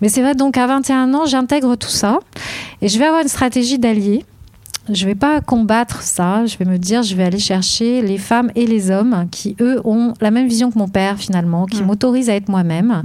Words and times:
Mais 0.00 0.08
c'est 0.08 0.22
vrai, 0.22 0.34
donc 0.34 0.58
à 0.58 0.66
21 0.66 1.14
ans, 1.14 1.26
j'intègre 1.26 1.76
tout 1.76 1.88
ça 1.88 2.18
et 2.82 2.88
je 2.88 2.98
vais 2.98 3.06
avoir 3.06 3.22
une 3.22 3.28
stratégie 3.28 3.78
d'allié 3.78 4.24
je 4.90 5.06
vais 5.06 5.14
pas 5.14 5.40
combattre 5.40 6.02
ça. 6.02 6.44
Je 6.46 6.58
vais 6.58 6.64
me 6.64 6.78
dire, 6.78 7.02
je 7.02 7.14
vais 7.14 7.24
aller 7.24 7.38
chercher 7.38 8.02
les 8.02 8.18
femmes 8.18 8.50
et 8.54 8.66
les 8.66 8.90
hommes 8.90 9.26
qui, 9.30 9.56
eux, 9.60 9.80
ont 9.84 10.12
la 10.20 10.30
même 10.30 10.46
vision 10.46 10.70
que 10.70 10.78
mon 10.78 10.88
père, 10.88 11.18
finalement, 11.18 11.66
qui 11.66 11.82
mm. 11.82 11.86
m'autorisent 11.86 12.30
à 12.30 12.34
être 12.34 12.48
moi-même, 12.48 13.02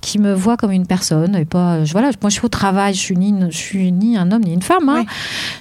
qui 0.00 0.18
me 0.18 0.32
voient 0.32 0.56
comme 0.56 0.72
une 0.72 0.86
personne. 0.86 1.36
Et 1.36 1.44
pas, 1.44 1.84
je, 1.84 1.92
voilà, 1.92 2.10
moi, 2.22 2.30
je 2.30 2.34
suis 2.34 2.44
au 2.44 2.48
travail, 2.48 2.94
je 2.94 3.00
suis 3.00 3.16
ni, 3.16 3.34
je 3.50 3.56
suis 3.56 3.92
ni 3.92 4.16
un 4.16 4.32
homme 4.32 4.42
ni 4.42 4.54
une 4.54 4.62
femme. 4.62 4.88
Hein. 4.88 5.04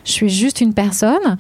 Je 0.06 0.12
suis 0.12 0.30
juste 0.30 0.62
une 0.62 0.74
personne 0.74 1.38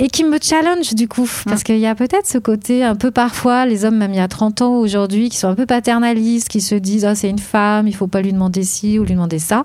et 0.00 0.08
qui 0.08 0.24
me 0.24 0.38
challenge, 0.40 0.94
du 0.94 1.06
coup. 1.06 1.24
Mm. 1.24 1.50
Parce 1.50 1.62
qu'il 1.62 1.78
y 1.78 1.86
a 1.86 1.94
peut-être 1.94 2.26
ce 2.26 2.38
côté, 2.38 2.82
un 2.82 2.96
peu 2.96 3.10
parfois, 3.10 3.66
les 3.66 3.84
hommes, 3.84 3.96
même 3.96 4.12
il 4.12 4.16
y 4.16 4.20
a 4.20 4.28
30 4.28 4.62
ans 4.62 4.76
aujourd'hui, 4.76 5.28
qui 5.28 5.36
sont 5.36 5.48
un 5.48 5.54
peu 5.54 5.66
paternalistes, 5.66 6.48
qui 6.48 6.62
se 6.62 6.74
disent, 6.74 7.04
ah, 7.04 7.14
c'est 7.14 7.28
une 7.28 7.38
femme, 7.38 7.86
il 7.86 7.94
faut 7.94 8.06
pas 8.06 8.22
lui 8.22 8.32
demander 8.32 8.62
ci 8.62 8.98
ou 8.98 9.04
lui 9.04 9.12
demander 9.12 9.38
ça. 9.38 9.64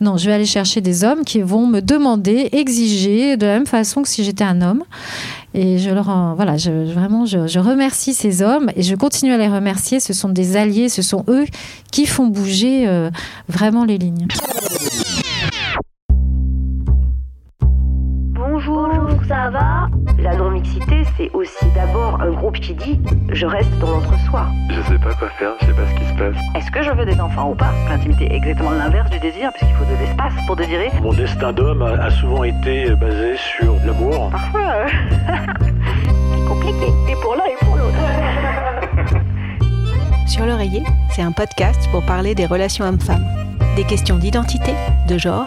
Non, 0.00 0.16
je 0.16 0.26
vais 0.26 0.32
aller 0.32 0.46
chercher 0.46 0.80
des 0.80 1.04
hommes 1.04 1.22
qui 1.24 1.42
vont 1.42 1.66
me 1.66 1.80
demander, 1.80 2.48
exiger, 2.52 3.36
de 3.36 3.44
la 3.44 3.54
même 3.54 3.66
façon 3.66 4.02
que 4.02 4.08
si 4.08 4.24
j'étais 4.24 4.44
un 4.44 4.62
homme. 4.62 4.84
Et 5.52 5.78
je 5.78 5.90
leur, 5.90 6.34
voilà, 6.34 6.56
je, 6.56 6.70
vraiment, 6.70 7.26
je, 7.26 7.58
remercie 7.58 8.14
ces 8.14 8.42
hommes 8.42 8.70
et 8.74 8.82
je 8.82 8.96
continue 8.96 9.32
à 9.32 9.38
les 9.38 9.48
remercier. 9.48 10.00
Ce 10.00 10.12
sont 10.12 10.30
des 10.30 10.56
alliés, 10.56 10.88
ce 10.88 11.02
sont 11.02 11.24
eux 11.28 11.44
qui 11.92 12.06
font 12.06 12.26
bouger 12.26 12.88
euh, 12.88 13.10
vraiment 13.48 13.84
les 13.84 13.98
lignes. 13.98 14.26
Ça 19.28 19.50
va 19.50 19.88
La 20.18 20.36
non-mixité, 20.36 21.04
c'est 21.16 21.30
aussi 21.32 21.64
d'abord 21.74 22.20
un 22.20 22.30
groupe 22.30 22.58
qui 22.58 22.74
dit 22.74 23.00
je 23.30 23.46
reste 23.46 23.70
dans 23.78 23.90
l'entre-soi. 23.90 24.46
Je 24.70 24.80
sais 24.82 24.98
pas 24.98 25.14
quoi 25.14 25.28
faire, 25.30 25.52
je 25.60 25.66
sais 25.66 25.72
pas 25.72 25.86
ce 25.88 25.94
qui 25.94 26.06
se 26.06 26.14
passe. 26.14 26.36
Est-ce 26.54 26.70
que 26.70 26.82
je 26.82 26.90
veux 26.90 27.04
des 27.04 27.20
enfants 27.20 27.50
ou 27.50 27.54
pas? 27.54 27.72
L'intimité 27.88 28.32
est 28.32 28.36
exactement 28.36 28.70
l'inverse 28.70 29.10
du 29.10 29.18
désir, 29.18 29.52
puisqu'il 29.52 29.74
faut 29.76 29.84
de 29.84 29.98
l'espace 29.98 30.32
pour 30.46 30.56
désirer. 30.56 30.90
Mon 31.02 31.12
destin 31.12 31.52
d'homme 31.52 31.82
a 31.82 32.10
souvent 32.10 32.44
été 32.44 32.94
basé 32.94 33.36
sur 33.36 33.74
l'amour. 33.86 34.30
Parfois, 34.30 34.60
euh, 34.60 34.88
compliqué. 36.48 36.86
Et 37.08 37.16
pour 37.22 37.34
l'un 37.36 37.44
et 37.44 37.64
pour 37.64 37.76
l'autre. 37.76 37.94
Sur 40.26 40.46
l'oreiller, 40.46 40.82
c'est 41.10 41.22
un 41.22 41.32
podcast 41.32 41.88
pour 41.92 42.04
parler 42.04 42.34
des 42.34 42.46
relations 42.46 42.84
hommes-femmes. 42.86 43.24
Des 43.76 43.84
questions 43.84 44.16
d'identité, 44.16 44.72
de 45.08 45.18
genre, 45.18 45.46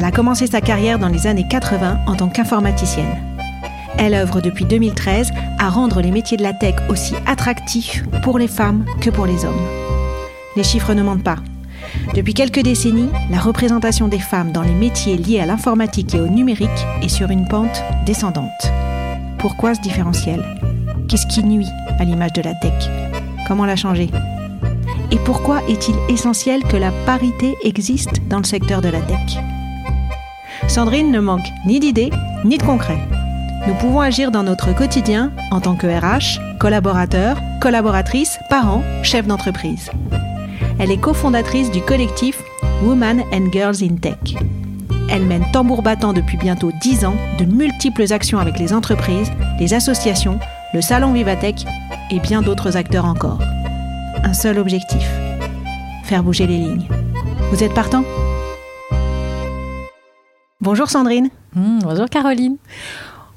Elle 0.00 0.06
a 0.06 0.12
commencé 0.12 0.46
sa 0.46 0.62
carrière 0.62 0.98
dans 0.98 1.08
les 1.10 1.26
années 1.26 1.46
80 1.46 1.98
en 2.06 2.16
tant 2.16 2.28
qu'informaticienne. 2.28 3.18
Elle 3.98 4.14
œuvre 4.14 4.40
depuis 4.40 4.64
2013 4.64 5.30
à 5.58 5.68
rendre 5.68 6.00
les 6.00 6.10
métiers 6.10 6.38
de 6.38 6.42
la 6.42 6.54
tech 6.54 6.76
aussi 6.88 7.14
attractifs 7.26 8.02
pour 8.22 8.38
les 8.38 8.48
femmes 8.48 8.86
que 9.02 9.10
pour 9.10 9.26
les 9.26 9.44
hommes. 9.44 9.60
Les 10.56 10.64
chiffres 10.64 10.94
ne 10.94 11.02
mentent 11.02 11.22
pas. 11.22 11.36
Depuis 12.14 12.32
quelques 12.32 12.62
décennies, 12.62 13.10
la 13.30 13.40
représentation 13.40 14.08
des 14.08 14.18
femmes 14.18 14.52
dans 14.52 14.62
les 14.62 14.72
métiers 14.72 15.18
liés 15.18 15.40
à 15.40 15.44
l'informatique 15.44 16.14
et 16.14 16.20
au 16.20 16.28
numérique 16.28 16.70
est 17.02 17.10
sur 17.10 17.28
une 17.28 17.46
pente 17.46 17.84
descendante. 18.06 18.72
Pourquoi 19.38 19.74
ce 19.74 19.82
différentiel? 19.82 20.42
Qu'est-ce 21.10 21.26
qui 21.26 21.44
nuit 21.44 21.68
à 21.98 22.04
l'image 22.04 22.32
de 22.32 22.40
la 22.40 22.54
tech? 22.54 22.88
Comment 23.46 23.66
la 23.66 23.76
changer 23.76 24.08
Et 25.10 25.18
pourquoi 25.26 25.60
est-il 25.68 25.96
essentiel 26.08 26.62
que 26.62 26.78
la 26.78 26.90
parité 27.04 27.54
existe 27.64 28.26
dans 28.30 28.38
le 28.38 28.44
secteur 28.44 28.80
de 28.80 28.88
la 28.88 29.00
tech? 29.02 29.36
Sandrine 30.68 31.10
ne 31.10 31.20
manque 31.20 31.46
ni 31.66 31.80
d'idées 31.80 32.10
ni 32.44 32.58
de 32.58 32.62
concret. 32.62 32.98
Nous 33.66 33.74
pouvons 33.74 34.00
agir 34.00 34.30
dans 34.30 34.42
notre 34.42 34.74
quotidien 34.74 35.32
en 35.50 35.60
tant 35.60 35.76
que 35.76 35.86
RH, 35.86 36.40
collaborateurs, 36.58 37.38
collaboratrices, 37.60 38.38
parents, 38.48 38.82
chefs 39.02 39.26
d'entreprise. 39.26 39.90
Elle 40.78 40.90
est 40.90 41.00
cofondatrice 41.00 41.70
du 41.70 41.82
collectif 41.82 42.42
Women 42.82 43.22
and 43.32 43.52
Girls 43.52 43.82
in 43.82 43.96
Tech. 43.96 44.36
Elle 45.10 45.26
mène 45.26 45.44
tambour 45.52 45.82
battant 45.82 46.12
depuis 46.12 46.38
bientôt 46.38 46.70
10 46.80 47.04
ans 47.04 47.16
de 47.38 47.44
multiples 47.44 48.12
actions 48.12 48.38
avec 48.38 48.58
les 48.58 48.72
entreprises, 48.72 49.30
les 49.58 49.74
associations, 49.74 50.38
le 50.72 50.80
salon 50.80 51.12
Vivatech 51.12 51.64
et 52.10 52.20
bien 52.20 52.42
d'autres 52.42 52.76
acteurs 52.76 53.04
encore. 53.04 53.40
Un 54.22 54.34
seul 54.34 54.58
objectif 54.58 55.06
faire 56.10 56.24
bouger 56.24 56.48
les 56.48 56.58
lignes. 56.58 56.88
Vous 57.52 57.62
êtes 57.62 57.72
partant? 57.72 58.02
Bonjour 60.60 60.90
Sandrine. 60.90 61.30
Mmh, 61.54 61.78
bonjour 61.82 62.08
Caroline 62.08 62.56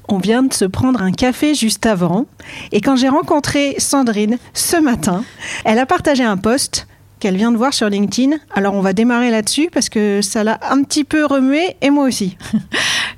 on 0.08 0.18
vient 0.18 0.42
de 0.42 0.52
se 0.52 0.66
prendre 0.66 1.00
un 1.00 1.12
café 1.12 1.54
juste 1.54 1.86
avant. 1.86 2.26
Et 2.72 2.82
quand 2.82 2.94
j'ai 2.94 3.08
rencontré 3.08 3.74
Sandrine 3.78 4.36
ce 4.52 4.76
matin, 4.76 5.24
elle 5.64 5.78
a 5.78 5.86
partagé 5.86 6.22
un 6.22 6.36
post 6.36 6.86
qu'elle 7.20 7.36
vient 7.36 7.52
de 7.52 7.56
voir 7.56 7.72
sur 7.72 7.88
LinkedIn. 7.88 8.36
Alors 8.54 8.74
on 8.74 8.80
va 8.80 8.92
démarrer 8.92 9.30
là-dessus 9.30 9.68
parce 9.72 9.88
que 9.88 10.20
ça 10.22 10.44
l'a 10.44 10.58
un 10.70 10.82
petit 10.82 11.04
peu 11.04 11.24
remué 11.24 11.76
et 11.80 11.90
moi 11.90 12.04
aussi. 12.04 12.36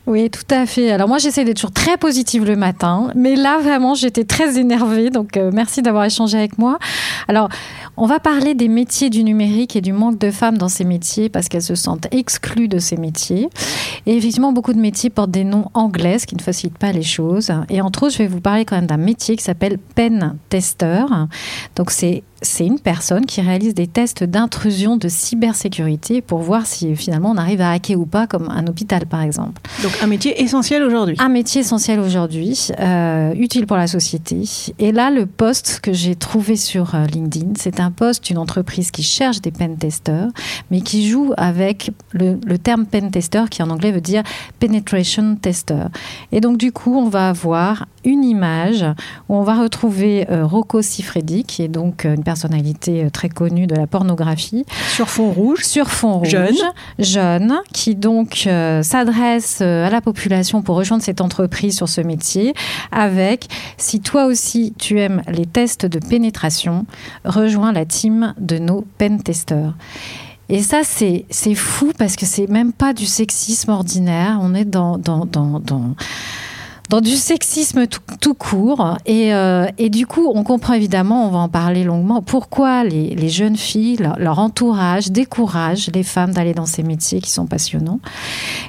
Oui, 0.06 0.30
tout 0.30 0.54
à 0.54 0.66
fait. 0.66 0.92
Alors 0.92 1.08
moi 1.08 1.18
j'essaie 1.18 1.44
d'être 1.44 1.56
toujours 1.56 1.72
très 1.72 1.96
positive 1.96 2.44
le 2.44 2.54
matin, 2.54 3.10
mais 3.16 3.34
là 3.34 3.58
vraiment 3.58 3.94
j'étais 3.94 4.22
très 4.22 4.56
énervée, 4.56 5.10
donc 5.10 5.36
euh, 5.36 5.50
merci 5.52 5.82
d'avoir 5.82 6.04
échangé 6.04 6.38
avec 6.38 6.58
moi. 6.58 6.78
Alors 7.26 7.48
on 7.96 8.06
va 8.06 8.20
parler 8.20 8.54
des 8.54 8.68
métiers 8.68 9.10
du 9.10 9.24
numérique 9.24 9.74
et 9.74 9.80
du 9.80 9.92
manque 9.92 10.18
de 10.18 10.30
femmes 10.30 10.58
dans 10.58 10.68
ces 10.68 10.84
métiers 10.84 11.28
parce 11.28 11.48
qu'elles 11.48 11.60
se 11.60 11.74
sentent 11.74 12.06
exclues 12.12 12.68
de 12.68 12.78
ces 12.78 12.96
métiers. 12.96 13.48
Et 14.06 14.16
effectivement 14.16 14.52
beaucoup 14.52 14.74
de 14.74 14.78
métiers 14.78 15.10
portent 15.10 15.32
des 15.32 15.42
noms 15.42 15.70
anglais, 15.74 16.20
ce 16.20 16.26
qui 16.28 16.36
ne 16.36 16.42
facilite 16.42 16.78
pas 16.78 16.92
les 16.92 17.02
choses. 17.02 17.50
Et 17.68 17.80
entre 17.80 18.04
autres 18.04 18.12
je 18.12 18.18
vais 18.18 18.28
vous 18.28 18.40
parler 18.40 18.64
quand 18.64 18.76
même 18.76 18.86
d'un 18.86 18.98
métier 18.98 19.34
qui 19.34 19.42
s'appelle 19.42 19.76
pen 19.96 20.36
tester. 20.50 21.04
Donc 21.74 21.90
c'est 21.90 22.22
c'est 22.42 22.66
une 22.66 22.78
personne 22.78 23.24
qui 23.24 23.40
réalise 23.40 23.74
des 23.74 23.86
tests 23.86 24.22
d'intrusion 24.22 24.96
de 24.96 25.08
cybersécurité 25.08 26.20
pour 26.20 26.40
voir 26.40 26.66
si 26.66 26.94
finalement 26.94 27.30
on 27.30 27.36
arrive 27.36 27.60
à 27.60 27.70
hacker 27.70 27.98
ou 27.98 28.06
pas, 28.06 28.26
comme 28.26 28.48
un 28.50 28.66
hôpital 28.66 29.06
par 29.06 29.22
exemple. 29.22 29.60
Donc 29.82 29.92
un 30.02 30.06
métier 30.06 30.42
essentiel 30.42 30.82
aujourd'hui. 30.82 31.16
Un 31.18 31.28
métier 31.28 31.62
essentiel 31.62 31.98
aujourd'hui, 31.98 32.68
euh, 32.78 33.32
utile 33.34 33.66
pour 33.66 33.76
la 33.76 33.86
société. 33.86 34.42
Et 34.78 34.92
là, 34.92 35.10
le 35.10 35.26
poste 35.26 35.80
que 35.80 35.92
j'ai 35.92 36.14
trouvé 36.14 36.56
sur 36.56 36.94
euh, 36.94 37.06
LinkedIn, 37.06 37.52
c'est 37.56 37.80
un 37.80 37.90
poste 37.90 38.24
d'une 38.24 38.38
entreprise 38.38 38.90
qui 38.90 39.02
cherche 39.02 39.40
des 39.40 39.50
pen 39.50 39.76
testers, 39.76 40.28
mais 40.70 40.80
qui 40.80 41.08
joue 41.08 41.32
avec 41.36 41.90
le, 42.12 42.38
le 42.44 42.58
terme 42.58 42.86
pen 42.86 43.10
tester 43.10 43.44
qui 43.50 43.62
en 43.62 43.70
anglais 43.70 43.92
veut 43.92 44.00
dire 44.00 44.22
penetration 44.60 45.36
tester. 45.36 45.86
Et 46.32 46.40
donc 46.40 46.58
du 46.58 46.72
coup, 46.72 46.96
on 46.96 47.08
va 47.08 47.28
avoir 47.30 47.86
une 48.04 48.24
image 48.24 48.84
où 49.28 49.34
on 49.34 49.42
va 49.42 49.60
retrouver 49.60 50.30
euh, 50.30 50.46
Rocco 50.46 50.82
Siffredi, 50.82 51.44
qui 51.44 51.62
est 51.62 51.68
donc 51.68 52.04
une 52.04 52.22
personnalité 52.26 53.04
euh, 53.04 53.10
très 53.10 53.28
connue 53.28 53.68
de 53.68 53.76
la 53.76 53.86
pornographie. 53.86 54.66
Sur 54.94 55.08
fond 55.08 55.30
rouge. 55.30 55.62
Sur 55.62 55.88
fond 55.88 56.18
rouge. 56.18 56.28
Jeune. 56.28 56.56
Jeune, 56.98 57.54
qui 57.72 57.94
donc 57.94 58.44
euh, 58.46 58.82
s'adresse 58.82 59.60
à 59.60 59.88
la 59.88 60.00
population 60.00 60.60
pour 60.60 60.76
rejoindre 60.76 61.04
cette 61.04 61.20
entreprise 61.20 61.76
sur 61.76 61.88
ce 61.88 62.00
métier 62.00 62.52
avec 62.90 63.46
si 63.78 64.00
toi 64.00 64.26
aussi 64.26 64.74
tu 64.76 64.98
aimes 64.98 65.22
les 65.28 65.46
tests 65.46 65.86
de 65.86 66.00
pénétration, 66.00 66.84
rejoins 67.24 67.72
la 67.72 67.84
team 67.84 68.34
de 68.38 68.58
nos 68.58 68.84
pen 68.98 69.22
testers. 69.22 69.74
Et 70.48 70.62
ça, 70.62 70.82
c'est 70.84 71.54
fou 71.54 71.92
parce 71.98 72.16
que 72.16 72.26
c'est 72.26 72.48
même 72.48 72.72
pas 72.72 72.92
du 72.92 73.06
sexisme 73.06 73.70
ordinaire. 73.70 74.38
On 74.40 74.54
est 74.54 74.64
dans, 74.64 74.98
dans, 74.98 75.26
dans, 75.26 75.58
dans 75.60 75.94
dans 76.88 77.00
du 77.00 77.16
sexisme 77.16 77.86
tout, 77.86 78.34
court. 78.34 78.98
Et, 79.06 79.34
euh, 79.34 79.66
et, 79.78 79.90
du 79.90 80.06
coup, 80.06 80.30
on 80.34 80.42
comprend 80.42 80.74
évidemment, 80.74 81.26
on 81.26 81.30
va 81.30 81.38
en 81.38 81.48
parler 81.48 81.84
longuement, 81.84 82.22
pourquoi 82.22 82.84
les, 82.84 83.14
les 83.14 83.28
jeunes 83.28 83.56
filles, 83.56 83.98
leur, 84.18 84.38
entourage 84.38 85.10
décourage 85.10 85.90
les 85.94 86.02
femmes 86.02 86.32
d'aller 86.32 86.54
dans 86.54 86.66
ces 86.66 86.82
métiers 86.82 87.20
qui 87.20 87.30
sont 87.30 87.46
passionnants. 87.46 88.00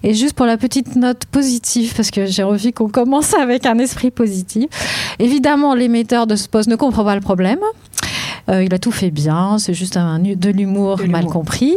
Et 0.04 0.14
juste 0.14 0.34
pour 0.34 0.46
la 0.46 0.58
petite 0.58 0.96
note 0.96 1.26
positive, 1.26 1.94
parce 1.96 2.12
que 2.12 2.26
j'ai 2.26 2.44
envie 2.44 2.74
qu'on 2.74 2.90
commence 2.90 3.34
avec 3.34 3.66
un 3.66 3.78
esprit 3.80 4.12
positif, 4.12 4.68
évidemment, 5.20 5.76
l'émetteur 5.76 6.28
de 6.28 6.36
ce 6.36 6.48
poste 6.48 6.70
ne 6.70 6.76
comprend 6.76 7.04
pas 7.04 7.16
le 7.16 7.22
problème. 7.22 7.60
Euh, 8.50 8.64
il 8.64 8.74
a 8.74 8.80
tout 8.80 8.92
fait 8.92 9.12
bien, 9.12 9.58
c'est 9.60 9.74
juste 9.74 9.98
un, 9.98 10.20
de 10.20 10.50
l'humour 10.50 11.02
mal 11.08 11.26
compris. 11.26 11.76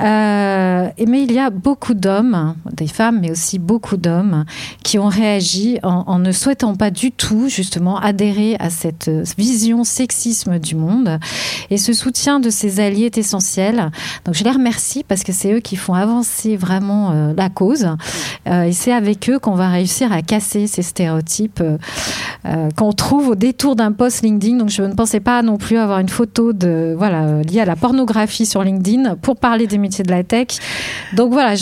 Euh, 0.00 0.88
mais 1.06 1.22
il 1.22 1.32
y 1.32 1.38
a 1.38 1.50
beaucoup 1.50 1.94
d'hommes, 1.94 2.54
des 2.72 2.86
femmes, 2.86 3.20
mais 3.20 3.30
aussi 3.30 3.58
beaucoup 3.58 3.96
d'hommes 3.96 4.44
qui 4.82 4.98
ont 4.98 5.08
réagi 5.08 5.78
en, 5.82 6.18
ne 6.18 6.32
souhaitant 6.32 6.74
pas 6.74 6.90
du 6.90 7.12
tout, 7.12 7.48
justement, 7.48 7.98
adhérer 7.98 8.56
à 8.58 8.70
cette 8.70 9.10
vision 9.38 9.84
sexisme 9.84 10.58
du 10.58 10.74
monde. 10.74 11.18
Et 11.70 11.78
ce 11.78 11.92
soutien 11.92 12.40
de 12.40 12.50
ces 12.50 12.80
alliés 12.80 13.06
est 13.06 13.18
essentiel. 13.18 13.90
Donc 14.24 14.34
je 14.34 14.44
les 14.44 14.50
remercie 14.50 15.04
parce 15.06 15.22
que 15.22 15.32
c'est 15.32 15.52
eux 15.52 15.60
qui 15.60 15.76
font 15.76 15.94
avancer 15.94 16.56
vraiment 16.56 17.10
euh, 17.12 17.32
la 17.36 17.48
cause. 17.48 17.88
Euh, 18.48 18.64
et 18.64 18.72
c'est 18.72 18.92
avec 18.92 19.28
eux 19.30 19.38
qu'on 19.38 19.54
va 19.54 19.68
réussir 19.68 20.12
à 20.12 20.22
casser 20.22 20.66
ces 20.66 20.82
stéréotypes 20.82 21.62
euh, 21.62 22.68
qu'on 22.76 22.92
trouve 22.92 23.28
au 23.28 23.34
détour 23.34 23.76
d'un 23.76 23.92
post 23.92 24.22
LinkedIn. 24.22 24.56
Donc 24.56 24.70
je 24.70 24.82
ne 24.82 24.94
pensais 24.94 25.20
pas 25.20 25.42
non 25.42 25.56
plus 25.56 25.78
avoir 25.78 25.98
une 25.98 26.08
photo 26.08 26.52
de 26.52 26.94
voilà 26.96 27.42
liée 27.42 27.60
à 27.60 27.64
la 27.64 27.76
pornographie 27.76 28.46
sur 28.46 28.62
LinkedIn 28.62 29.16
pour 29.16 29.36
parler 29.36 29.66
des 29.66 29.78
de 29.88 30.10
la 30.10 30.24
tech. 30.24 30.48
Donc 31.14 31.32
voilà, 31.32 31.54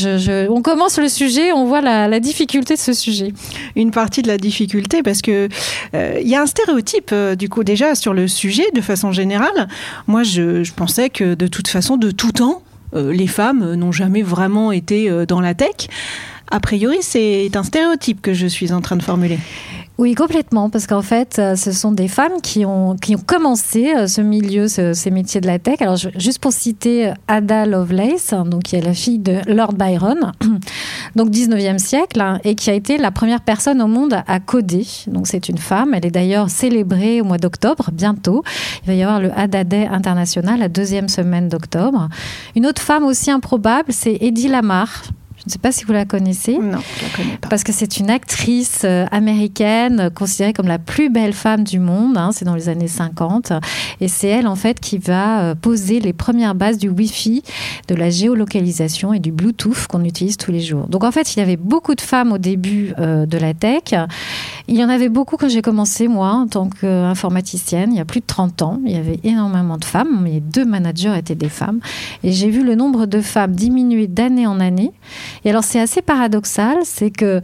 on 0.50 0.62
commence 0.62 0.98
le 0.98 1.08
sujet, 1.08 1.52
on 1.52 1.66
voit 1.66 1.80
la, 1.80 2.20
difficulté 2.20 2.74
de 2.74 2.80
ce 2.80 2.92
sujet. 2.92 3.32
Une 3.76 3.90
partie 3.90 4.22
de 4.22 4.28
la 4.28 4.38
difficulté 4.38 5.02
parce 5.02 5.20
que 5.20 5.48
il 5.92 6.28
y 6.28 6.34
a 6.34 6.42
un 6.42 6.46
stéréotype 6.46 7.14
du 7.36 7.48
coup 7.48 7.64
déjà 7.64 7.94
sur 7.94 8.14
le 8.14 8.28
sujet 8.28 8.64
de 8.74 8.80
façon 8.80 9.12
générale. 9.12 9.68
Moi, 10.06 10.22
je, 10.22 10.72
pensais 10.72 11.10
que 11.10 11.34
de 11.34 11.46
toute 11.46 11.68
façon, 11.68 11.96
de 11.96 12.10
tout 12.10 12.32
temps, 12.32 12.62
euh, 12.94 13.12
les 13.12 13.26
femmes 13.26 13.74
n'ont 13.74 13.92
jamais 13.92 14.22
vraiment 14.22 14.72
été 14.72 15.10
euh, 15.10 15.26
dans 15.26 15.40
la 15.40 15.54
tech. 15.54 15.88
A 16.54 16.60
priori, 16.60 16.98
c'est 17.00 17.50
un 17.56 17.64
stéréotype 17.64 18.22
que 18.22 18.32
je 18.32 18.46
suis 18.46 18.72
en 18.72 18.80
train 18.80 18.94
de 18.94 19.02
formuler. 19.02 19.40
Oui, 19.98 20.14
complètement, 20.14 20.70
parce 20.70 20.86
qu'en 20.86 21.02
fait, 21.02 21.40
euh, 21.40 21.56
ce 21.56 21.72
sont 21.72 21.90
des 21.90 22.06
femmes 22.06 22.40
qui 22.40 22.64
ont, 22.64 22.94
qui 22.94 23.16
ont 23.16 23.22
commencé 23.26 24.06
ce 24.06 24.20
milieu, 24.20 24.68
ce, 24.68 24.92
ces 24.92 25.10
métiers 25.10 25.40
de 25.40 25.48
la 25.48 25.58
tech. 25.58 25.82
Alors, 25.82 25.96
juste 25.96 26.38
pour 26.38 26.52
citer 26.52 27.12
Ada 27.26 27.66
Lovelace, 27.66 28.32
hein, 28.32 28.44
donc 28.44 28.62
qui 28.62 28.76
est 28.76 28.82
la 28.82 28.94
fille 28.94 29.18
de 29.18 29.40
Lord 29.48 29.72
Byron, 29.72 30.30
donc 31.16 31.30
19e 31.30 31.78
siècle, 31.78 32.20
hein, 32.20 32.38
et 32.44 32.54
qui 32.54 32.70
a 32.70 32.74
été 32.74 32.98
la 32.98 33.10
première 33.10 33.40
personne 33.40 33.82
au 33.82 33.88
monde 33.88 34.22
à 34.24 34.38
coder. 34.38 34.86
Donc, 35.08 35.26
c'est 35.26 35.48
une 35.48 35.58
femme. 35.58 35.92
Elle 35.92 36.06
est 36.06 36.12
d'ailleurs 36.12 36.50
célébrée 36.50 37.20
au 37.20 37.24
mois 37.24 37.38
d'octobre, 37.38 37.90
bientôt. 37.92 38.44
Il 38.84 38.86
va 38.86 38.94
y 38.94 39.02
avoir 39.02 39.18
le 39.18 39.36
Ada 39.36 39.64
Day 39.64 39.88
international, 39.88 40.60
la 40.60 40.68
deuxième 40.68 41.08
semaine 41.08 41.48
d'octobre. 41.48 42.08
Une 42.54 42.66
autre 42.66 42.80
femme 42.80 43.02
aussi 43.02 43.32
improbable, 43.32 43.92
c'est 43.92 44.18
Eddie 44.20 44.46
Lamar. 44.46 45.02
Je 45.44 45.50
ne 45.50 45.52
sais 45.52 45.58
pas 45.58 45.72
si 45.72 45.84
vous 45.84 45.92
la 45.92 46.06
connaissez. 46.06 46.56
Non, 46.56 46.78
je 46.96 47.04
la 47.04 47.10
connais 47.14 47.36
pas. 47.36 47.48
Parce 47.48 47.64
que 47.64 47.72
c'est 47.72 47.98
une 47.98 48.08
actrice 48.08 48.80
euh, 48.84 49.04
américaine 49.10 50.08
considérée 50.14 50.54
comme 50.54 50.68
la 50.68 50.78
plus 50.78 51.10
belle 51.10 51.34
femme 51.34 51.64
du 51.64 51.78
monde. 51.78 52.16
Hein, 52.16 52.30
c'est 52.32 52.46
dans 52.46 52.54
les 52.54 52.70
années 52.70 52.88
50. 52.88 53.52
Et 54.00 54.08
c'est 54.08 54.28
elle, 54.28 54.46
en 54.46 54.56
fait, 54.56 54.80
qui 54.80 54.96
va 54.96 55.42
euh, 55.42 55.54
poser 55.54 56.00
les 56.00 56.14
premières 56.14 56.54
bases 56.54 56.78
du 56.78 56.88
Wi-Fi, 56.88 57.42
de 57.88 57.94
la 57.94 58.08
géolocalisation 58.08 59.12
et 59.12 59.18
du 59.18 59.32
Bluetooth 59.32 59.86
qu'on 59.86 60.02
utilise 60.04 60.38
tous 60.38 60.50
les 60.50 60.60
jours. 60.60 60.88
Donc, 60.88 61.04
en 61.04 61.12
fait, 61.12 61.36
il 61.36 61.40
y 61.40 61.42
avait 61.42 61.58
beaucoup 61.58 61.94
de 61.94 62.00
femmes 62.00 62.32
au 62.32 62.38
début 62.38 62.94
euh, 62.98 63.26
de 63.26 63.36
la 63.36 63.52
tech. 63.52 63.94
Il 64.66 64.76
y 64.76 64.82
en 64.82 64.88
avait 64.88 65.10
beaucoup 65.10 65.36
quand 65.36 65.50
j'ai 65.50 65.60
commencé, 65.60 66.08
moi, 66.08 66.30
en 66.30 66.46
tant 66.46 66.70
qu'informaticienne, 66.70 67.92
il 67.92 67.98
y 67.98 68.00
a 68.00 68.06
plus 68.06 68.20
de 68.20 68.26
30 68.26 68.62
ans. 68.62 68.80
Il 68.86 68.92
y 68.92 68.96
avait 68.96 69.20
énormément 69.24 69.76
de 69.76 69.84
femmes. 69.84 70.22
Mes 70.22 70.40
deux 70.40 70.64
managers 70.64 71.12
étaient 71.18 71.34
des 71.34 71.50
femmes. 71.50 71.80
Et 72.22 72.32
j'ai 72.32 72.48
vu 72.48 72.64
le 72.64 72.74
nombre 72.76 73.04
de 73.04 73.20
femmes 73.20 73.54
diminuer 73.54 74.06
d'année 74.06 74.46
en 74.46 74.58
année. 74.58 74.92
Et 75.44 75.50
alors 75.50 75.64
c'est 75.64 75.80
assez 75.80 76.02
paradoxal, 76.02 76.78
c'est 76.84 77.10
que 77.10 77.40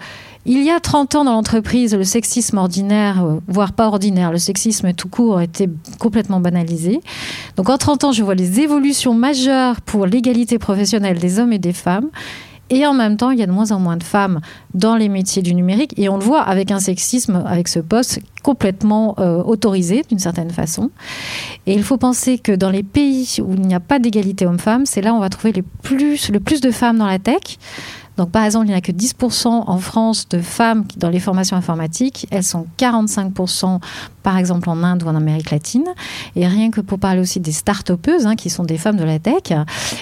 il 0.46 0.64
y 0.64 0.70
a 0.70 0.80
30 0.80 1.16
ans 1.16 1.24
dans 1.24 1.32
l'entreprise, 1.32 1.94
le 1.94 2.04
sexisme 2.04 2.56
ordinaire, 2.56 3.22
voire 3.46 3.72
pas 3.72 3.88
ordinaire, 3.88 4.32
le 4.32 4.38
sexisme 4.38 4.94
tout 4.94 5.08
court 5.08 5.42
était 5.42 5.68
complètement 5.98 6.40
banalisé. 6.40 7.00
Donc 7.56 7.68
en 7.68 7.76
30 7.76 8.04
ans, 8.04 8.12
je 8.12 8.22
vois 8.22 8.34
les 8.34 8.60
évolutions 8.60 9.12
majeures 9.12 9.82
pour 9.82 10.06
l'égalité 10.06 10.58
professionnelle 10.58 11.18
des 11.18 11.38
hommes 11.38 11.52
et 11.52 11.58
des 11.58 11.74
femmes. 11.74 12.08
Et 12.70 12.86
en 12.86 12.94
même 12.94 13.16
temps, 13.16 13.30
il 13.30 13.38
y 13.38 13.42
a 13.42 13.46
de 13.46 13.52
moins 13.52 13.72
en 13.72 13.80
moins 13.80 13.96
de 13.96 14.04
femmes 14.04 14.40
dans 14.74 14.96
les 14.96 15.08
métiers 15.08 15.42
du 15.42 15.54
numérique. 15.54 15.92
Et 15.96 16.08
on 16.08 16.16
le 16.16 16.24
voit 16.24 16.42
avec 16.42 16.70
un 16.70 16.78
sexisme, 16.78 17.42
avec 17.44 17.66
ce 17.66 17.80
poste 17.80 18.20
complètement 18.42 19.16
euh, 19.18 19.42
autorisé 19.42 20.04
d'une 20.08 20.20
certaine 20.20 20.50
façon. 20.50 20.90
Et 21.66 21.74
il 21.74 21.82
faut 21.82 21.96
penser 21.96 22.38
que 22.38 22.52
dans 22.52 22.70
les 22.70 22.84
pays 22.84 23.36
où 23.44 23.54
il 23.54 23.62
n'y 23.62 23.74
a 23.74 23.80
pas 23.80 23.98
d'égalité 23.98 24.46
homme-femme, 24.46 24.86
c'est 24.86 25.02
là 25.02 25.12
où 25.12 25.16
on 25.16 25.20
va 25.20 25.28
trouver 25.28 25.52
le 25.52 25.62
plus 26.40 26.60
de 26.60 26.70
femmes 26.70 26.98
dans 26.98 27.06
la 27.06 27.18
tech. 27.18 27.58
Donc, 28.20 28.32
par 28.32 28.44
exemple, 28.44 28.66
il 28.66 28.72
n'y 28.72 28.76
a 28.76 28.82
que 28.82 28.92
10% 28.92 29.46
en 29.46 29.78
France 29.78 30.28
de 30.28 30.42
femmes 30.42 30.84
dans 30.98 31.08
les 31.08 31.20
formations 31.20 31.56
informatiques. 31.56 32.26
Elles 32.30 32.44
sont 32.44 32.66
45% 32.78 33.80
par 34.22 34.36
exemple 34.36 34.68
en 34.68 34.82
Inde 34.82 35.04
ou 35.04 35.06
en 35.06 35.14
Amérique 35.14 35.50
latine. 35.50 35.86
Et 36.36 36.46
rien 36.46 36.70
que 36.70 36.82
pour 36.82 36.98
parler 36.98 37.22
aussi 37.22 37.40
des 37.40 37.50
start-upeuses, 37.50 38.26
hein, 38.26 38.36
qui 38.36 38.50
sont 38.50 38.64
des 38.64 38.76
femmes 38.76 38.98
de 38.98 39.04
la 39.04 39.18
tech, 39.18 39.54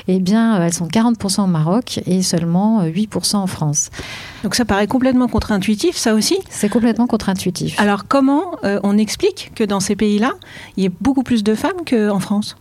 eh 0.09 0.19
bien, 0.19 0.61
elles 0.61 0.73
sont 0.73 0.88
40% 0.88 1.44
au 1.44 1.47
Maroc 1.47 2.00
et 2.06 2.23
seulement 2.23 2.82
8% 2.82 3.37
en 3.37 3.47
France. 3.47 3.91
Donc 4.43 4.56
ça 4.56 4.64
paraît 4.64 4.88
complètement 4.88 5.29
contre-intuitif, 5.29 5.97
ça 5.97 6.12
aussi? 6.12 6.38
C'est 6.50 6.69
complètement 6.69 7.06
contre-intuitif. 7.06 7.79
Alors 7.79 8.09
comment 8.09 8.43
euh, 8.64 8.81
on 8.82 8.99
explique 8.99 9.53
que 9.55 9.62
dans 9.62 9.79
ces 9.79 9.94
pays-là, 9.94 10.32
il 10.76 10.82
y 10.82 10.87
ait 10.87 10.93
beaucoup 11.00 11.23
plus 11.23 11.44
de 11.44 11.55
femmes 11.55 11.85
qu'en 11.88 12.19
France? 12.19 12.56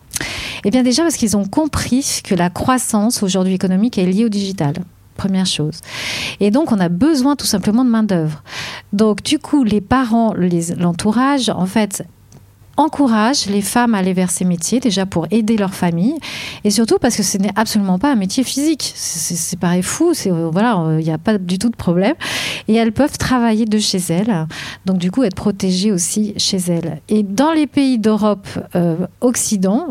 Eh 0.66 0.70
bien 0.70 0.84
déjà 0.84 1.02
parce 1.02 1.16
qu'ils 1.16 1.36
ont 1.36 1.46
compris 1.46 2.22
que 2.24 2.36
la 2.36 2.52
croissance 2.52 3.24
aujourd'hui 3.24 3.56
économique 3.56 3.98
est 3.98 4.06
liée 4.06 4.26
au 4.26 4.30
digital 4.30 4.84
première 5.18 5.46
chose. 5.46 5.82
Et 6.40 6.52
donc, 6.52 6.72
on 6.72 6.80
a 6.80 6.90
besoin 6.90 7.36
tout 7.36 7.46
simplement 7.46 7.84
de 7.84 7.90
main-d'œuvre. 7.90 8.44
Donc, 8.94 9.24
du 9.24 9.40
coup, 9.40 9.64
les 9.64 9.82
parents, 9.82 10.34
l'entourage, 10.78 11.50
en 11.50 11.66
fait, 11.66 12.06
encourage 12.78 13.48
les 13.48 13.62
femmes 13.62 13.96
à 13.96 14.00
aller 14.00 14.14
vers 14.14 14.30
ces 14.30 14.46
métiers, 14.46 14.80
déjà 14.80 15.06
pour 15.06 15.28
aider 15.32 15.58
leur 15.58 15.74
famille, 15.74 16.16
et 16.64 16.72
surtout 16.72 16.98
parce 17.00 17.16
que 17.16 17.24
ce 17.24 17.38
n'est 17.38 17.52
absolument 17.56 18.00
pas 18.00 18.12
un 18.12 18.16
métier 18.16 18.44
physique. 18.44 18.92
C'est 18.96 19.60
pareil 19.60 19.84
fou, 19.84 20.14
c'est 20.14 20.32
euh, 20.32 20.50
voilà, 20.52 20.98
il 21.00 21.04
n'y 21.04 21.12
a 21.12 21.18
pas 21.18 21.38
du 21.38 21.60
tout 21.60 21.70
de 21.70 21.76
problème. 21.76 22.16
Et 22.68 22.76
elles 22.76 22.92
peuvent 22.92 23.18
travailler 23.18 23.66
de 23.66 23.80
chez 23.80 24.00
elles, 24.10 24.48
donc 24.86 24.98
du 24.98 25.12
coup 25.12 25.24
être 25.24 25.36
protégées 25.36 25.92
aussi 25.92 26.34
chez 26.38 26.58
elles. 26.58 27.02
Et 27.10 27.24
dans 27.24 27.52
les 27.52 27.68
pays 27.68 27.98
d'Europe 27.98 28.48
euh, 28.76 28.96
Occident, 29.22 29.88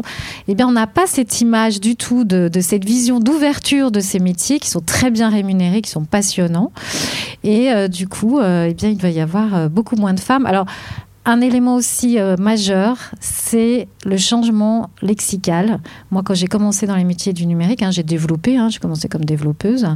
eh 0.48 0.54
bien 0.54 0.68
on 0.68 0.72
n'a 0.72 0.86
pas 0.86 1.06
cette 1.06 1.40
image 1.40 1.80
du 1.80 1.96
tout 1.96 2.24
de, 2.24 2.50
cette 2.60 2.84
vision 2.84 3.20
d'ouverture 3.20 3.90
de 3.90 4.00
ces 4.00 4.18
métiers 4.18 4.58
qui 4.58 4.70
sont 4.70 4.80
très 4.80 5.10
bien 5.10 5.28
rémunérés, 5.28 5.82
qui 5.82 5.90
sont 5.90 6.04
passionnants. 6.04 6.72
Et 7.44 7.72
euh, 7.72 7.88
du 7.88 8.08
coup, 8.08 8.38
euh, 8.38 8.68
eh 8.70 8.74
bien 8.74 8.90
il 8.90 9.00
va 9.00 9.10
y 9.10 9.20
avoir 9.20 9.54
euh, 9.54 9.68
beaucoup 9.68 9.96
moins 9.96 10.14
de 10.14 10.20
femmes. 10.20 10.46
Alors 10.46 10.66
un 11.26 11.40
élément 11.40 11.74
aussi 11.74 12.20
euh, 12.20 12.36
majeur, 12.36 12.96
c'est 13.20 13.88
le 14.04 14.16
changement 14.16 14.90
lexical. 15.02 15.80
Moi, 16.12 16.22
quand 16.24 16.34
j'ai 16.34 16.46
commencé 16.46 16.86
dans 16.86 16.94
les 16.94 17.04
métiers 17.04 17.32
du 17.32 17.46
numérique, 17.46 17.82
hein, 17.82 17.90
j'ai 17.90 18.04
développé, 18.04 18.56
hein, 18.56 18.68
j'ai 18.68 18.78
commencé 18.78 19.08
comme 19.08 19.24
développeuse, 19.24 19.88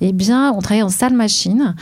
eh 0.00 0.12
bien, 0.12 0.52
on 0.52 0.60
travaillait 0.60 0.82
en 0.82 0.88
salle 0.88 1.14
machine. 1.14 1.76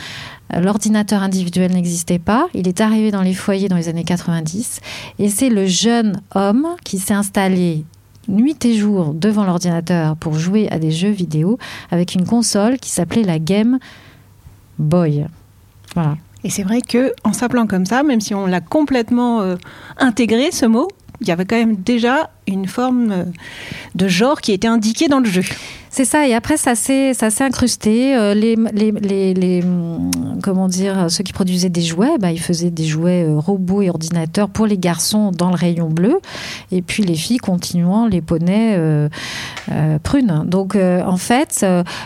L'ordinateur 0.55 1.23
individuel 1.23 1.71
n'existait 1.71 2.19
pas. 2.19 2.47
Il 2.53 2.67
est 2.67 2.81
arrivé 2.81 3.09
dans 3.09 3.23
les 3.23 3.33
foyers 3.33 3.67
dans 3.67 3.77
les 3.77 3.89
années 3.89 4.03
90. 4.03 4.79
Et 5.17 5.29
c'est 5.29 5.49
le 5.49 5.65
jeune 5.65 6.21
homme 6.35 6.67
qui 6.83 6.99
s'est 6.99 7.15
installé 7.15 7.85
nuit 8.27 8.63
et 8.63 8.75
jour 8.75 9.15
devant 9.15 9.43
l'ordinateur 9.43 10.15
pour 10.15 10.35
jouer 10.35 10.69
à 10.69 10.77
des 10.77 10.91
jeux 10.91 11.09
vidéo 11.09 11.57
avec 11.89 12.13
une 12.13 12.25
console 12.25 12.77
qui 12.77 12.91
s'appelait 12.91 13.23
la 13.23 13.39
Game 13.39 13.79
Boy. 14.77 15.25
Voilà. 15.95 16.15
Et 16.43 16.49
c'est 16.49 16.63
vrai 16.63 16.81
que 16.81 17.13
en 17.23 17.33
s'appelant 17.33 17.67
comme 17.67 17.85
ça, 17.85 18.03
même 18.03 18.21
si 18.21 18.33
on 18.35 18.45
l'a 18.45 18.61
complètement 18.61 19.41
euh, 19.41 19.55
intégré 19.97 20.51
ce 20.51 20.65
mot, 20.65 20.87
il 21.21 21.27
y 21.27 21.31
avait 21.31 21.45
quand 21.45 21.55
même 21.55 21.77
déjà 21.77 22.31
une 22.47 22.67
forme 22.67 23.11
euh, 23.11 23.23
de 23.95 24.07
genre 24.07 24.41
qui 24.41 24.51
était 24.51 24.67
indiquée 24.67 25.07
dans 25.07 25.19
le 25.19 25.29
jeu. 25.29 25.43
C'est 25.95 26.05
ça, 26.05 26.27
et 26.27 26.33
après 26.33 26.57
ça 26.57 26.73
s'est 26.73 27.13
incrusté. 27.41 28.15
Euh, 28.15 28.33
les, 28.33 28.55
les, 28.73 28.91
les, 28.91 29.35
les, 29.35 29.63
comment 30.41 30.67
dire 30.67 31.05
ceux 31.11 31.23
qui 31.23 31.33
produisaient 31.33 31.69
des 31.69 31.83
jouets, 31.83 32.17
bah, 32.19 32.31
ils 32.31 32.39
faisaient 32.39 32.71
des 32.71 32.85
jouets 32.85 33.23
euh, 33.23 33.37
robots 33.37 33.83
et 33.83 33.91
ordinateurs 33.91 34.49
pour 34.49 34.65
les 34.65 34.79
garçons 34.79 35.29
dans 35.29 35.51
le 35.51 35.55
rayon 35.55 35.91
bleu, 35.91 36.19
et 36.71 36.81
puis 36.81 37.03
les 37.03 37.13
filles 37.13 37.37
continuant 37.37 38.07
les 38.07 38.21
poneys 38.21 38.73
euh, 38.75 39.07
prunes. 40.01 40.45
Donc 40.47 40.75
en 40.75 41.17
fait, 41.17 41.63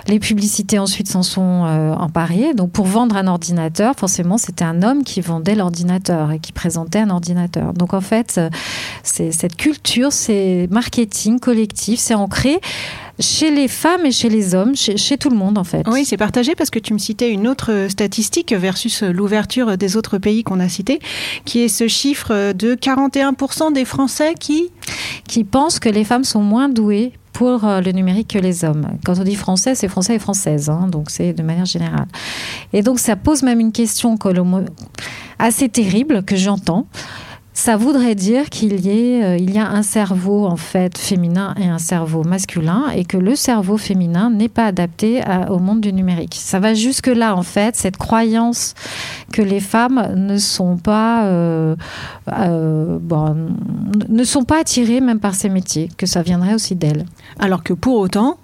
les 0.09 0.19
publicités 0.19 0.79
ensuite 0.79 1.07
s'en 1.07 1.23
sont 1.23 1.63
emparées. 1.97 2.53
Donc 2.53 2.71
pour 2.71 2.87
vendre 2.87 3.15
un 3.15 3.27
ordinateur, 3.27 3.95
forcément 3.95 4.37
c'était 4.37 4.65
un 4.65 4.83
homme 4.83 5.05
qui 5.05 5.21
vendait 5.21 5.55
l'ordinateur 5.55 6.33
et 6.33 6.39
qui 6.39 6.51
présentait 6.51 6.99
un 6.99 7.09
ordinateur. 7.09 7.71
Donc 7.73 7.93
en 7.93 8.01
fait, 8.01 8.41
c'est 9.03 9.31
cette 9.31 9.55
culture, 9.55 10.11
c'est 10.27 10.67
marketing 10.69 11.39
collectif, 11.39 11.99
c'est 11.99 12.13
ancré 12.13 12.59
chez 13.19 13.49
les 13.49 13.67
femmes 13.67 14.05
et 14.05 14.11
chez 14.11 14.29
les 14.29 14.55
hommes, 14.55 14.75
chez, 14.75 14.97
chez 14.97 15.17
tout 15.17 15.29
le 15.29 15.37
monde 15.37 15.57
en 15.57 15.63
fait. 15.63 15.87
Oui, 15.87 16.03
c'est 16.03 16.17
partagé 16.17 16.53
parce 16.53 16.69
que 16.69 16.79
tu 16.79 16.93
me 16.93 16.99
citais 16.99 17.31
une 17.31 17.47
autre 17.47 17.87
statistique 17.89 18.53
versus 18.53 19.03
l'ouverture 19.03 19.77
des 19.77 19.95
autres 19.95 20.17
pays 20.17 20.43
qu'on 20.43 20.59
a 20.59 20.67
cités, 20.67 20.99
qui 21.45 21.59
est 21.59 21.69
ce 21.69 21.87
chiffre 21.87 22.51
de 22.51 22.75
41% 22.75 23.73
des 23.73 23.85
Français 23.85 24.33
qui... 24.37 24.69
qui 25.27 25.45
pensent 25.45 25.79
que 25.79 25.89
les 25.89 26.03
femmes 26.03 26.25
sont 26.25 26.41
moins 26.41 26.67
douées 26.69 27.13
pour 27.31 27.65
euh, 27.65 27.81
le 27.81 27.91
numérique 27.91 28.29
que 28.29 28.39
les 28.39 28.65
hommes. 28.65 28.87
Quand 29.05 29.19
on 29.19 29.23
dit 29.23 29.35
français, 29.35 29.75
c'est 29.75 29.87
français 29.87 30.15
et 30.15 30.19
française, 30.19 30.69
hein, 30.69 30.87
donc 30.91 31.09
c'est 31.09 31.33
de 31.33 31.43
manière 31.43 31.65
générale. 31.65 32.07
Et 32.73 32.81
donc 32.81 32.99
ça 32.99 33.15
pose 33.15 33.43
même 33.43 33.59
une 33.59 33.71
question 33.71 34.17
assez 35.39 35.69
terrible 35.69 36.23
que 36.23 36.35
j'entends. 36.35 36.87
Ça 37.57 37.75
voudrait 37.75 38.13
dire 38.13 38.51
qu'il 38.51 38.73
euh, 38.73 39.37
y 39.39 39.57
a 39.57 39.67
un 39.67 39.81
cerveau 39.81 40.45
en 40.45 40.57
fait 40.57 40.95
féminin 40.95 41.55
et 41.59 41.65
un 41.65 41.79
cerveau 41.79 42.23
masculin 42.23 42.85
et 42.95 43.03
que 43.03 43.17
le 43.17 43.35
cerveau 43.35 43.77
féminin 43.77 44.29
n'est 44.29 44.47
pas 44.47 44.65
adapté 44.65 45.23
au 45.49 45.57
monde 45.57 45.81
du 45.81 45.91
numérique. 45.91 46.35
Ça 46.35 46.59
va 46.59 46.75
jusque 46.75 47.07
là 47.07 47.35
en 47.35 47.41
fait 47.41 47.75
cette 47.75 47.97
croyance 47.97 48.75
que 49.33 49.41
les 49.41 49.59
femmes 49.59 50.13
ne 50.15 50.37
sont 50.37 50.77
pas 50.77 51.25
euh, 51.25 51.75
euh, 52.31 52.99
ne 54.07 54.23
sont 54.23 54.43
pas 54.43 54.59
attirées 54.59 55.01
même 55.01 55.19
par 55.19 55.33
ces 55.33 55.49
métiers, 55.49 55.89
que 55.97 56.05
ça 56.05 56.21
viendrait 56.21 56.53
aussi 56.53 56.75
d'elles. 56.75 57.05
Alors 57.39 57.63
que 57.63 57.73
pour 57.73 57.97
autant, 57.97 58.37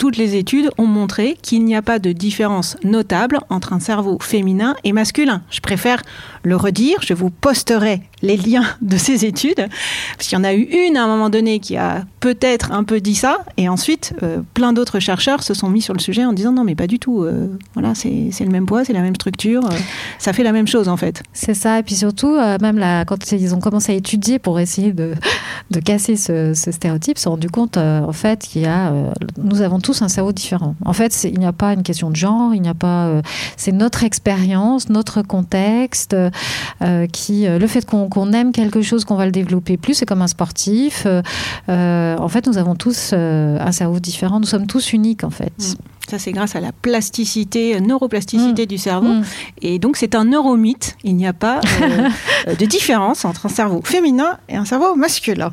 toutes 0.00 0.16
les 0.16 0.34
études 0.34 0.70
ont 0.78 0.86
montré 0.86 1.36
qu'il 1.42 1.62
n'y 1.62 1.76
a 1.76 1.82
pas 1.82 1.98
de 1.98 2.12
différence 2.12 2.78
notable 2.82 3.38
entre 3.50 3.74
un 3.74 3.80
cerveau 3.80 4.16
féminin 4.18 4.74
et 4.82 4.94
masculin. 4.94 5.42
Je 5.50 5.60
préfère 5.60 6.02
le 6.42 6.56
redire, 6.56 6.96
je 7.02 7.12
vous 7.12 7.28
posterai 7.28 8.00
les 8.22 8.38
liens 8.38 8.64
de 8.80 8.96
ces 8.96 9.26
études, 9.26 9.68
parce 10.16 10.28
qu'il 10.28 10.38
y 10.38 10.40
en 10.40 10.44
a 10.44 10.54
eu 10.54 10.62
une 10.62 10.96
à 10.96 11.04
un 11.04 11.06
moment 11.06 11.28
donné 11.28 11.58
qui 11.58 11.76
a 11.76 12.04
peut-être 12.20 12.72
un 12.72 12.84
peu 12.84 13.00
dit 13.00 13.14
ça, 13.14 13.44
et 13.58 13.68
ensuite 13.68 14.14
euh, 14.22 14.40
plein 14.54 14.72
d'autres 14.72 15.00
chercheurs 15.00 15.42
se 15.42 15.52
sont 15.52 15.68
mis 15.68 15.82
sur 15.82 15.92
le 15.92 16.00
sujet 16.00 16.24
en 16.24 16.32
disant 16.32 16.52
non 16.52 16.64
mais 16.64 16.74
pas 16.74 16.86
du 16.86 16.98
tout, 16.98 17.22
euh, 17.22 17.48
voilà 17.74 17.94
c'est 17.94 18.30
le 18.40 18.50
même 18.50 18.64
poids, 18.64 18.86
c'est 18.86 18.92
la 18.94 19.02
même 19.02 19.14
structure, 19.14 19.66
euh, 19.66 19.76
ça 20.18 20.32
fait 20.32 20.42
la 20.42 20.52
même 20.52 20.66
chose 20.66 20.88
en 20.88 20.96
fait. 20.96 21.22
C'est 21.34 21.54
ça, 21.54 21.78
et 21.78 21.82
puis 21.82 21.94
surtout, 21.94 22.36
même 22.60 23.04
quand 23.06 23.32
ils 23.32 23.54
ont 23.54 23.60
commencé 23.60 23.92
à 23.92 23.94
étudier 23.94 24.38
pour 24.38 24.60
essayer 24.60 24.92
de, 24.92 25.14
casser 25.84 26.16
ce, 26.16 26.54
ce 26.54 26.72
stéréotype, 26.72 27.18
se 27.18 27.24
sont 27.24 27.30
rendus 27.30 27.50
compte 27.50 27.76
en 27.76 28.12
fait 28.12 28.40
qu'il 28.40 28.62
y 28.62 28.66
a, 28.66 28.92
nous 29.42 29.60
avons 29.60 29.78
tous 29.78 29.89
un 30.02 30.08
cerveau 30.08 30.32
différent. 30.32 30.74
En 30.84 30.92
fait, 30.92 31.24
il 31.24 31.38
n'y 31.38 31.46
a 31.46 31.52
pas 31.52 31.72
une 31.72 31.82
question 31.82 32.10
de 32.10 32.16
genre, 32.16 32.54
il 32.54 32.62
n'y 32.62 32.68
a 32.68 32.74
pas, 32.74 33.06
euh, 33.06 33.22
c'est 33.56 33.72
notre 33.72 34.04
expérience, 34.04 34.88
notre 34.88 35.22
contexte, 35.22 36.14
euh, 36.14 37.06
qui, 37.06 37.46
euh, 37.46 37.58
le 37.58 37.66
fait 37.66 37.84
qu'on 37.84 38.32
aime 38.32 38.52
quelque 38.52 38.82
chose, 38.82 39.04
qu'on 39.04 39.16
va 39.16 39.26
le 39.26 39.32
développer 39.32 39.76
plus, 39.76 39.94
c'est 39.94 40.06
comme 40.06 40.22
un 40.22 40.28
sportif. 40.28 41.06
en 41.68 42.28
fait, 42.28 42.46
nous 42.46 42.58
avons 42.58 42.74
tous 42.74 43.12
un 43.12 43.72
cerveau 43.72 43.98
différent, 44.00 44.40
nous 44.40 44.46
sommes 44.46 44.66
tous 44.66 44.92
uniques 44.92 45.24
en 45.24 45.30
fait. 45.30 45.76
Ça 46.10 46.18
c'est 46.18 46.32
grâce 46.32 46.56
à 46.56 46.60
la 46.60 46.72
plasticité, 46.72 47.76
euh, 47.76 47.80
neuroplasticité 47.80 48.66
du 48.66 48.78
cerveau. 48.78 49.08
Mm. 49.14 49.24
Et 49.62 49.78
donc 49.78 49.96
c'est 49.96 50.14
un 50.14 50.24
neuromythe. 50.24 50.96
Il 51.04 51.16
n'y 51.16 51.26
a 51.26 51.32
pas 51.32 51.60
euh, 51.82 52.54
de 52.54 52.66
différence 52.66 53.24
entre 53.24 53.46
un 53.46 53.48
cerveau 53.48 53.80
féminin 53.84 54.38
et 54.48 54.56
un 54.56 54.64
cerveau 54.64 54.94
masculin. 54.96 55.50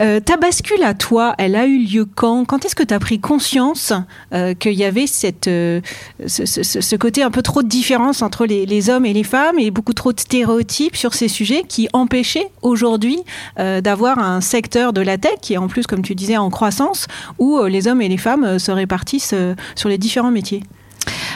Euh, 0.00 0.20
ta 0.20 0.36
bascule 0.36 0.82
à 0.82 0.94
toi, 0.94 1.34
elle 1.38 1.56
a 1.56 1.66
eu 1.66 1.78
lieu 1.78 2.06
quand? 2.06 2.44
Quand 2.46 2.64
est-ce 2.64 2.74
que 2.74 2.82
tu 2.82 2.94
as 2.94 2.98
pris 2.98 3.18
conscience 3.20 3.92
euh, 4.32 4.54
qu'il 4.54 4.72
y 4.74 4.84
avait 4.84 5.06
cette, 5.06 5.48
euh, 5.48 5.80
ce, 6.26 6.46
ce- 6.46 6.62
ce- 6.62 6.80
ce 6.80 6.96
côté 6.96 7.22
un 7.22 7.30
peu 7.30 7.42
trop 7.42 7.62
de 7.62 7.68
différence 7.68 8.22
entre 8.22 8.46
les, 8.46 8.64
les 8.66 8.88
hommes 8.88 9.04
et 9.04 9.12
les 9.12 9.24
femmes 9.24 9.58
et 9.58 9.70
beaucoup 9.70 9.92
trop 9.92 10.12
de 10.12 10.20
stéréotypes 10.20 10.96
sur 10.96 11.12
ces 11.14 11.28
sujets 11.28 11.64
qui 11.68 11.88
empêchaient 11.92 12.48
aujourd'hui 12.62 13.18
euh, 13.58 13.80
d'avoir 13.80 14.18
un 14.18 14.40
secteur 14.40 14.92
de 14.92 15.00
la 15.02 15.18
tech 15.18 15.34
qui 15.42 15.54
est 15.54 15.58
en 15.58 15.68
plus, 15.68 15.86
comme 15.86 16.02
tu 16.02 16.14
disais, 16.14 16.36
en 16.36 16.48
croissance 16.50 17.06
où 17.38 17.58
euh, 17.58 17.68
les 17.68 17.86
hommes 17.88 18.00
et 18.02 18.08
les 18.08 18.16
femmes 18.16 18.44
euh, 18.44 18.58
se 18.58 18.70
répartissent 18.70 19.32
euh, 19.34 19.54
sur 19.80 19.88
les 19.88 19.96
différents 19.96 20.30
métiers 20.30 20.62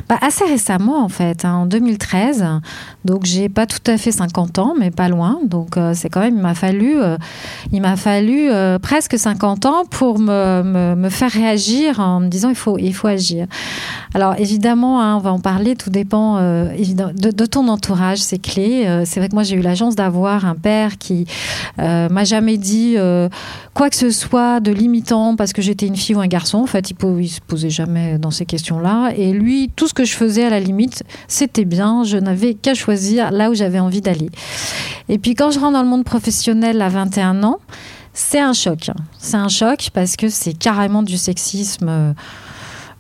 Bah, 0.09 0.18
assez 0.21 0.44
récemment, 0.44 1.02
en 1.02 1.09
fait, 1.09 1.44
hein, 1.44 1.54
en 1.54 1.66
2013. 1.66 2.44
Donc, 3.04 3.25
j'ai 3.25 3.49
pas 3.49 3.66
tout 3.66 3.90
à 3.90 3.97
fait 3.97 4.12
50 4.12 4.59
ans, 4.59 4.75
mais 4.78 4.90
pas 4.90 5.09
loin. 5.09 5.38
Donc, 5.44 5.76
euh, 5.76 5.92
c'est 5.94 6.09
quand 6.09 6.21
même, 6.21 6.37
il 6.37 6.42
m'a 6.42 6.54
fallu, 6.54 7.00
euh, 7.00 7.16
il 7.73 7.80
m'a 7.80 7.97
fallu 7.97 8.50
euh, 8.50 8.78
presque 8.78 9.18
50 9.18 9.66
ans 9.66 9.85
pour 9.90 10.18
me, 10.18 10.94
me, 10.94 11.09
faire 11.09 11.30
réagir 11.30 12.00
en 12.00 12.21
me 12.21 12.28
disant 12.28 12.50
il 12.50 12.54
faut, 12.54 12.76
il 12.78 12.94
faut 12.94 13.09
agir. 13.09 13.47
Alors, 14.12 14.35
évidemment, 14.38 15.00
hein, 15.00 15.16
on 15.16 15.21
va 15.21 15.33
en 15.33 15.40
parler. 15.40 15.75
Tout 15.75 15.90
dépend 15.90 16.37
de, 16.37 17.30
de 17.30 17.47
ton 17.47 17.68
entourage, 17.68 18.18
c'est 18.18 18.38
clé. 18.38 18.87
C'est 19.04 19.21
vrai 19.21 19.28
que 19.28 19.35
moi, 19.35 19.42
j'ai 19.42 19.56
eu 19.56 19.62
la 19.62 19.75
chance 19.75 19.97
d'avoir 19.97 20.44
un 20.44 20.54
père 20.54 20.99
qui 20.99 21.26
m'a 21.78 22.25
jamais 22.25 22.59
dit 22.59 22.97
quoi 23.73 23.90
que 23.90 23.97
ce 23.97 24.11
soit 24.11 24.61
de 24.61 24.71
limitant 24.71 25.37
parce 25.37 25.52
que 25.52 25.62
j'étais 25.62 25.87
une 25.87 25.97
fille 25.97 26.14
ou 26.14 26.21
un 26.21 26.26
garçon. 26.26 26.59
En 26.59 26.66
fait, 26.66 26.90
il, 26.90 26.97
il 27.21 27.28
se 27.28 27.40
posait 27.40 27.71
jamais 27.71 28.18
dans 28.18 28.30
ces 28.30 28.47
questions-là. 28.47 29.12
Et 29.16 29.33
lui, 29.33 29.63
tout 29.68 29.88
ce 29.88 29.94
que 29.94 30.04
je 30.04 30.14
faisais 30.14 30.44
à 30.44 30.50
la 30.50 30.61
limite, 30.61 31.02
c'était 31.28 31.64
bien. 31.64 32.04
Je 32.04 32.16
n'avais 32.16 32.54
qu'à 32.54 32.75
choisir 32.75 33.30
là 33.30 33.50
où 33.50 33.54
j'avais 33.54 33.80
envie 33.80 34.00
d'aller. 34.00 34.30
Et 35.09 35.18
puis 35.18 35.35
quand 35.35 35.50
je 35.50 35.59
rentre 35.59 35.75
dans 35.75 35.83
le 35.83 35.88
monde 35.88 36.04
professionnel 36.04 36.80
à 36.83 36.88
21 36.88 37.42
ans, 37.42 37.59
c'est 38.12 38.40
un 38.40 38.52
choc. 38.52 38.90
C'est 39.18 39.37
un 39.37 39.49
choc 39.49 39.90
parce 39.92 40.16
que 40.16 40.28
c'est 40.28 40.54
carrément 40.54 41.02
du 41.02 41.16
sexisme. 41.16 41.88
euh, 41.88 42.12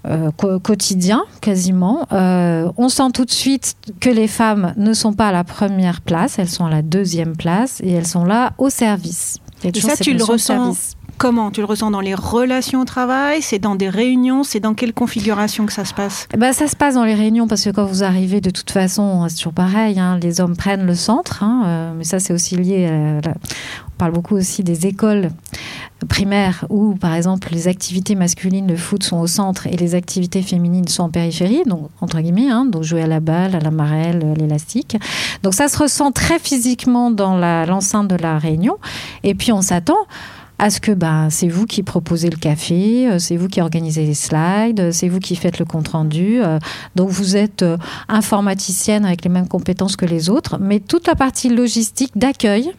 euh, 0.06 0.30
quotidien 0.30 1.24
quasiment. 1.40 2.06
Euh, 2.12 2.70
on 2.76 2.90
sent 2.90 3.10
tout 3.14 3.24
de 3.24 3.30
suite 3.30 3.74
que 4.00 4.10
les 4.10 4.28
femmes 4.28 4.74
ne 4.76 4.92
sont 4.92 5.14
pas 5.14 5.28
à 5.28 5.32
la 5.32 5.44
première 5.44 6.02
place, 6.02 6.38
elles 6.38 6.50
sont 6.50 6.66
à 6.66 6.70
la 6.70 6.82
deuxième 6.82 7.34
place 7.36 7.80
et 7.82 7.90
elles 7.92 8.06
sont 8.06 8.26
là 8.26 8.52
au 8.58 8.68
service. 8.68 9.38
Et 9.62 9.80
ça, 9.80 9.96
tu 9.96 10.12
le 10.12 10.22
ressens 10.22 10.38
service. 10.38 10.96
Comment 11.16 11.50
Tu 11.50 11.60
le 11.60 11.66
ressens 11.66 11.90
dans 11.90 12.00
les 12.00 12.14
relations 12.14 12.80
au 12.80 12.84
travail? 12.84 13.40
C'est 13.40 13.58
dans 13.58 13.76
des 13.76 13.88
réunions? 13.88 14.42
C'est 14.42 14.60
dans 14.60 14.74
quelle 14.74 14.92
configuration 14.92 15.64
que 15.64 15.72
ça 15.72 15.84
se 15.84 15.94
passe? 15.94 16.28
Eh 16.34 16.36
ben, 16.36 16.52
ça 16.52 16.66
se 16.66 16.76
passe 16.76 16.94
dans 16.94 17.04
les 17.04 17.14
réunions 17.14 17.46
parce 17.46 17.64
que 17.64 17.70
quand 17.70 17.84
vous 17.84 18.02
arrivez, 18.02 18.40
de 18.40 18.50
toute 18.50 18.70
façon, 18.70 19.26
c'est 19.28 19.36
toujours 19.36 19.52
pareil. 19.52 19.98
hein, 19.98 20.18
les 20.20 20.40
hommes 20.40 20.56
prennent 20.56 20.86
le 20.86 20.94
centre, 20.94 21.42
hein, 21.42 21.62
euh, 21.66 21.92
mais 21.96 22.04
ça, 22.04 22.18
c'est 22.18 22.32
aussi 22.32 22.56
lié. 22.56 22.86
À 22.86 23.28
On 23.28 23.96
parle 23.96 24.12
beaucoup 24.12 24.34
aussi 24.34 24.64
des 24.64 24.86
écoles 24.86 25.30
primaires 26.08 26.64
où, 26.68 26.94
par 26.94 27.14
exemple, 27.14 27.48
les 27.52 27.68
activités 27.68 28.16
masculines, 28.16 28.66
le 28.66 28.76
foot, 28.76 29.04
sont 29.04 29.18
au 29.18 29.26
centre 29.26 29.66
et 29.68 29.76
les 29.76 29.94
activités 29.94 30.42
féminines 30.42 30.88
sont 30.88 31.04
en 31.04 31.10
périphérie, 31.10 31.62
donc 31.64 31.90
entre 32.00 32.20
guillemets, 32.20 32.50
hein, 32.50 32.66
donc 32.66 32.82
jouer 32.82 33.02
à 33.02 33.06
la 33.06 33.20
balle, 33.20 33.54
à 33.54 33.60
la 33.60 33.70
marelle, 33.70 34.24
à 34.32 34.34
l'élastique. 34.34 34.96
Donc 35.42 35.54
ça 35.54 35.68
se 35.68 35.78
ressent 35.78 36.10
très 36.10 36.38
physiquement 36.38 37.10
dans 37.10 37.36
l'enceinte 37.66 38.08
de 38.08 38.16
la 38.16 38.38
réunion. 38.38 38.76
Et 39.22 39.34
puis 39.34 39.52
on 39.52 39.62
s'attend 39.62 39.96
à 40.64 40.70
ce 40.70 40.80
que 40.80 40.92
ben, 40.92 41.28
c'est 41.28 41.46
vous 41.48 41.66
qui 41.66 41.82
proposez 41.82 42.30
le 42.30 42.38
café, 42.38 43.06
euh, 43.06 43.18
c'est 43.18 43.36
vous 43.36 43.48
qui 43.48 43.60
organisez 43.60 44.06
les 44.06 44.14
slides, 44.14 44.80
euh, 44.80 44.92
c'est 44.92 45.10
vous 45.10 45.18
qui 45.20 45.36
faites 45.36 45.58
le 45.58 45.66
compte-rendu. 45.66 46.40
euh, 46.42 46.58
Donc 46.96 47.10
vous 47.10 47.36
êtes 47.36 47.62
informaticienne 48.08 49.04
avec 49.04 49.24
les 49.24 49.28
mêmes 49.28 49.46
compétences 49.46 49.94
que 49.94 50.06
les 50.06 50.30
autres, 50.30 50.56
mais 50.58 50.80
toute 50.80 51.06
la 51.06 51.16
partie 51.16 51.50
logistique 51.50 52.12
d'accueil, 52.16 52.72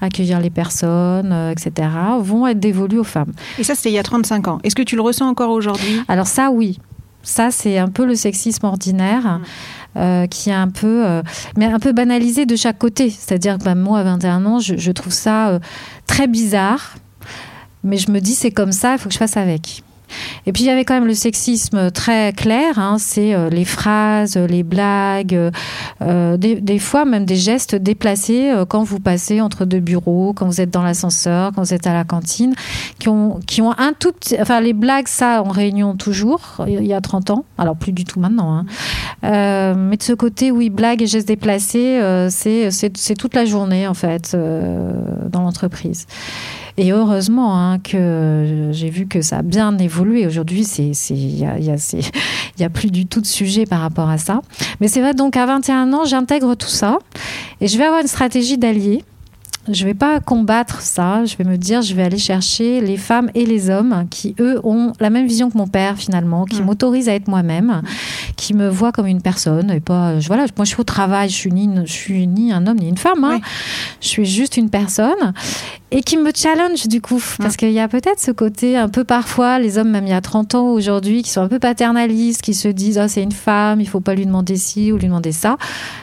accueillir 0.00 0.40
les 0.40 0.48
personnes, 0.48 1.30
euh, 1.30 1.50
etc., 1.50 1.88
vont 2.20 2.46
être 2.46 2.58
dévolues 2.58 3.00
aux 3.00 3.04
femmes. 3.04 3.32
Et 3.58 3.64
ça, 3.64 3.74
c'était 3.74 3.90
il 3.90 3.94
y 3.94 3.98
a 3.98 4.02
35 4.02 4.48
ans. 4.48 4.58
Est-ce 4.64 4.74
que 4.74 4.82
tu 4.82 4.96
le 4.96 5.02
ressens 5.02 5.28
encore 5.28 5.50
aujourd'hui? 5.50 6.00
Alors 6.08 6.26
ça, 6.26 6.50
oui. 6.50 6.78
Ça, 7.24 7.50
c'est 7.50 7.78
un 7.78 7.88
peu 7.88 8.06
le 8.06 8.14
sexisme 8.14 8.66
ordinaire. 8.66 9.40
euh, 9.96 10.26
qui 10.26 10.50
est 10.50 10.54
un 10.54 10.70
peu, 10.70 11.06
euh, 11.06 11.22
mais 11.56 11.66
un 11.66 11.78
peu 11.78 11.92
banalisé 11.92 12.46
de 12.46 12.56
chaque 12.56 12.78
côté. 12.78 13.10
C'est-à-dire 13.10 13.58
que 13.58 13.64
bah, 13.64 13.76
moi, 13.76 14.00
à 14.00 14.02
21 14.02 14.44
ans, 14.44 14.58
je, 14.58 14.76
je 14.76 14.90
trouve 14.90 15.12
ça 15.12 15.50
euh, 15.50 15.58
très 16.08 16.26
bizarre, 16.26 16.96
mais 17.84 17.96
je 17.96 18.10
me 18.10 18.18
dis 18.20 18.34
c'est 18.34 18.50
comme 18.50 18.72
ça, 18.72 18.94
il 18.94 18.98
faut 18.98 19.08
que 19.08 19.12
je 19.12 19.18
fasse 19.18 19.36
avec. 19.36 19.83
Et 20.46 20.52
puis 20.52 20.64
il 20.64 20.66
y 20.66 20.70
avait 20.70 20.84
quand 20.84 20.94
même 20.94 21.06
le 21.06 21.14
sexisme 21.14 21.90
très 21.90 22.32
clair, 22.32 22.78
hein, 22.78 22.96
c'est 22.98 23.34
euh, 23.34 23.48
les 23.48 23.64
phrases, 23.64 24.36
les 24.36 24.62
blagues, 24.62 25.50
euh, 26.02 26.36
des, 26.36 26.78
fois 26.78 27.04
même 27.04 27.24
des 27.24 27.36
gestes 27.36 27.74
déplacés 27.74 28.50
euh, 28.50 28.64
quand 28.64 28.82
vous 28.82 29.00
passez 29.00 29.40
entre 29.40 29.64
deux 29.64 29.80
bureaux, 29.80 30.32
quand 30.34 30.46
vous 30.46 30.60
êtes 30.60 30.70
dans 30.70 30.82
l'ascenseur, 30.82 31.52
quand 31.54 31.62
vous 31.62 31.74
êtes 31.74 31.86
à 31.86 31.94
la 31.94 32.04
cantine, 32.04 32.54
qui 32.98 33.08
ont, 33.08 33.40
qui 33.46 33.62
ont 33.62 33.72
un 33.78 33.92
tout 33.92 34.12
petit... 34.12 34.36
Enfin 34.40 34.60
les 34.60 34.72
blagues, 34.72 35.08
ça 35.08 35.42
en 35.42 35.50
réunion 35.50 35.96
toujours, 35.96 36.64
il 36.66 36.84
y 36.84 36.92
a 36.92 37.00
30 37.00 37.30
ans, 37.30 37.44
alors 37.58 37.76
plus 37.76 37.92
du 37.92 38.04
tout 38.04 38.20
maintenant. 38.20 38.54
hein. 38.54 38.66
Euh, 39.24 39.74
mais 39.76 39.96
de 39.96 40.02
ce 40.02 40.12
côté, 40.12 40.50
oui, 40.50 40.70
blagues 40.70 41.02
et 41.02 41.06
gestes 41.06 41.28
déplacés, 41.28 41.98
euh, 42.00 42.28
c'est 42.30 43.14
toute 43.18 43.34
la 43.34 43.44
journée 43.44 43.86
en 43.86 43.94
fait 43.94 44.32
euh, 44.34 44.92
dans 45.28 45.42
l'entreprise. 45.42 46.06
Et 46.76 46.90
heureusement 46.92 47.56
hein, 47.56 47.78
que 47.78 48.70
j'ai 48.72 48.90
vu 48.90 49.06
que 49.06 49.22
ça 49.22 49.38
a 49.38 49.42
bien 49.42 49.78
évolué. 49.78 50.26
Aujourd'hui, 50.26 50.62
il 51.10 51.38
y 51.38 51.44
a, 51.44 51.58
y 51.58 51.70
a- 51.70 52.10
y 52.58 52.64
a 52.64 52.68
plus 52.70 52.90
du 52.90 53.06
tout 53.06 53.20
de 53.20 53.26
sujet 53.26 53.64
par 53.64 53.80
rapport 53.80 54.08
à 54.08 54.18
ça. 54.18 54.42
Mais 54.80 54.88
c'est 54.88 55.00
vrai, 55.00 55.14
donc 55.14 55.36
à 55.36 55.46
21 55.46 55.92
ans, 55.92 56.04
j'intègre 56.04 56.54
tout 56.56 56.66
ça 56.68 56.98
et 57.60 57.68
je 57.68 57.78
vais 57.78 57.84
avoir 57.84 58.00
une 58.00 58.08
stratégie 58.08 58.58
d'allié. 58.58 59.04
Je 59.72 59.84
vais 59.86 59.94
pas 59.94 60.20
combattre 60.20 60.82
ça. 60.82 61.24
Je 61.24 61.36
vais 61.36 61.44
me 61.44 61.56
dire, 61.56 61.80
je 61.80 61.94
vais 61.94 62.02
aller 62.02 62.18
chercher 62.18 62.80
les 62.82 62.96
femmes 62.98 63.30
et 63.34 63.46
les 63.46 63.70
hommes 63.70 64.06
qui, 64.10 64.34
eux, 64.38 64.60
ont 64.62 64.92
la 65.00 65.08
même 65.08 65.26
vision 65.26 65.50
que 65.50 65.56
mon 65.56 65.66
père 65.66 65.96
finalement, 65.96 66.44
qui 66.44 66.60
Mm. 66.60 66.64
m'autorisent 66.66 67.08
à 67.08 67.14
être 67.14 67.28
moi-même, 67.28 67.80
qui 68.36 68.52
me 68.52 68.68
voient 68.68 68.92
comme 68.92 69.06
une 69.06 69.22
personne 69.22 69.70
et 69.70 69.80
pas. 69.80 70.20
je- 70.20 70.26
Voilà, 70.28 70.44
moi 70.56 70.64
je 70.64 70.70
suis 70.70 70.80
au 70.80 70.84
travail, 70.84 71.28
je 71.30 71.34
suis 71.34 71.50
ni, 71.52 71.68
je 71.86 71.92
suis 71.92 72.26
ni 72.26 72.52
un 72.52 72.66
homme 72.66 72.78
ni 72.78 72.88
une 72.88 72.98
femme. 72.98 73.24
hein. 73.24 73.36
Oui. 73.36 73.40
Je 74.02 74.08
suis 74.08 74.26
juste 74.26 74.56
une 74.58 74.68
personne 74.68 75.32
et 75.90 76.02
qui 76.02 76.16
me 76.18 76.30
challenge 76.34 76.86
du 76.88 77.00
coup, 77.00 77.22
parce 77.38 77.56
qu'il 77.56 77.70
y 77.72 77.80
a 77.80 77.88
peut-être 77.88 78.20
ce 78.20 78.32
côté 78.32 78.76
un 78.76 78.88
peu 78.88 79.04
parfois 79.04 79.58
les 79.58 79.78
hommes 79.78 79.90
même 79.90 80.06
il 80.06 80.10
y 80.10 80.12
a 80.14 80.20
30 80.20 80.54
ans 80.54 80.68
aujourd'hui 80.68 81.22
qui 81.22 81.30
sont 81.30 81.40
un 81.40 81.48
peu 81.48 81.58
paternalistes, 81.58 82.42
qui 82.42 82.52
se 82.52 82.68
disent 82.68 82.98
ah 82.98 83.08
c'est 83.08 83.22
une 83.22 83.32
femme, 83.32 83.80
il 83.80 83.88
faut 83.88 84.00
pas 84.00 84.14
lui 84.14 84.26
demander 84.26 84.56
ci 84.56 84.92
ou 84.92 84.98
lui 84.98 85.06
demander 85.06 85.32
ça. 85.32 85.56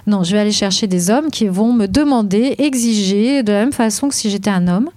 Non, 0.08 0.24
je 0.24 0.32
vais 0.32 0.40
aller 0.40 0.52
chercher 0.52 0.88
des 0.88 1.10
hommes 1.12 1.30
qui 1.30 1.48
vont 1.48 1.74
me 1.74 1.88
demander, 1.88 2.56
exiger 2.58 3.44
de 3.44 3.51
la 3.52 3.60
même 3.60 3.72
façon 3.74 4.08
que 4.10 4.16
si 4.16 4.30
j'étais 4.30 4.50
un 4.50 4.68
homme. 4.68 4.90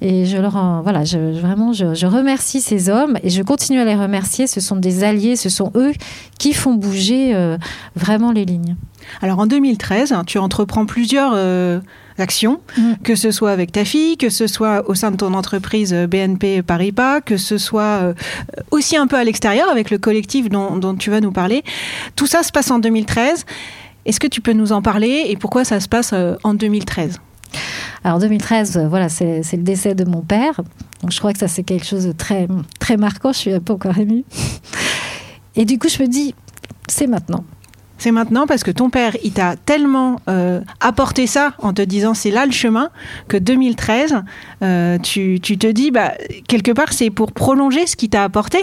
Et 0.00 0.26
je 0.26 0.36
leur 0.36 0.56
en- 0.56 0.82
voilà, 0.82 1.04
je, 1.04 1.18
vraiment 1.18 1.72
je, 1.72 1.94
je 1.94 2.06
remercie 2.06 2.60
ces 2.60 2.88
hommes 2.88 3.16
et 3.22 3.30
je 3.30 3.42
continue 3.42 3.78
à 3.80 3.84
les 3.84 3.94
remercier. 3.94 4.46
Ce 4.48 4.60
sont 4.60 4.76
des 4.76 5.04
alliés, 5.04 5.36
ce 5.36 5.48
sont 5.48 5.70
eux 5.76 5.92
qui 6.38 6.52
font 6.54 6.74
bouger 6.74 7.34
euh, 7.34 7.56
vraiment 7.94 8.32
les 8.32 8.44
lignes. 8.44 8.74
Alors 9.20 9.38
en 9.38 9.46
2013, 9.46 10.14
tu 10.26 10.38
entreprends 10.38 10.86
plusieurs 10.86 11.32
euh, 11.36 11.78
actions, 12.18 12.60
Mm. 12.76 12.94
que 13.04 13.14
ce 13.14 13.30
soit 13.30 13.50
avec 13.52 13.70
ta 13.72 13.84
fille, 13.84 14.16
que 14.16 14.28
ce 14.28 14.46
soit 14.46 14.88
au 14.88 14.94
sein 14.94 15.10
de 15.12 15.16
ton 15.16 15.34
entreprise 15.34 15.92
euh, 15.94 16.06
BNP 16.06 16.62
Paribas, 16.62 17.20
que 17.20 17.36
ce 17.36 17.56
soit 17.58 17.82
euh, 18.02 18.14
aussi 18.72 18.96
un 18.96 19.06
peu 19.06 19.16
à 19.16 19.24
l'extérieur 19.24 19.68
avec 19.70 19.90
le 19.90 19.98
collectif 19.98 20.48
dont, 20.48 20.76
dont 20.76 20.94
tu 20.96 21.10
vas 21.10 21.20
nous 21.20 21.32
parler. 21.32 21.62
Tout 22.16 22.26
ça 22.26 22.42
se 22.42 22.50
passe 22.52 22.70
en 22.72 22.78
2013. 22.80 23.44
Est-ce 24.04 24.18
que 24.18 24.26
tu 24.26 24.40
peux 24.40 24.52
nous 24.52 24.72
en 24.72 24.82
parler 24.82 25.26
et 25.28 25.36
pourquoi 25.36 25.64
ça 25.64 25.78
se 25.78 25.88
passe 25.88 26.12
en 26.42 26.54
2013 26.54 27.20
Alors 28.04 28.18
2013, 28.18 28.76
euh, 28.76 28.88
voilà, 28.88 29.08
c'est 29.08 29.42
le 29.52 29.62
décès 29.62 29.94
de 29.94 30.04
mon 30.04 30.22
père. 30.22 30.60
Je 31.08 31.18
crois 31.18 31.32
que 31.32 31.38
ça 31.38 31.48
c'est 31.48 31.62
quelque 31.62 31.86
chose 31.86 32.06
de 32.06 32.12
très 32.12 32.48
très 32.78 32.96
marquant. 32.96 33.32
Je 33.32 33.38
suis 33.38 33.52
un 33.52 33.60
peu 33.60 33.72
encore 33.72 33.96
émue. 33.98 34.24
Et 35.56 35.64
du 35.64 35.78
coup, 35.78 35.88
je 35.88 36.02
me 36.02 36.08
dis, 36.08 36.34
c'est 36.88 37.06
maintenant. 37.06 37.44
C'est 37.98 38.10
maintenant 38.10 38.48
parce 38.48 38.64
que 38.64 38.72
ton 38.72 38.90
père, 38.90 39.16
il 39.22 39.32
t'a 39.32 39.54
tellement 39.54 40.16
euh, 40.28 40.60
apporté 40.80 41.28
ça 41.28 41.54
en 41.58 41.72
te 41.72 41.82
disant 41.82 42.14
c'est 42.14 42.32
là 42.32 42.46
le 42.46 42.52
chemin 42.52 42.90
que 43.28 43.36
2013, 43.36 44.24
euh, 44.62 44.98
tu, 44.98 45.38
tu 45.40 45.56
te 45.56 45.68
dis 45.68 45.92
bah, 45.92 46.14
quelque 46.48 46.72
part 46.72 46.92
c'est 46.92 47.10
pour 47.10 47.30
prolonger 47.30 47.86
ce 47.86 47.94
qu'il 47.94 48.08
t'a 48.08 48.24
apporté 48.24 48.58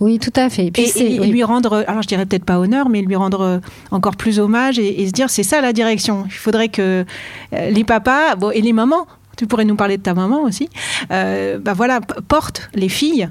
Oui, 0.00 0.18
tout 0.18 0.32
à 0.36 0.48
fait. 0.50 0.66
Et 0.66 0.70
puis 0.70 0.82
et, 0.82 0.86
c'est 0.86 1.10
et 1.12 1.20
oui. 1.20 1.28
lui 1.30 1.44
rendre, 1.44 1.84
alors 1.86 2.02
je 2.02 2.08
dirais 2.08 2.26
peut-être 2.26 2.44
pas 2.44 2.58
honneur, 2.58 2.88
mais 2.88 3.02
lui 3.02 3.16
rendre 3.16 3.40
euh, 3.40 3.58
encore 3.90 4.16
plus 4.16 4.38
hommage 4.38 4.78
et, 4.78 5.02
et 5.02 5.06
se 5.06 5.12
dire 5.12 5.30
c'est 5.30 5.42
ça 5.42 5.60
la 5.60 5.72
direction. 5.72 6.24
Il 6.26 6.32
faudrait 6.32 6.68
que 6.68 7.04
euh, 7.52 7.70
les 7.70 7.84
papas 7.84 8.36
bon, 8.36 8.50
et 8.50 8.60
les 8.60 8.72
mamans, 8.72 9.06
tu 9.36 9.46
pourrais 9.46 9.64
nous 9.64 9.76
parler 9.76 9.96
de 9.96 10.02
ta 10.02 10.14
maman 10.14 10.42
aussi, 10.42 10.68
euh, 11.10 11.58
bah 11.58 11.72
voilà, 11.74 12.00
portent 12.00 12.70
les 12.74 12.88
filles 12.88 13.28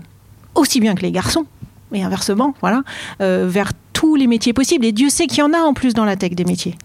aussi 0.55 0.79
bien 0.79 0.95
que 0.95 1.01
les 1.01 1.11
garçons 1.11 1.45
et 1.93 2.03
inversement, 2.03 2.53
voilà, 2.61 2.83
euh, 3.21 3.45
vers 3.47 3.71
tous 3.93 4.15
les 4.15 4.27
métiers 4.27 4.53
possibles. 4.53 4.85
Et 4.85 4.91
Dieu 4.91 5.09
sait 5.09 5.27
qu'il 5.27 5.39
y 5.39 5.41
en 5.43 5.53
a 5.53 5.59
en 5.59 5.73
plus 5.73 5.93
dans 5.93 6.05
la 6.05 6.15
tech 6.15 6.31
des 6.31 6.45
métiers. 6.45 6.75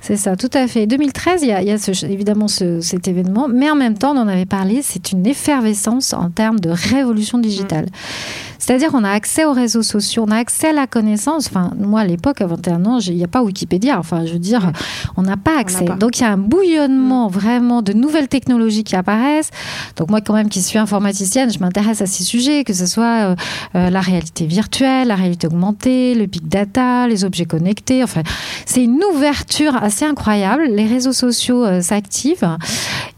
C'est 0.00 0.16
ça, 0.16 0.36
tout 0.36 0.50
à 0.54 0.66
fait. 0.68 0.86
2013, 0.86 1.42
il 1.42 1.48
y 1.48 1.52
a, 1.52 1.62
il 1.62 1.68
y 1.68 1.70
a 1.72 1.78
ce- 1.78 2.06
évidemment 2.06 2.46
ce- 2.48 2.80
cet 2.80 3.08
événement, 3.08 3.48
mais 3.48 3.70
en 3.70 3.74
même 3.76 3.96
temps, 3.98 4.14
on 4.16 4.20
en 4.20 4.28
avait 4.28 4.46
parlé, 4.46 4.80
c'est 4.82 5.12
une 5.12 5.26
effervescence 5.26 6.12
en 6.12 6.30
termes 6.30 6.60
de 6.60 6.70
révolution 6.70 7.38
digitale. 7.38 7.86
C'est-à-dire 8.58 8.90
qu'on 8.90 9.04
a 9.04 9.10
accès 9.10 9.44
aux 9.46 9.52
réseaux 9.52 9.82
sociaux, 9.82 10.24
on 10.28 10.30
a 10.30 10.36
accès 10.36 10.68
à 10.68 10.72
la 10.72 10.86
connaissance. 10.86 11.46
Enfin, 11.46 11.72
moi, 11.78 12.00
à 12.00 12.04
l'époque, 12.04 12.40
à 12.42 12.46
21 12.46 12.84
ans, 12.84 12.98
il 12.98 13.14
n'y 13.16 13.24
a 13.24 13.28
pas 13.28 13.42
Wikipédia. 13.42 13.98
Enfin, 13.98 14.26
je 14.26 14.32
veux 14.34 14.38
dire, 14.38 14.72
on 15.16 15.22
n'a 15.22 15.36
pas 15.38 15.58
accès. 15.58 15.84
pas. 15.86 15.94
Donc, 15.94 16.18
il 16.18 16.22
y 16.22 16.26
a 16.26 16.32
un 16.32 16.36
bouillonnement 16.36 17.28
vraiment 17.28 17.80
de 17.82 17.92
nouvelles 17.94 18.28
technologies 18.28 18.84
qui 18.84 18.94
apparaissent. 18.96 19.50
Donc, 19.96 20.10
moi, 20.10 20.20
quand 20.20 20.34
même, 20.34 20.48
qui 20.50 20.60
suis 20.60 20.78
informaticienne, 20.78 21.50
je 21.50 21.60
m'intéresse 21.60 22.02
à 22.02 22.06
ces 22.06 22.24
sujets, 22.24 22.64
que 22.64 22.74
ce 22.74 22.84
soit 22.84 23.30
euh, 23.30 23.36
euh, 23.76 23.90
la 23.90 24.00
réalité 24.00 24.44
virtuelle, 24.46 25.08
la 25.08 25.14
réalité 25.14 25.46
augmentée, 25.46 26.14
le 26.14 26.26
big 26.26 26.46
data, 26.46 26.67
les 27.08 27.24
objets 27.24 27.44
connectés. 27.44 28.02
Enfin, 28.02 28.22
c'est 28.66 28.82
une 28.84 29.00
ouverture 29.14 29.76
assez 29.82 30.04
incroyable. 30.04 30.64
Les 30.70 30.86
réseaux 30.86 31.12
sociaux 31.12 31.64
euh, 31.64 31.80
s'activent. 31.80 32.56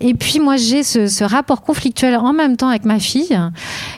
Et 0.01 0.15
puis 0.15 0.41
moi, 0.41 0.57
j'ai 0.57 0.83
ce, 0.83 1.07
ce 1.09 1.25
rapport 1.25 1.63
conflictuel 1.63 2.17
en 2.17 2.33
même 2.33 2.57
temps 2.57 2.69
avec 2.69 2.85
ma 2.85 2.99
fille, 2.99 3.39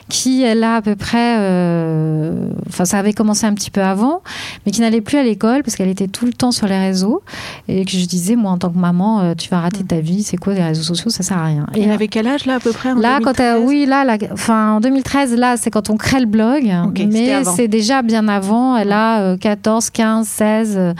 qui 0.09 0.43
elle 0.43 0.63
a 0.63 0.75
à 0.77 0.81
peu 0.81 0.95
près, 0.95 1.37
euh, 1.39 2.49
enfin 2.67 2.83
ça 2.85 2.99
avait 2.99 3.13
commencé 3.13 3.45
un 3.45 3.53
petit 3.53 3.71
peu 3.71 3.81
avant, 3.81 4.21
mais 4.65 4.71
qui 4.71 4.81
n'allait 4.81 4.99
plus 5.01 5.17
à 5.17 5.23
l'école 5.23 5.63
parce 5.63 5.75
qu'elle 5.75 5.87
était 5.89 6.07
tout 6.07 6.25
le 6.25 6.33
temps 6.33 6.51
sur 6.51 6.67
les 6.67 6.77
réseaux 6.77 7.21
et 7.69 7.85
que 7.85 7.91
je 7.91 8.05
disais 8.05 8.35
moi 8.35 8.51
en 8.51 8.57
tant 8.57 8.69
que 8.69 8.77
maman, 8.77 9.21
euh, 9.21 9.33
tu 9.35 9.49
vas 9.49 9.61
rater 9.61 9.83
ta 9.83 9.99
vie, 10.01 10.23
c'est 10.23 10.35
quoi 10.37 10.53
les 10.53 10.63
réseaux 10.63 10.83
sociaux, 10.83 11.09
ça 11.09 11.23
sert 11.23 11.37
à 11.37 11.45
rien. 11.45 11.65
Et 11.75 11.89
avait 11.89 12.07
quel 12.09 12.27
âge 12.27 12.45
là 12.45 12.55
à 12.55 12.59
peu 12.59 12.71
près 12.71 12.91
en 12.91 12.95
Là, 12.95 13.19
quand 13.23 13.39
elle- 13.39 13.55
2013? 13.61 13.63
oui, 13.69 13.85
là, 13.85 14.03
là, 14.03 14.17
enfin, 14.33 14.73
en 14.73 14.79
2013, 14.81 15.35
là, 15.37 15.55
c'est 15.57 15.71
quand 15.71 15.89
on 15.89 15.95
crée 15.97 16.19
le 16.19 16.25
blog, 16.25 16.69
mais 17.11 17.43
c'est 17.55 17.67
déjà 17.69 18.01
bien 18.01 18.27
avant. 18.27 18.75
Elle 18.75 18.91
a 18.91 19.32
14, 19.37 19.89
15, 19.89 20.27
16. 20.27 20.75
euh, 20.77 20.93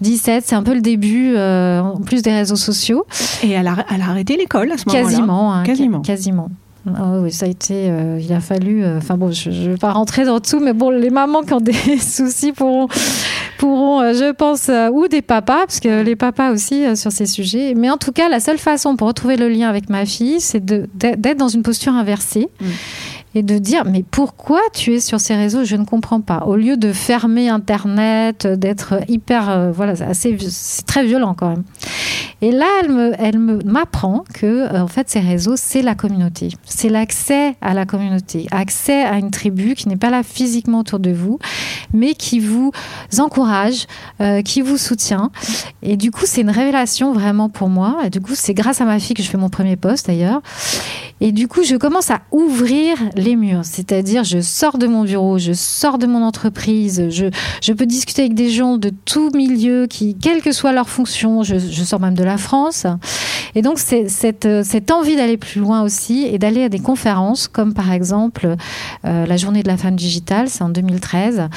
17, 0.00 0.44
c'est 0.46 0.56
un 0.56 0.62
peu 0.62 0.74
le 0.74 0.80
début, 0.80 1.34
euh, 1.36 1.80
en 1.80 2.00
plus 2.00 2.20
des 2.22 2.32
réseaux 2.32 2.56
sociaux. 2.56 3.06
Et 3.42 3.50
elle 3.52 3.68
a, 3.68 3.76
elle 3.94 4.02
a 4.02 4.06
arrêté 4.10 4.36
l'école 4.36 4.70
à 4.72 4.76
ce 4.76 4.84
moment-là? 4.86 5.04
Quasiment, 5.08 5.54
hein, 5.54 5.62
Quasiment. 5.62 6.00
quasiment. 6.00 6.48
Ah 6.86 7.20
oui, 7.22 7.32
ça 7.32 7.46
a 7.46 7.48
été. 7.48 7.88
euh, 7.88 8.18
il 8.20 8.30
a 8.34 8.40
fallu. 8.40 8.84
euh, 8.84 8.98
Enfin 8.98 9.16
bon, 9.16 9.32
je 9.32 9.48
ne 9.48 9.70
vais 9.70 9.76
pas 9.78 9.92
rentrer 9.92 10.24
dans 10.26 10.40
tout, 10.40 10.60
mais 10.60 10.74
bon, 10.74 10.90
les 10.90 11.08
mamans 11.08 11.42
qui 11.42 11.54
ont 11.54 11.60
des 11.60 11.72
soucis 11.98 12.52
pourront, 12.52 12.88
pourront 13.56 14.02
euh, 14.02 14.12
je 14.12 14.32
pense, 14.32 14.70
ou 14.92 15.08
des 15.08 15.22
papas, 15.22 15.60
parce 15.64 15.80
que 15.80 16.02
les 16.02 16.16
papas 16.16 16.50
aussi 16.50 16.94
sur 16.96 17.10
ces 17.10 17.24
sujets. 17.24 17.72
Mais 17.74 17.88
en 17.88 17.96
tout 17.96 18.12
cas, 18.12 18.28
la 18.28 18.40
seule 18.40 18.58
façon 18.58 18.96
pour 18.96 19.06
retrouver 19.08 19.36
le 19.36 19.48
lien 19.48 19.70
avec 19.70 19.88
ma 19.88 20.04
fille, 20.04 20.40
c'est 20.40 20.62
d'être 20.62 21.38
dans 21.38 21.48
une 21.48 21.62
posture 21.62 21.94
inversée. 21.94 22.48
Mm. 22.60 22.64
Et 23.34 23.42
de 23.42 23.58
dire, 23.58 23.84
mais 23.84 24.04
pourquoi 24.08 24.60
tu 24.72 24.94
es 24.94 25.00
sur 25.00 25.20
ces 25.20 25.34
réseaux 25.34 25.64
Je 25.64 25.76
ne 25.76 25.84
comprends 25.84 26.20
pas. 26.20 26.44
Au 26.46 26.56
lieu 26.56 26.76
de 26.76 26.92
fermer 26.92 27.48
Internet, 27.48 28.46
d'être 28.46 29.00
hyper. 29.08 29.50
euh, 29.50 29.72
voilà, 29.72 29.92
assez, 30.06 30.36
c'est 30.48 30.86
très 30.86 31.04
violent 31.04 31.34
quand 31.34 31.48
même. 31.48 31.64
Et 32.42 32.52
là, 32.52 32.66
elle 32.82 32.92
me, 32.92 33.12
elle 33.18 33.38
m'apprend 33.38 34.24
que 34.34 34.46
euh, 34.46 34.82
en 34.82 34.86
fait, 34.86 35.08
ces 35.08 35.20
réseaux, 35.20 35.56
c'est 35.56 35.82
la 35.82 35.94
communauté, 35.94 36.50
c'est 36.64 36.88
l'accès 36.88 37.56
à 37.60 37.74
la 37.74 37.86
communauté, 37.86 38.46
accès 38.50 39.02
à 39.02 39.18
une 39.18 39.30
tribu 39.30 39.74
qui 39.74 39.88
n'est 39.88 39.96
pas 39.96 40.10
là 40.10 40.22
physiquement 40.22 40.80
autour 40.80 40.98
de 40.98 41.10
vous, 41.10 41.38
mais 41.92 42.14
qui 42.14 42.40
vous 42.40 42.70
encourage, 43.18 43.86
euh, 44.20 44.42
qui 44.42 44.60
vous 44.60 44.76
soutient. 44.76 45.30
Et 45.82 45.96
du 45.96 46.10
coup, 46.10 46.24
c'est 46.26 46.42
une 46.42 46.50
révélation 46.50 47.12
vraiment 47.12 47.48
pour 47.48 47.68
moi. 47.68 47.98
Et 48.04 48.10
du 48.10 48.20
coup, 48.20 48.34
c'est 48.34 48.54
grâce 48.54 48.80
à 48.80 48.84
ma 48.84 48.98
fille 48.98 49.14
que 49.14 49.22
je 49.22 49.30
fais 49.30 49.38
mon 49.38 49.48
premier 49.48 49.76
poste 49.76 50.08
d'ailleurs. 50.08 50.42
Et 51.20 51.32
du 51.32 51.48
coup, 51.48 51.62
je 51.62 51.76
commence 51.76 52.10
à 52.10 52.20
ouvrir 52.32 52.96
murs, 53.32 53.64
c'est-à-dire 53.64 54.24
je 54.24 54.40
sors 54.40 54.78
de 54.78 54.86
mon 54.86 55.04
bureau, 55.04 55.38
je 55.38 55.52
sors 55.52 55.98
de 55.98 56.06
mon 56.06 56.22
entreprise, 56.22 57.08
je, 57.10 57.72
peux 57.72 57.86
discuter 57.86 58.22
avec 58.22 58.34
des 58.34 58.50
gens 58.50 58.76
de 58.76 58.90
tout 59.04 59.30
milieu, 59.34 59.86
qui, 59.86 60.14
quelle 60.14 60.42
que 60.42 60.52
soit 60.52 60.72
leur 60.72 60.88
fonction, 60.88 61.42
je, 61.42 61.58
sors 61.58 62.00
même 62.00 62.14
de 62.14 62.24
la 62.24 62.38
France. 62.38 62.86
Et 63.54 63.62
donc, 63.62 63.78
c'est 63.78 64.08
cette, 64.08 64.46
euh, 64.46 64.62
cette 64.64 64.90
envie 64.90 65.16
d'aller 65.16 65.36
plus 65.36 65.60
loin 65.60 65.82
aussi 65.82 66.24
et 66.24 66.38
d'aller 66.38 66.64
à 66.64 66.68
des 66.68 66.80
conférences, 66.80 67.48
comme 67.48 67.72
par 67.72 67.92
exemple 67.92 68.56
euh, 69.04 69.26
la 69.26 69.36
journée 69.36 69.62
de 69.62 69.68
la 69.68 69.76
femme 69.76 69.96
digitale, 69.96 70.48
c'est 70.48 70.62
en 70.62 70.68
2013. 70.68 71.48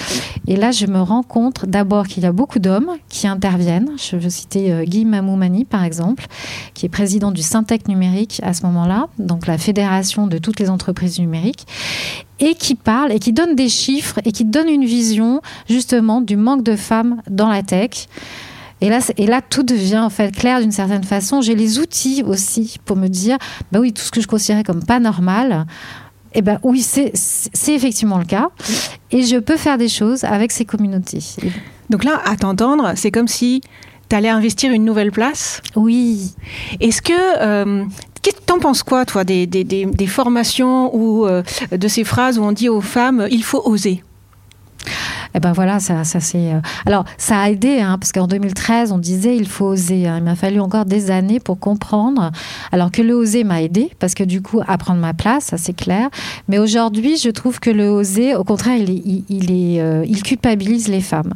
Et 0.48 0.56
là, 0.56 0.72
je 0.72 0.86
me 0.86 1.02
rends 1.02 1.24
compte 1.24 1.66
d'abord 1.66 2.08
qu'il 2.08 2.24
y 2.24 2.26
a 2.26 2.32
beaucoup 2.32 2.60
d'hommes 2.60 2.92
qui 3.10 3.28
interviennent. 3.28 3.92
Je 3.98 4.16
veux 4.16 4.30
citer 4.30 4.72
euh, 4.72 4.84
Guy 4.84 5.06
Mamoumani, 5.06 5.66
par 5.66 5.84
exemple, 5.84 6.28
qui 6.74 6.86
est 6.86 6.90
président 6.90 7.32
du 7.32 7.42
Syntec 7.42 7.88
numérique 7.88 8.40
à 8.44 8.54
ce 8.54 8.66
moment-là, 8.68 9.08
donc 9.18 9.48
la 9.48 9.58
fédération 9.58 10.28
de 10.28 10.38
toutes 10.38 10.60
les 10.60 10.70
entreprises 10.70 11.20
numériques, 11.20 11.57
et 12.40 12.54
qui 12.56 12.76
parle 12.76 13.12
et 13.12 13.20
qui 13.20 13.34
donne 13.34 13.56
des 13.56 13.70
chiffres 13.70 14.20
et 14.26 14.32
qui 14.32 14.46
donne 14.46 14.70
une 14.70 14.86
vision 14.86 15.42
justement 15.70 16.22
du 16.22 16.36
manque 16.38 16.64
de 16.64 16.76
femmes 16.76 17.22
dans 17.30 17.50
la 17.50 17.64
tech. 17.64 18.08
Et 18.82 18.90
là, 18.90 19.02
c'est- 19.02 19.20
et 19.20 19.26
là, 19.26 19.42
tout 19.42 19.64
devient 19.64 19.98
en 20.00 20.10
fait 20.12 20.36
clair 20.36 20.60
d'une 20.62 20.72
certaine 20.72 21.04
façon. 21.04 21.42
J'ai 21.42 21.56
les 21.56 21.80
outils 21.80 22.22
aussi 22.26 22.78
pour 22.86 22.96
me 22.96 23.08
dire, 23.08 23.38
bah 23.72 23.80
oui, 23.80 23.92
tout 23.92 24.04
ce 24.04 24.12
que 24.12 24.22
je 24.22 24.28
considérais 24.28 24.64
comme 24.64 24.84
pas 24.84 25.00
normal, 25.00 25.66
eh 26.34 26.44
ben 26.44 26.60
oui, 26.62 26.82
c'est 26.84 27.12
effectivement 27.74 28.20
le 28.20 28.26
cas. 28.26 28.50
Et 29.10 29.24
je 29.24 29.38
peux 29.38 29.58
faire 29.58 29.80
des 29.80 29.88
choses 29.90 30.24
avec 30.26 30.52
ces 30.52 30.66
communautés. 30.66 31.24
Donc 31.90 32.04
là, 32.04 32.22
à 32.26 32.36
t'entendre, 32.36 32.92
c'est 32.96 33.10
comme 33.10 33.28
si 33.28 33.62
tu 34.10 34.16
allais 34.16 34.30
investir 34.30 34.72
une 34.72 34.86
nouvelle 34.86 35.12
place. 35.12 35.62
oui. 35.76 36.36
Est-ce 36.80 37.02
que. 37.02 37.14
euh, 37.42 37.84
T'en 38.46 38.60
penses 38.60 38.82
quoi, 38.84 39.06
toi, 39.06 39.24
des, 39.24 39.48
formations 40.08 40.96
ou 40.96 41.26
euh, 41.26 41.44
de 41.72 41.88
ces 41.88 42.04
phrases 42.04 42.40
où 42.40 42.44
on 42.44 42.52
dit 42.54 42.70
aux 42.70 42.82
femmes 42.82 43.28
il 43.30 43.44
faut 43.44 43.62
oser? 43.66 44.04
Eh 45.36 45.40
ben 45.40 45.52
voilà, 45.52 45.80
ça, 45.80 46.04
c'est. 46.06 46.54
euh, 46.54 46.60
Alors, 46.86 47.04
ça 47.18 47.40
a 47.42 47.50
aidé, 47.50 47.80
hein, 47.82 47.98
parce 48.00 48.12
qu'en 48.14 48.26
2013, 48.28 48.92
on 48.94 48.98
disait 48.98 49.36
il 49.36 49.48
faut 49.48 49.66
oser. 49.66 50.08
hein. 50.08 50.16
Il 50.18 50.24
m'a 50.24 50.36
fallu 50.36 50.60
encore 50.62 50.86
des 50.86 51.12
années 51.12 51.40
pour 51.42 51.60
comprendre. 51.60 52.32
Alors 52.72 52.90
que 52.92 53.02
le 53.02 53.14
oser 53.14 53.44
m'a 53.44 53.62
aidé, 53.62 53.92
parce 54.00 54.14
que 54.14 54.24
du 54.24 54.42
coup, 54.42 54.62
à 54.66 54.78
prendre 54.78 55.02
ma 55.02 55.14
place, 55.14 55.46
ça 55.46 55.58
c'est 55.58 55.74
clair. 55.76 56.10
Mais 56.48 56.58
aujourd'hui, 56.58 57.18
je 57.18 57.30
trouve 57.30 57.60
que 57.60 57.70
le 57.70 57.90
oser, 57.90 58.34
au 58.36 58.46
contraire, 58.46 58.78
il, 58.80 59.26
euh, 59.80 60.06
il 60.08 60.24
culpabilise 60.24 60.88
les 60.88 61.02
femmes. 61.02 61.34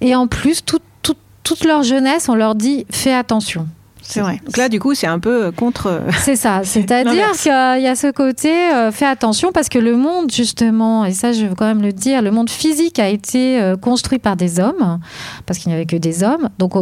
Et 0.00 0.14
en 0.14 0.28
plus, 0.28 0.64
tout- 0.64 0.78
tout- 1.02 1.16
toute 1.42 1.64
leur 1.64 1.82
jeunesse, 1.82 2.28
on 2.28 2.34
leur 2.36 2.54
dit 2.54 2.86
fais 2.90 3.12
attention. 3.12 3.66
C'est 4.10 4.20
vrai. 4.20 4.40
Donc 4.44 4.56
là, 4.56 4.68
du 4.68 4.80
coup, 4.80 4.94
c'est 4.94 5.06
un 5.06 5.18
peu 5.18 5.44
euh, 5.46 5.52
contre. 5.52 5.86
euh, 5.86 6.00
C'est 6.20 6.36
ça, 6.36 6.62
c'est-à-dire 6.64 7.30
qu'il 7.32 7.50
y 7.82 7.86
a 7.86 7.94
ce 7.94 8.10
côté, 8.10 8.50
euh, 8.50 8.90
fais 8.90 9.06
attention 9.06 9.52
parce 9.52 9.68
que 9.68 9.78
le 9.78 9.96
monde, 9.96 10.30
justement, 10.32 11.04
et 11.04 11.12
ça 11.12 11.32
je 11.32 11.46
veux 11.46 11.54
quand 11.54 11.66
même 11.66 11.82
le 11.82 11.92
dire, 11.92 12.20
le 12.22 12.30
monde 12.30 12.50
physique 12.50 12.98
a 12.98 13.08
été 13.08 13.60
euh, 13.60 13.76
construit 13.76 14.18
par 14.18 14.36
des 14.36 14.58
hommes, 14.60 14.98
parce 15.46 15.58
qu'il 15.58 15.70
n'y 15.70 15.76
avait 15.76 15.86
que 15.86 15.96
des 15.96 16.22
hommes, 16.24 16.48
donc 16.58 16.74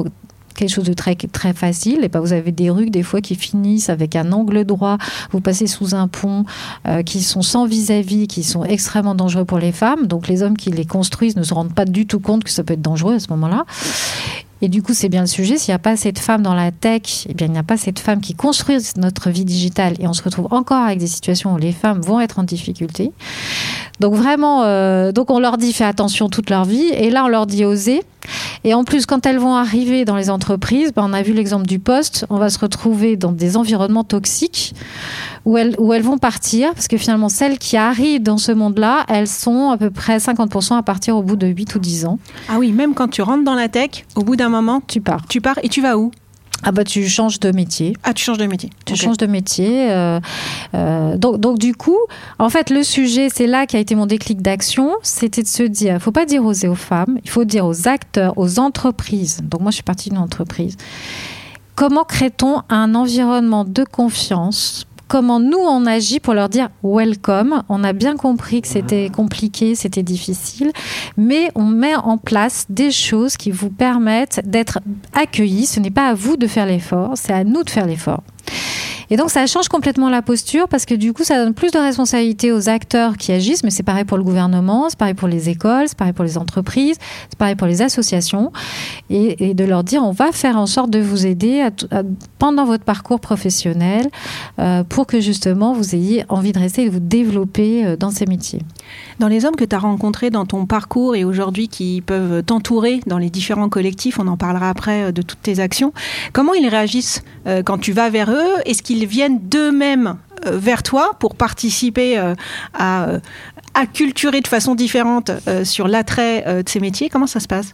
quelque 0.58 0.70
chose 0.70 0.84
de 0.84 0.92
très, 0.92 1.14
très 1.14 1.52
facile. 1.52 2.04
Et 2.04 2.08
ben, 2.08 2.20
vous 2.20 2.32
avez 2.32 2.52
des 2.52 2.70
rues 2.70 2.90
des 2.90 3.02
fois 3.02 3.20
qui 3.20 3.34
finissent 3.34 3.88
avec 3.88 4.16
un 4.16 4.32
angle 4.32 4.64
droit, 4.64 4.98
vous 5.30 5.40
passez 5.40 5.66
sous 5.66 5.94
un 5.94 6.08
pont, 6.08 6.44
euh, 6.86 7.02
qui 7.02 7.22
sont 7.22 7.42
sans 7.42 7.66
vis-à-vis, 7.66 8.26
qui 8.26 8.42
sont 8.42 8.64
extrêmement 8.64 9.14
dangereux 9.14 9.44
pour 9.44 9.58
les 9.58 9.72
femmes. 9.72 10.06
Donc 10.06 10.28
les 10.28 10.42
hommes 10.42 10.56
qui 10.56 10.70
les 10.70 10.84
construisent 10.84 11.36
ne 11.36 11.42
se 11.42 11.54
rendent 11.54 11.74
pas 11.74 11.84
du 11.84 12.06
tout 12.06 12.20
compte 12.20 12.44
que 12.44 12.50
ça 12.50 12.64
peut 12.64 12.74
être 12.74 12.82
dangereux 12.82 13.14
à 13.14 13.20
ce 13.20 13.28
moment-là. 13.30 13.64
Et 14.60 14.68
du 14.68 14.82
coup, 14.82 14.92
c'est 14.92 15.08
bien 15.08 15.20
le 15.20 15.28
sujet. 15.28 15.56
S'il 15.56 15.70
n'y 15.70 15.76
a 15.76 15.78
pas 15.78 15.92
assez 15.92 16.10
de 16.10 16.18
femmes 16.18 16.42
dans 16.42 16.54
la 16.54 16.72
tech, 16.72 17.26
eh 17.28 17.34
bien, 17.34 17.46
il 17.46 17.52
n'y 17.52 17.58
a 17.58 17.62
pas 17.62 17.74
assez 17.74 17.92
de 17.92 17.98
femmes 17.98 18.20
qui 18.20 18.34
construisent 18.34 18.96
notre 18.96 19.30
vie 19.30 19.44
digitale. 19.44 19.94
Et 20.00 20.08
on 20.08 20.12
se 20.12 20.22
retrouve 20.22 20.48
encore 20.50 20.84
avec 20.84 20.98
des 20.98 21.06
situations 21.06 21.54
où 21.54 21.58
les 21.58 21.72
femmes 21.72 22.00
vont 22.00 22.18
être 22.18 22.40
en 22.40 22.42
difficulté. 22.42 23.12
Donc 24.00 24.14
vraiment, 24.14 24.62
euh, 24.64 25.12
donc 25.12 25.30
on 25.30 25.40
leur 25.40 25.58
dit 25.58 25.72
fais 25.72 25.84
attention 25.84 26.28
toute 26.28 26.50
leur 26.50 26.64
vie, 26.64 26.86
et 26.92 27.10
là 27.10 27.24
on 27.24 27.28
leur 27.28 27.46
dit 27.46 27.64
oser. 27.64 28.02
Et 28.64 28.74
en 28.74 28.84
plus, 28.84 29.06
quand 29.06 29.24
elles 29.24 29.38
vont 29.38 29.54
arriver 29.54 30.04
dans 30.04 30.16
les 30.16 30.28
entreprises, 30.28 30.92
ben, 30.94 31.02
on 31.08 31.12
a 31.12 31.22
vu 31.22 31.32
l'exemple 31.32 31.66
du 31.66 31.78
poste, 31.78 32.26
on 32.28 32.36
va 32.36 32.50
se 32.50 32.58
retrouver 32.58 33.16
dans 33.16 33.32
des 33.32 33.56
environnements 33.56 34.04
toxiques 34.04 34.74
où 35.44 35.56
elles, 35.56 35.74
où 35.78 35.92
elles 35.94 36.02
vont 36.02 36.18
partir, 36.18 36.74
parce 36.74 36.88
que 36.88 36.96
finalement, 36.98 37.28
celles 37.28 37.58
qui 37.58 37.76
arrivent 37.76 38.22
dans 38.22 38.36
ce 38.36 38.52
monde-là, 38.52 39.04
elles 39.08 39.28
sont 39.28 39.70
à 39.70 39.78
peu 39.78 39.90
près 39.90 40.18
50% 40.18 40.76
à 40.76 40.82
partir 40.82 41.16
au 41.16 41.22
bout 41.22 41.36
de 41.36 41.46
8 41.46 41.74
ou 41.76 41.78
10 41.78 42.04
ans. 42.06 42.18
Ah 42.48 42.56
oui, 42.58 42.72
même 42.72 42.94
quand 42.94 43.08
tu 43.08 43.22
rentres 43.22 43.44
dans 43.44 43.54
la 43.54 43.68
tech, 43.68 44.04
au 44.14 44.22
bout 44.22 44.36
d'un 44.36 44.48
moment, 44.50 44.82
Tu 44.86 45.00
pars. 45.00 45.26
tu 45.28 45.40
pars 45.40 45.58
et 45.62 45.68
tu 45.68 45.80
vas 45.80 45.96
où? 45.96 46.10
Ah 46.64 46.72
bah 46.72 46.82
tu 46.82 47.06
changes 47.08 47.38
de 47.38 47.52
métier. 47.52 47.94
Ah, 48.02 48.12
tu 48.12 48.24
changes 48.24 48.38
de 48.38 48.46
métier. 48.46 48.70
Tu 48.84 48.96
changes 48.96 49.16
de 49.16 49.26
métier. 49.26 49.92
euh, 49.92 50.18
euh, 50.74 51.16
donc, 51.16 51.38
donc 51.38 51.58
du 51.58 51.74
coup, 51.74 51.98
en 52.38 52.48
fait, 52.48 52.70
le 52.70 52.82
sujet, 52.82 53.28
c'est 53.32 53.46
là 53.46 53.66
qui 53.66 53.76
a 53.76 53.78
été 53.78 53.94
mon 53.94 54.06
déclic 54.06 54.42
d'action, 54.42 54.94
c'était 55.02 55.42
de 55.42 55.48
se 55.48 55.62
dire, 55.62 55.94
il 55.94 56.00
faut 56.00 56.10
pas 56.10 56.26
dire 56.26 56.44
aux 56.44 56.74
femmes, 56.74 57.18
il 57.22 57.30
faut 57.30 57.44
dire 57.44 57.64
aux 57.64 57.86
acteurs, 57.86 58.36
aux 58.36 58.58
entreprises. 58.58 59.40
Donc 59.44 59.60
moi, 59.60 59.70
je 59.70 59.76
suis 59.76 59.84
partie 59.84 60.08
d'une 60.08 60.18
entreprise. 60.18 60.76
Comment 61.76 62.02
crée-t-on 62.02 62.62
un 62.70 62.96
environnement 62.96 63.64
de 63.64 63.84
confiance 63.84 64.87
Comment 65.08 65.40
nous 65.40 65.58
on 65.58 65.86
agit 65.86 66.20
pour 66.20 66.34
leur 66.34 66.50
dire 66.50 66.68
welcome 66.82 67.62
On 67.70 67.82
a 67.82 67.94
bien 67.94 68.16
compris 68.16 68.60
que 68.60 68.68
c'était 68.68 69.08
compliqué, 69.08 69.74
c'était 69.74 70.02
difficile, 70.02 70.70
mais 71.16 71.50
on 71.54 71.64
met 71.64 71.96
en 71.96 72.18
place 72.18 72.66
des 72.68 72.90
choses 72.90 73.38
qui 73.38 73.50
vous 73.50 73.70
permettent 73.70 74.42
d'être 74.44 74.80
accueillis. 75.14 75.64
Ce 75.64 75.80
n'est 75.80 75.90
pas 75.90 76.08
à 76.08 76.14
vous 76.14 76.36
de 76.36 76.46
faire 76.46 76.66
l'effort, 76.66 77.12
c'est 77.14 77.32
à 77.32 77.42
nous 77.42 77.62
de 77.62 77.70
faire 77.70 77.86
l'effort. 77.86 78.22
Et 79.10 79.16
donc 79.16 79.30
ça 79.30 79.46
change 79.46 79.68
complètement 79.68 80.10
la 80.10 80.20
posture 80.22 80.68
parce 80.68 80.84
que 80.84 80.94
du 80.94 81.12
coup 81.12 81.24
ça 81.24 81.42
donne 81.42 81.54
plus 81.54 81.70
de 81.70 81.78
responsabilité 81.78 82.52
aux 82.52 82.68
acteurs 82.68 83.16
qui 83.16 83.32
agissent, 83.32 83.64
mais 83.64 83.70
c'est 83.70 83.82
pareil 83.82 84.04
pour 84.04 84.18
le 84.18 84.24
gouvernement, 84.24 84.88
c'est 84.90 84.98
pareil 84.98 85.14
pour 85.14 85.28
les 85.28 85.48
écoles, 85.48 85.84
c'est 85.86 85.96
pareil 85.96 86.12
pour 86.12 86.24
les 86.24 86.36
entreprises, 86.36 86.96
c'est 87.30 87.38
pareil 87.38 87.54
pour 87.54 87.66
les 87.66 87.80
associations, 87.80 88.52
et, 89.08 89.48
et 89.50 89.54
de 89.54 89.64
leur 89.64 89.82
dire 89.82 90.02
on 90.04 90.12
va 90.12 90.32
faire 90.32 90.58
en 90.58 90.66
sorte 90.66 90.90
de 90.90 90.98
vous 91.00 91.24
aider 91.26 91.60
à 91.62 91.70
à- 91.90 92.02
pendant 92.38 92.64
votre 92.64 92.84
parcours 92.84 93.20
professionnel 93.20 94.08
euh, 94.58 94.84
pour 94.84 95.06
que 95.06 95.20
justement 95.20 95.72
vous 95.72 95.94
ayez 95.94 96.24
envie 96.28 96.52
de 96.52 96.58
rester 96.58 96.82
et 96.82 96.86
de 96.86 96.90
vous 96.90 97.00
développer 97.00 97.86
euh, 97.86 97.96
dans 97.96 98.10
ces 98.10 98.26
métiers. 98.26 98.60
Dans 99.18 99.28
les 99.28 99.44
hommes 99.44 99.56
que 99.56 99.64
tu 99.64 99.74
as 99.74 99.78
rencontrés 99.78 100.30
dans 100.30 100.46
ton 100.46 100.66
parcours 100.66 101.16
et 101.16 101.24
aujourd'hui 101.24 101.68
qui 101.68 102.00
peuvent 102.00 102.42
t'entourer 102.42 103.00
dans 103.06 103.18
les 103.18 103.30
différents 103.30 103.68
collectifs, 103.68 104.18
on 104.18 104.26
en 104.26 104.36
parlera 104.36 104.70
après 104.70 105.04
euh, 105.04 105.12
de 105.12 105.22
toutes 105.22 105.42
tes 105.42 105.60
actions, 105.60 105.92
comment 106.32 106.54
ils 106.54 106.68
réagissent 106.68 107.22
euh, 107.46 107.62
quand 107.62 107.78
tu 107.78 107.92
vas 107.92 108.10
vers 108.10 108.30
eux? 108.30 108.60
Est-ce 108.64 108.82
qu'ils 108.82 109.06
viennent 109.06 109.40
d'eux-mêmes 109.48 110.16
euh, 110.46 110.58
vers 110.58 110.82
toi 110.82 111.12
pour 111.18 111.34
participer 111.34 112.18
à 112.74 113.08
acculturer 113.74 114.40
de 114.40 114.48
façon 114.48 114.74
différente 114.74 115.30
sur 115.64 115.88
l'attrait 115.88 116.62
de 116.62 116.68
ces 116.68 116.80
métiers? 116.80 117.08
Comment 117.08 117.26
ça 117.26 117.40
se 117.40 117.48
passe? 117.48 117.72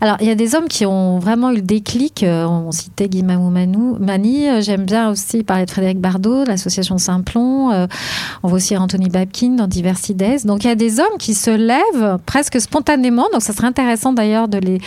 Alors, 0.00 0.16
il 0.20 0.26
y 0.26 0.30
a 0.30 0.34
des 0.34 0.54
hommes 0.54 0.68
qui 0.68 0.86
ont 0.86 1.18
vraiment 1.18 1.50
eu 1.50 1.56
le 1.56 1.62
déclic. 1.62 2.22
Euh, 2.22 2.46
On 2.46 2.72
citait 2.72 3.08
Manou- 3.22 3.96
Mani. 3.98 4.48
Euh, 4.48 4.60
J'aime 4.60 4.84
bien 4.84 5.10
aussi 5.10 5.42
parler 5.42 5.64
de 5.64 5.70
Frédéric 5.70 5.98
Bardot, 6.00 6.44
de 6.44 6.48
l'association 6.48 6.98
Simplon. 6.98 7.70
Euh, 7.72 7.86
On 8.42 8.48
voit 8.48 8.56
aussi 8.56 8.76
Anthony 8.76 9.08
Babkin 9.08 9.50
dans 9.50 9.66
Diversides. 9.66 10.44
Donc, 10.44 10.64
il 10.64 10.68
y 10.68 10.70
a 10.70 10.74
des 10.74 11.00
hommes 11.00 11.18
qui 11.18 11.34
se 11.34 11.50
lèvent 11.50 12.18
presque 12.26 12.60
spontanément. 12.60 13.26
Donc, 13.32 13.42
ça 13.42 13.52
serait 13.52 13.66
intéressant 13.66 14.12
d'ailleurs 14.12 14.48
de 14.48 14.58
les 14.58 14.80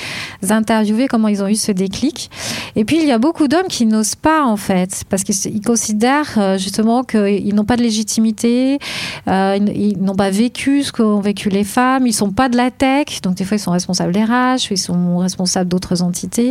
interviewer, 0.51 1.07
comment 1.07 1.27
ils 1.27 1.43
ont 1.43 1.47
eu 1.47 1.55
ce 1.55 1.71
déclic. 1.71 2.29
Et 2.75 2.85
puis, 2.85 2.97
il 3.01 3.07
y 3.07 3.11
a 3.11 3.17
beaucoup 3.17 3.47
d'hommes 3.47 3.67
qui 3.69 3.85
n'osent 3.85 4.15
pas, 4.15 4.43
en 4.45 4.57
fait, 4.57 5.03
parce 5.09 5.23
qu'ils 5.23 5.35
ils 5.53 5.61
considèrent 5.61 6.57
justement 6.57 7.03
qu'ils 7.03 7.53
n'ont 7.55 7.65
pas 7.65 7.77
de 7.77 7.81
légitimité, 7.83 8.79
ils, 9.27 9.95
n'ont 9.99 10.15
pas 10.15 10.29
vécu 10.29 10.83
ce 10.83 10.91
qu'ont 10.91 11.19
vécu 11.19 11.49
les 11.49 11.63
femmes, 11.63 12.07
ils 12.07 12.13
sont 12.13 12.31
pas 12.31 12.49
de 12.49 12.57
la 12.57 12.71
tech, 12.71 13.21
donc 13.21 13.35
des 13.35 13.43
fois 13.45 13.57
ils 13.57 13.59
sont 13.59 13.71
responsables 13.71 14.11
des 14.11 14.23
RH, 14.23 14.60
ils 14.69 14.77
sont 14.77 15.17
responsables 15.17 15.69
d'autres 15.69 16.01
entités, 16.01 16.49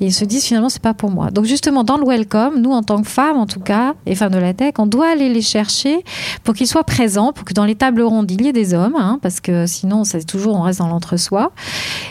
et 0.00 0.06
ils 0.06 0.12
se 0.12 0.24
disent 0.24 0.44
finalement 0.44 0.68
c'est 0.68 0.82
pas 0.82 0.94
pour 0.94 1.10
moi. 1.10 1.30
Donc 1.30 1.44
justement 1.44 1.84
dans 1.84 1.96
le 1.96 2.06
welcome, 2.06 2.60
nous 2.60 2.72
en 2.72 2.82
tant 2.82 3.00
que 3.00 3.08
femmes 3.08 3.36
en 3.36 3.46
tout 3.46 3.60
cas, 3.60 3.94
et 4.06 4.14
femmes 4.14 4.32
de 4.32 4.38
la 4.38 4.54
tech, 4.54 4.74
on 4.78 4.86
doit 4.86 5.08
aller 5.08 5.28
les 5.28 5.42
chercher 5.42 6.04
pour 6.44 6.54
qu'ils 6.54 6.66
soient 6.66 6.84
présents, 6.84 7.32
pour 7.32 7.44
que 7.44 7.54
dans 7.54 7.64
les 7.64 7.74
tables 7.74 8.02
rondes 8.02 8.30
il 8.30 8.42
y 8.42 8.48
ait 8.48 8.52
des 8.52 8.74
hommes, 8.74 8.96
hein, 8.96 9.18
parce 9.22 9.40
que 9.40 9.66
sinon 9.66 10.04
c'est 10.04 10.24
toujours 10.24 10.56
on 10.56 10.62
reste 10.62 10.80
dans 10.80 10.88
l'entre-soi. 10.88 11.52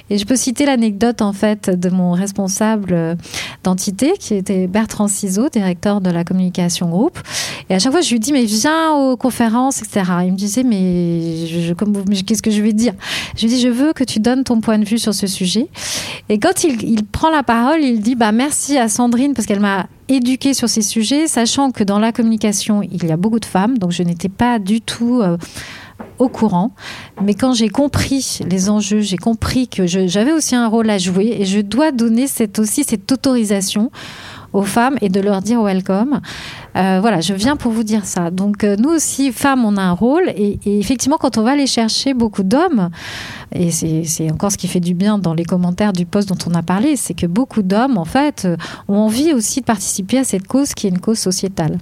Et 0.10 0.18
je 0.18 0.26
peux 0.26 0.36
citer 0.36 0.66
l'anecdote 0.66 1.22
en 1.22 1.34
fait 1.34 1.70
de 1.70 1.90
mon 1.90 2.12
responsable 2.12 2.94
euh, 2.94 3.16
d'entité 3.64 4.14
qui 4.20 4.34
était 4.36 4.68
Bertrand 4.68 5.08
Ciseaux, 5.08 5.50
directeur 5.50 6.02
de 6.02 6.10
la 6.10 6.24
communication 6.24 6.90
groupe. 6.90 7.20
Et 7.70 7.76
à 7.76 7.80
chaque 7.80 7.92
fois, 7.92 8.02
je 8.02 8.12
lui 8.12 8.20
dis, 8.20 8.32
mais 8.32 8.46
viens 8.46 8.94
aux 8.94 9.18
conférences, 9.18 9.82
etc. 9.82 10.04
Il 10.26 10.34
me 10.34 10.38
disait, 10.38 10.64
mais 10.64 11.46
qu'est-ce 12.26 12.42
que 12.42 12.52
je 12.52 12.62
vais 12.62 12.74
dire? 12.74 12.94
Je 13.36 13.42
lui 13.42 13.48
dis, 13.48 13.60
je 13.60 13.68
veux 13.68 13.94
que 13.94 14.04
tu 14.04 14.20
donnes 14.20 14.44
ton 14.44 14.62
point 14.62 14.78
de 14.78 14.86
vue 14.86 15.00
sur 15.00 15.14
ce 15.14 15.25
sujet. 15.28 15.68
Et 16.30 16.40
quand 16.40 16.64
il, 16.64 17.04
prend 17.06 17.30
la 17.30 17.44
parole, 17.44 17.82
il 17.82 18.00
dit, 18.02 18.16
bah, 18.16 18.32
merci 18.32 18.78
à 18.78 18.90
Sandrine 18.90 19.34
parce 19.34 19.46
qu'elle 19.46 19.60
m'a 19.60 19.88
éduquée 20.08 20.54
sur 20.54 20.70
ces 20.70 20.82
sujets, 20.82 21.28
sachant 21.28 21.72
que 21.72 21.84
dans 21.84 22.00
la 22.00 22.12
communication, 22.12 22.82
il 22.84 23.06
y 23.06 23.12
a 23.12 23.18
beaucoup 23.18 23.40
de 23.40 23.46
femmes, 23.46 23.78
donc 23.78 23.92
je 23.92 24.04
n'étais 24.04 24.30
pas 24.30 24.60
du 24.60 24.82
tout... 24.82 25.22
euh, 25.22 25.38
au 26.18 26.30
courant, 26.30 26.72
mais 27.22 27.34
quand 27.34 27.54
j'ai 27.54 27.70
compris 27.70 28.40
les 28.50 28.70
enjeux, 28.70 29.02
j'ai 29.02 29.18
compris 29.18 29.68
que 29.68 29.86
j'avais 29.86 30.32
aussi 30.32 30.56
un 30.56 30.68
rôle 30.68 30.90
à 30.90 30.98
jouer 30.98 31.38
et 31.40 31.46
je 31.46 31.60
dois 31.60 31.92
donner 31.92 32.28
cette, 32.28 32.60
aussi 32.60 32.84
cette 32.84 33.12
autorisation 33.12 33.92
aux 34.56 34.64
femmes 34.64 34.98
et 35.02 35.10
de 35.10 35.20
leur 35.20 35.42
dire 35.42 35.62
welcome. 35.62 36.22
Euh, 36.78 37.00
voilà, 37.02 37.20
je 37.20 37.34
viens 37.34 37.58
pour 37.58 37.72
vous 37.72 37.84
dire 37.84 38.06
ça. 38.06 38.32
Donc 38.32 38.64
euh, 38.64 38.76
nous 38.78 38.90
aussi, 38.90 39.32
femmes, 39.32 39.66
on 39.66 39.76
a 39.78 39.82
un 39.82 39.92
rôle 39.92 40.30
et, 40.30 40.60
et 40.66 40.80
effectivement, 40.80 41.18
quand 41.18 41.38
on 41.38 41.44
va 41.44 41.52
aller 41.52 41.68
chercher 41.68 42.14
beaucoup 42.14 42.44
d'hommes, 42.44 42.90
et 43.54 43.72
c'est 43.72 44.32
encore 44.32 44.52
ce 44.52 44.58
qui 44.58 44.68
fait 44.68 44.80
du 44.80 44.94
bien 44.94 45.18
dans 45.18 45.34
les 45.34 45.46
commentaires 45.46 45.94
du 45.94 46.06
post 46.06 46.30
dont 46.30 46.38
on 46.48 46.54
a 46.54 46.64
parlé, 46.64 46.96
c'est 46.96 47.14
que 47.14 47.26
beaucoup 47.26 47.62
d'hommes, 47.62 47.98
en 47.98 48.06
fait, 48.06 48.46
euh, 48.46 48.56
ont 48.88 48.98
envie 48.98 49.34
aussi 49.34 49.60
de 49.60 49.66
participer 49.66 50.20
à 50.20 50.24
cette 50.24 50.48
cause 50.48 50.74
qui 50.74 50.88
est 50.88 50.90
une 50.90 51.00
cause 51.00 51.20
sociétale. 51.20 51.78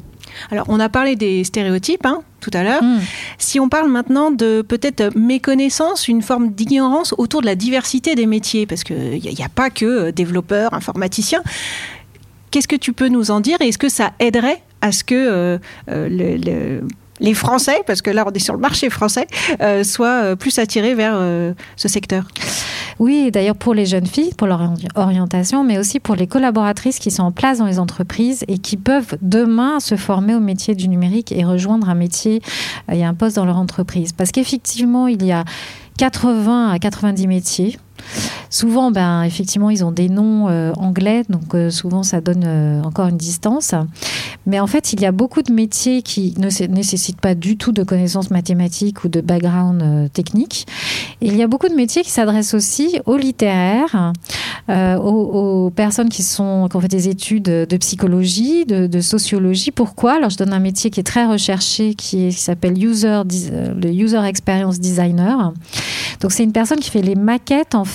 Alors, 0.52 0.66
on 0.70 0.80
a 0.80 0.90
parlé 0.90 1.16
des 1.16 1.44
stéréotypes 1.44 2.06
hein, 2.06 2.22
tout 2.40 2.52
à 2.54 2.64
l'heure. 2.64 2.84
Mm. 2.84 3.00
Si 3.38 3.60
on 3.60 3.70
parle 3.70 3.90
maintenant 3.90 4.32
de 4.32 4.62
peut-être 4.62 5.16
méconnaissance, 5.16 6.08
une 6.08 6.22
forme 6.22 6.52
d'ignorance 6.52 7.14
autour 7.18 7.42
de 7.42 7.46
la 7.46 7.56
diversité 7.56 8.16
des 8.16 8.26
métiers, 8.26 8.66
parce 8.66 8.84
qu'il 8.84 9.20
n'y 9.20 9.44
a, 9.44 9.50
pas 9.50 9.70
que 9.70 10.12
développeurs, 10.12 10.74
informaticiens, 10.74 11.44
qu'est-ce 12.54 12.68
que 12.68 12.76
tu 12.76 12.94
peux 12.94 13.10
nous 13.10 13.32
en 13.32 13.40
dire 13.42 13.58
et 13.62 13.68
est-ce 13.70 13.78
que 13.80 13.90
ça 13.90 14.12
aiderait 14.20 14.62
à 14.82 14.92
ce 14.92 15.04
que 15.04 15.16
euh, 15.16 15.58
euh, 15.90 16.08
le- 16.10 16.38
le- 16.38 16.88
les 17.20 17.34
Français, 17.34 17.78
parce 17.88 18.02
que 18.02 18.10
là 18.12 18.24
on 18.28 18.32
est 18.32 18.40
sur 18.40 18.54
le 18.54 18.60
marché 18.60 18.90
français, 18.90 19.28
euh, 19.62 19.84
soient 19.84 20.36
plus 20.36 20.58
attirés 20.60 20.94
vers 20.96 21.16
ce 21.76 21.88
secteur? 21.88 22.28
Oui, 23.00 23.32
d'ailleurs 23.32 23.56
pour 23.56 23.74
les 23.74 23.86
jeunes 23.86 24.06
filles, 24.06 24.34
pour 24.38 24.46
leur 24.48 24.62
ori- 24.62 24.88
orientation, 24.96 25.64
mais 25.64 25.78
aussi 25.80 26.00
pour 26.00 26.16
les 26.16 26.28
collaboratrices 26.28 27.00
qui 27.00 27.12
sont 27.12 27.24
en 27.24 27.32
place 27.32 27.58
dans 27.60 27.66
les 27.66 27.80
entreprises 27.80 28.44
et 28.48 28.58
qui 28.60 28.78
peuvent 28.78 29.16
demain 29.22 29.80
se 29.80 29.96
former 29.96 30.36
au 30.36 30.40
métier 30.40 30.76
du 30.76 30.88
numérique 30.88 31.32
et 31.32 31.44
rejoindre 31.44 31.90
un 31.90 31.96
métier 31.96 32.42
et 32.92 33.04
un 33.06 33.14
poste 33.16 33.36
dans 33.38 33.46
leur 33.46 33.58
entreprise. 33.58 34.12
Parce 34.14 34.32
qu'effectivement, 34.32 35.08
il 35.08 35.24
y 35.26 35.32
a 35.32 35.44
80 35.98 36.70
à 36.72 36.78
90 36.80 37.28
métiers. 37.28 37.78
Souvent, 38.54 38.92
ben, 38.92 39.24
effectivement, 39.24 39.72
ils 39.72 39.84
ont 39.84 39.92
des 39.92 40.10
noms 40.10 40.48
euh, 40.48 40.74
anglais, 40.74 41.24
donc 41.28 41.56
euh, 41.56 41.72
souvent 41.72 42.04
ça 42.04 42.22
donne 42.22 42.44
euh, 42.46 42.84
encore 42.84 43.08
une 43.08 43.18
distance. 43.18 43.74
Mais 44.46 44.60
en 44.60 44.68
fait, 44.68 44.94
il 44.94 45.02
y 45.02 45.08
a 45.08 45.12
beaucoup 45.12 45.42
de 45.42 45.52
métiers 45.52 46.04
qui 46.04 46.36
ne 46.38 46.50
nécessitent 46.68 47.20
pas 47.20 47.34
du 47.34 47.58
tout 47.58 47.72
de 47.72 47.82
connaissances 47.82 48.30
mathématiques 48.30 49.04
ou 49.06 49.08
de 49.08 49.22
background 49.22 50.12
technique. 50.12 50.68
Il 51.22 51.36
y 51.36 51.42
a 51.42 51.48
beaucoup 51.48 51.70
de 51.70 51.74
métiers 51.74 52.04
qui 52.04 52.12
s'adressent 52.12 52.54
aussi 52.54 53.00
aux 53.06 53.16
littéraires, 53.16 54.12
aux, 54.70 55.72
personnes 55.74 56.10
qui, 56.10 56.24
sont, 56.24 56.68
ont 56.72 56.80
fait 56.82 56.90
des 56.90 57.08
études 57.08 57.44
de 57.44 57.78
psychologie, 57.78 58.66
de, 58.66 59.02
sociologie. 59.02 59.72
Pourquoi? 59.72 60.18
Alors, 60.18 60.30
je 60.30 60.38
donne 60.38 60.52
un 60.52 60.60
métier 60.60 60.90
qui 60.90 61.00
est 61.00 61.04
très 61.04 61.26
recherché, 61.26 61.96
qui, 61.96 62.34
s'appelle 62.34 62.78
user, 62.84 63.22
le 63.26 63.90
User 63.90 64.24
Experience 64.26 64.82
Designer. 64.82 65.54
Donc, 66.20 66.34
c'est 66.34 66.44
une 66.44 66.52
personne 66.52 66.80
qui 66.80 66.90
fait 66.90 67.02
les 67.02 67.16
maquettes, 67.16 67.76
en 67.76 67.86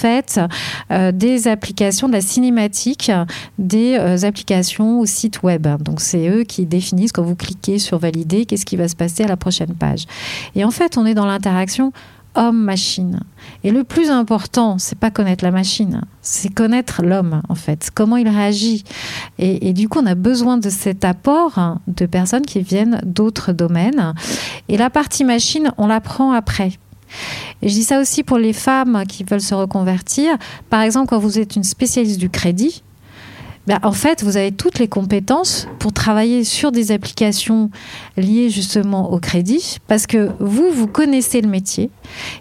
euh, 0.90 1.12
des 1.12 1.48
applications, 1.48 2.08
de 2.08 2.12
la 2.12 2.20
cinématique, 2.20 3.10
des 3.58 3.96
euh, 3.98 4.26
applications 4.26 5.00
au 5.00 5.06
site 5.06 5.42
web. 5.42 5.66
Donc, 5.80 6.00
c'est 6.00 6.28
eux 6.28 6.44
qui 6.44 6.66
définissent, 6.66 7.12
quand 7.12 7.22
vous 7.22 7.36
cliquez 7.36 7.78
sur 7.78 7.98
valider, 7.98 8.46
qu'est-ce 8.46 8.66
qui 8.66 8.76
va 8.76 8.88
se 8.88 8.96
passer 8.96 9.24
à 9.24 9.28
la 9.28 9.36
prochaine 9.36 9.74
page. 9.74 10.04
Et 10.54 10.64
en 10.64 10.70
fait, 10.70 10.96
on 10.98 11.06
est 11.06 11.14
dans 11.14 11.26
l'interaction 11.26 11.92
homme-machine. 12.34 13.20
Et 13.64 13.70
le 13.70 13.84
plus 13.84 14.10
important, 14.10 14.78
c'est 14.78 14.98
pas 14.98 15.10
connaître 15.10 15.44
la 15.44 15.50
machine, 15.50 16.02
c'est 16.22 16.52
connaître 16.52 17.02
l'homme, 17.02 17.42
en 17.48 17.54
fait, 17.54 17.90
comment 17.92 18.16
il 18.16 18.28
réagit. 18.28 18.84
Et, 19.38 19.68
et 19.68 19.72
du 19.72 19.88
coup, 19.88 19.98
on 20.00 20.06
a 20.06 20.14
besoin 20.14 20.58
de 20.58 20.70
cet 20.70 21.04
apport 21.04 21.78
de 21.88 22.06
personnes 22.06 22.46
qui 22.46 22.60
viennent 22.60 23.00
d'autres 23.04 23.52
domaines. 23.52 24.14
Et 24.68 24.76
la 24.76 24.90
partie 24.90 25.24
machine, 25.24 25.72
on 25.78 25.86
la 25.86 26.00
prend 26.00 26.32
après. 26.32 26.72
Et 27.62 27.68
je 27.68 27.74
dis 27.74 27.84
ça 27.84 28.00
aussi 28.00 28.22
pour 28.22 28.38
les 28.38 28.52
femmes 28.52 29.04
qui 29.08 29.24
veulent 29.24 29.40
se 29.40 29.54
reconvertir. 29.54 30.36
Par 30.70 30.82
exemple, 30.82 31.08
quand 31.08 31.18
vous 31.18 31.38
êtes 31.38 31.56
une 31.56 31.64
spécialiste 31.64 32.18
du 32.18 32.30
crédit, 32.30 32.82
ben, 33.68 33.78
en 33.82 33.92
fait, 33.92 34.24
vous 34.24 34.38
avez 34.38 34.50
toutes 34.50 34.78
les 34.78 34.88
compétences 34.88 35.68
pour 35.78 35.92
travailler 35.92 36.42
sur 36.42 36.72
des 36.72 36.90
applications 36.90 37.70
liées 38.16 38.48
justement 38.48 39.12
au 39.12 39.18
crédit, 39.18 39.76
parce 39.88 40.06
que 40.06 40.30
vous, 40.40 40.70
vous 40.72 40.86
connaissez 40.86 41.42
le 41.42 41.48
métier, 41.48 41.90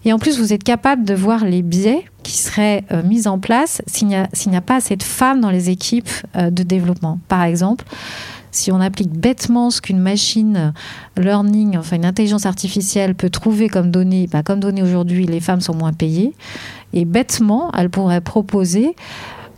et 0.06 0.14
en 0.14 0.20
plus, 0.20 0.40
vous 0.40 0.54
êtes 0.54 0.64
capable 0.64 1.04
de 1.04 1.14
voir 1.14 1.44
les 1.44 1.64
biais 1.64 2.06
qui 2.24 2.38
seraient 2.38 2.86
euh, 2.94 3.04
mis 3.04 3.28
en 3.28 3.40
place 3.40 3.82
s'il 3.88 4.08
n'y 4.08 4.16
a, 4.16 4.62
pas 4.62 4.76
assez 4.76 4.96
de 4.96 5.04
femmes 5.04 5.42
dans 5.42 5.52
les 5.52 5.70
équipes 5.70 6.10
euh, 6.38 6.50
de 6.50 6.64
développement. 6.64 7.20
Par 7.28 7.44
exemple, 7.44 7.84
si 8.58 8.72
on 8.72 8.82
applique 8.82 9.12
bêtement 9.12 9.70
ce 9.70 9.82
qu'une 9.82 10.00
machine 10.00 10.74
learning, 11.16 11.78
enfin 11.78 11.96
une 11.96 12.06
intelligence 12.06 12.46
artificielle 12.46 13.16
peut 13.16 13.30
trouver 13.30 13.70
comme 13.70 13.92
données, 13.92 14.28
ben, 14.28 14.44
comme 14.44 14.60
données 14.60 14.84
aujourd'hui, 14.84 15.26
les 15.26 15.40
femmes 15.40 15.62
sont 15.62 15.76
moins 15.76 15.94
payées, 15.94 16.34
et 16.94 17.06
bêtement, 17.06 17.72
elle 17.78 17.90
pourrait 17.90 18.22
proposer 18.22 18.96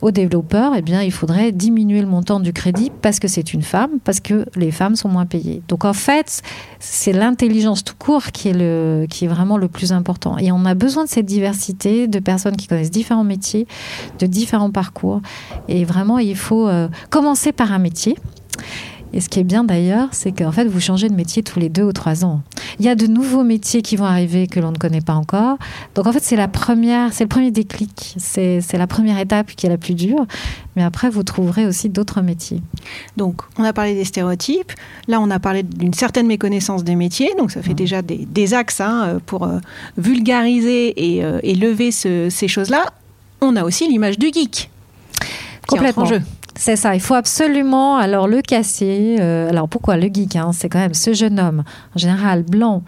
aux 0.02 0.12
développeurs, 0.12 0.74
eh 0.78 0.82
bien, 0.82 1.02
il 1.02 1.12
faudrait 1.12 1.52
diminuer 1.52 2.02
le 2.02 2.08
montant 2.08 2.40
du 2.40 2.54
crédit 2.54 2.92
parce 3.02 3.20
que 3.20 3.28
c'est 3.28 3.54
une 3.54 3.64
femme, 3.64 4.00
parce 4.04 4.20
que 4.20 4.46
les 4.56 4.72
femmes 4.72 4.96
sont 4.96 5.10
moins 5.10 5.26
payées. 5.26 5.62
Donc 5.68 5.84
en 5.84 5.94
fait, 5.94 6.42
c'est 6.80 7.12
l'intelligence 7.12 7.84
tout 7.84 7.96
court 8.00 8.32
qui 8.32 8.50
est, 8.50 8.54
le, 8.54 9.08
qui 9.10 9.26
est 9.26 9.28
vraiment 9.28 9.58
le 9.58 9.68
plus 9.68 9.92
important. 9.92 10.38
Et 10.38 10.52
on 10.52 10.64
a 10.66 10.74
besoin 10.74 11.04
de 11.04 11.10
cette 11.10 11.26
diversité 11.26 12.08
de 12.08 12.20
personnes 12.20 12.56
qui 12.56 12.68
connaissent 12.68 12.92
différents 12.92 13.26
métiers, 13.26 13.68
de 14.20 14.26
différents 14.26 14.72
parcours. 14.72 15.22
Et 15.68 15.84
vraiment, 15.84 16.18
il 16.18 16.38
faut 16.38 16.68
euh, 16.68 16.88
commencer 17.10 17.52
par 17.52 17.74
un 17.74 17.80
métier. 17.80 18.16
Et 19.14 19.22
ce 19.22 19.30
qui 19.30 19.40
est 19.40 19.44
bien 19.44 19.64
d'ailleurs, 19.64 20.10
c'est 20.12 20.32
qu'en 20.32 20.52
fait, 20.52 20.66
vous 20.66 20.80
changez 20.80 21.10
de 21.10 21.16
métier 21.16 21.44
tous 21.44 21.60
les 21.60 21.70
deux 21.70 21.84
ou 21.84 21.94
trois 21.94 22.24
ans. 22.26 22.42
Il 22.80 22.86
y 22.86 22.90
a 22.90 22.96
de 22.96 23.08
nouveaux 23.08 23.44
métiers 23.44 23.82
qui 23.82 23.96
vont 23.96 24.06
arriver 24.06 24.48
que 24.48 24.60
l'on 24.60 24.72
ne 24.72 24.78
connaît 24.78 25.02
pas 25.02 25.14
encore. 25.14 25.58
Donc 25.96 26.08
en 26.08 26.12
fait, 26.12 26.24
c'est 26.24 26.36
la 26.36 26.48
première, 26.48 27.12
c'est 27.14 27.24
le 27.24 27.30
premier 27.30 27.52
déclic. 27.52 28.16
C'est 28.18 28.62
la 28.74 28.88
première 28.88 29.18
étape 29.18 29.48
qui 29.56 29.66
est 29.66 29.70
la 29.70 29.78
plus 29.78 29.96
dure. 29.96 30.26
Mais 30.76 30.84
après, 30.84 31.10
vous 31.10 31.24
trouverez 31.24 31.66
aussi 31.66 31.90
d'autres 31.90 32.22
métiers. 32.22 32.62
Donc, 33.18 33.42
on 33.58 33.64
a 33.64 33.74
parlé 33.74 33.96
des 33.96 34.06
stéréotypes. 34.06 34.72
Là, 35.08 35.20
on 35.20 35.30
a 35.30 35.40
parlé 35.40 35.64
d'une 35.64 35.94
certaine 35.94 36.28
méconnaissance 36.28 36.84
des 36.84 36.96
métiers. 36.96 37.34
Donc, 37.38 37.52
ça 37.52 37.62
fait 37.62 37.74
déjà 37.74 38.02
des, 38.02 38.54
axes 38.54 38.80
hein, 38.80 39.20
pour 39.26 39.44
euh, 39.44 39.60
vulgariser 39.98 41.16
et, 41.16 41.24
euh, 41.24 41.40
lever 41.44 41.92
ces 41.92 42.48
choses-là. 42.48 42.86
On 43.42 43.56
a 43.56 43.64
aussi 43.64 43.88
l'image 43.90 44.18
du 44.18 44.32
geek. 44.32 44.70
Complètement. 45.68 46.04
en 46.04 46.06
jeu. 46.06 46.22
C'est 46.60 46.76
ça, 46.76 46.94
il 46.94 47.00
faut 47.00 47.14
absolument 47.14 47.96
alors 47.96 48.28
le 48.28 48.42
casser. 48.42 49.16
Euh, 49.22 49.50
alors 49.50 49.70
pourquoi 49.70 49.96
le 49.96 50.10
geek 50.14 50.36
hein, 50.36 50.52
C'est 50.52 50.68
quand 50.68 50.80
même 50.80 50.94
ce 50.94 51.14
jeune 51.14 51.40
homme, 51.40 51.64
en 51.96 51.98
général 51.98 52.44
blanc, 52.44 52.84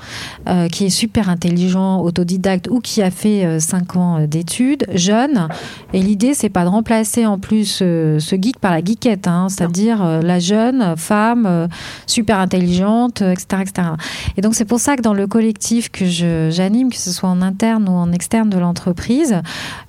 euh, 0.50 0.68
qui 0.68 0.88
est 0.88 0.90
super 0.90 1.30
intelligent, 1.30 2.02
autodidacte 2.02 2.68
ou 2.70 2.82
qui 2.82 3.02
a 3.02 3.10
fait 3.10 3.62
5 3.62 3.96
euh, 3.96 4.00
ans 4.00 4.28
d'études, 4.28 4.86
jeune. 4.94 5.48
Et 5.94 6.02
l'idée, 6.02 6.34
c'est 6.34 6.50
pas 6.50 6.66
de 6.66 6.70
remplacer 6.70 7.26
en 7.26 7.40
plus 7.40 7.78
ce 7.78 8.20
geek 8.20 8.60
par 8.60 8.72
la 8.72 8.84
geekette, 8.84 9.26
hein, 9.30 9.48
c'est-à-dire 9.48 10.04
la 10.22 10.40
jeune 10.40 10.98
femme 10.98 11.70
super 12.08 12.40
intelligente, 12.40 13.22
etc., 13.22 13.62
etc. 13.62 13.88
Et 14.36 14.42
donc 14.42 14.54
c'est 14.54 14.66
pour 14.66 14.82
ça 14.82 14.98
que 14.98 15.02
dans 15.02 15.14
le 15.14 15.28
collectif 15.28 15.90
que 15.90 16.06
j'anime, 16.06 16.90
que 16.90 16.98
ce 16.98 17.12
soit 17.12 17.30
en 17.30 17.42
interne 17.42 17.88
ou 17.88 17.94
en 17.94 18.12
externe 18.12 18.50
de 18.50 18.58
l'entreprise, 18.58 19.42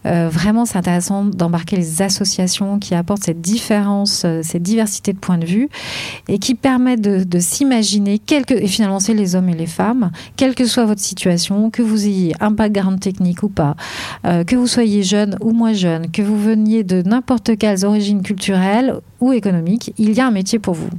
vraiment 0.05 0.67
c'est 0.67 0.79
intéressant 0.79 1.25
d'embarquer 1.25 1.77
les 1.77 2.01
associations 2.03 2.79
qui 2.79 2.95
apportent 2.95 3.25
cette 3.25 3.41
différence 3.41 3.72
euh, 4.25 4.41
cette 4.43 4.63
diversité 4.63 5.13
de 5.13 5.19
points 5.19 5.39
de 5.39 5.47
vue, 5.47 5.69
et 6.29 6.39
qui 6.39 6.55
permet 6.55 6.97
de, 6.97 7.39
s'imaginer, 7.39 8.21
et 8.31 8.67
finalement 8.67 9.01
c'est 9.01 9.15
les 9.15 9.35
hommes 9.35 9.49
et 9.49 9.55
les 9.55 9.67
femmes, 9.67 10.11
quelle 10.37 10.55
que 10.55 10.65
soit 10.65 10.85
votre 10.85 11.01
situation, 11.01 11.71
que 11.71 11.83
vous 11.83 12.07
ayez 12.07 12.35
un 12.41 12.51
background 12.51 13.01
technique 13.01 13.43
ou 13.43 13.49
pas, 13.49 13.77
euh, 14.25 14.45
que 14.45 14.57
vous 14.57 14.67
soyez 14.67 15.03
jeune 15.03 15.37
ou 15.41 15.53
moins 15.53 15.73
jeune, 15.73 16.11
que 16.11 16.23
vous 16.23 16.39
veniez 16.39 16.85
de 16.85 17.03
n'importe 17.03 17.57
quelles 17.57 17.85
origines 17.85 18.23
culturelles 18.23 18.95
ou 19.21 19.33
économiques, 19.33 19.93
il 19.99 20.13
y 20.13 20.21
a 20.21 20.27
un 20.27 20.31
métier 20.31 20.59
pour 20.59 20.75
vous. 20.75 20.91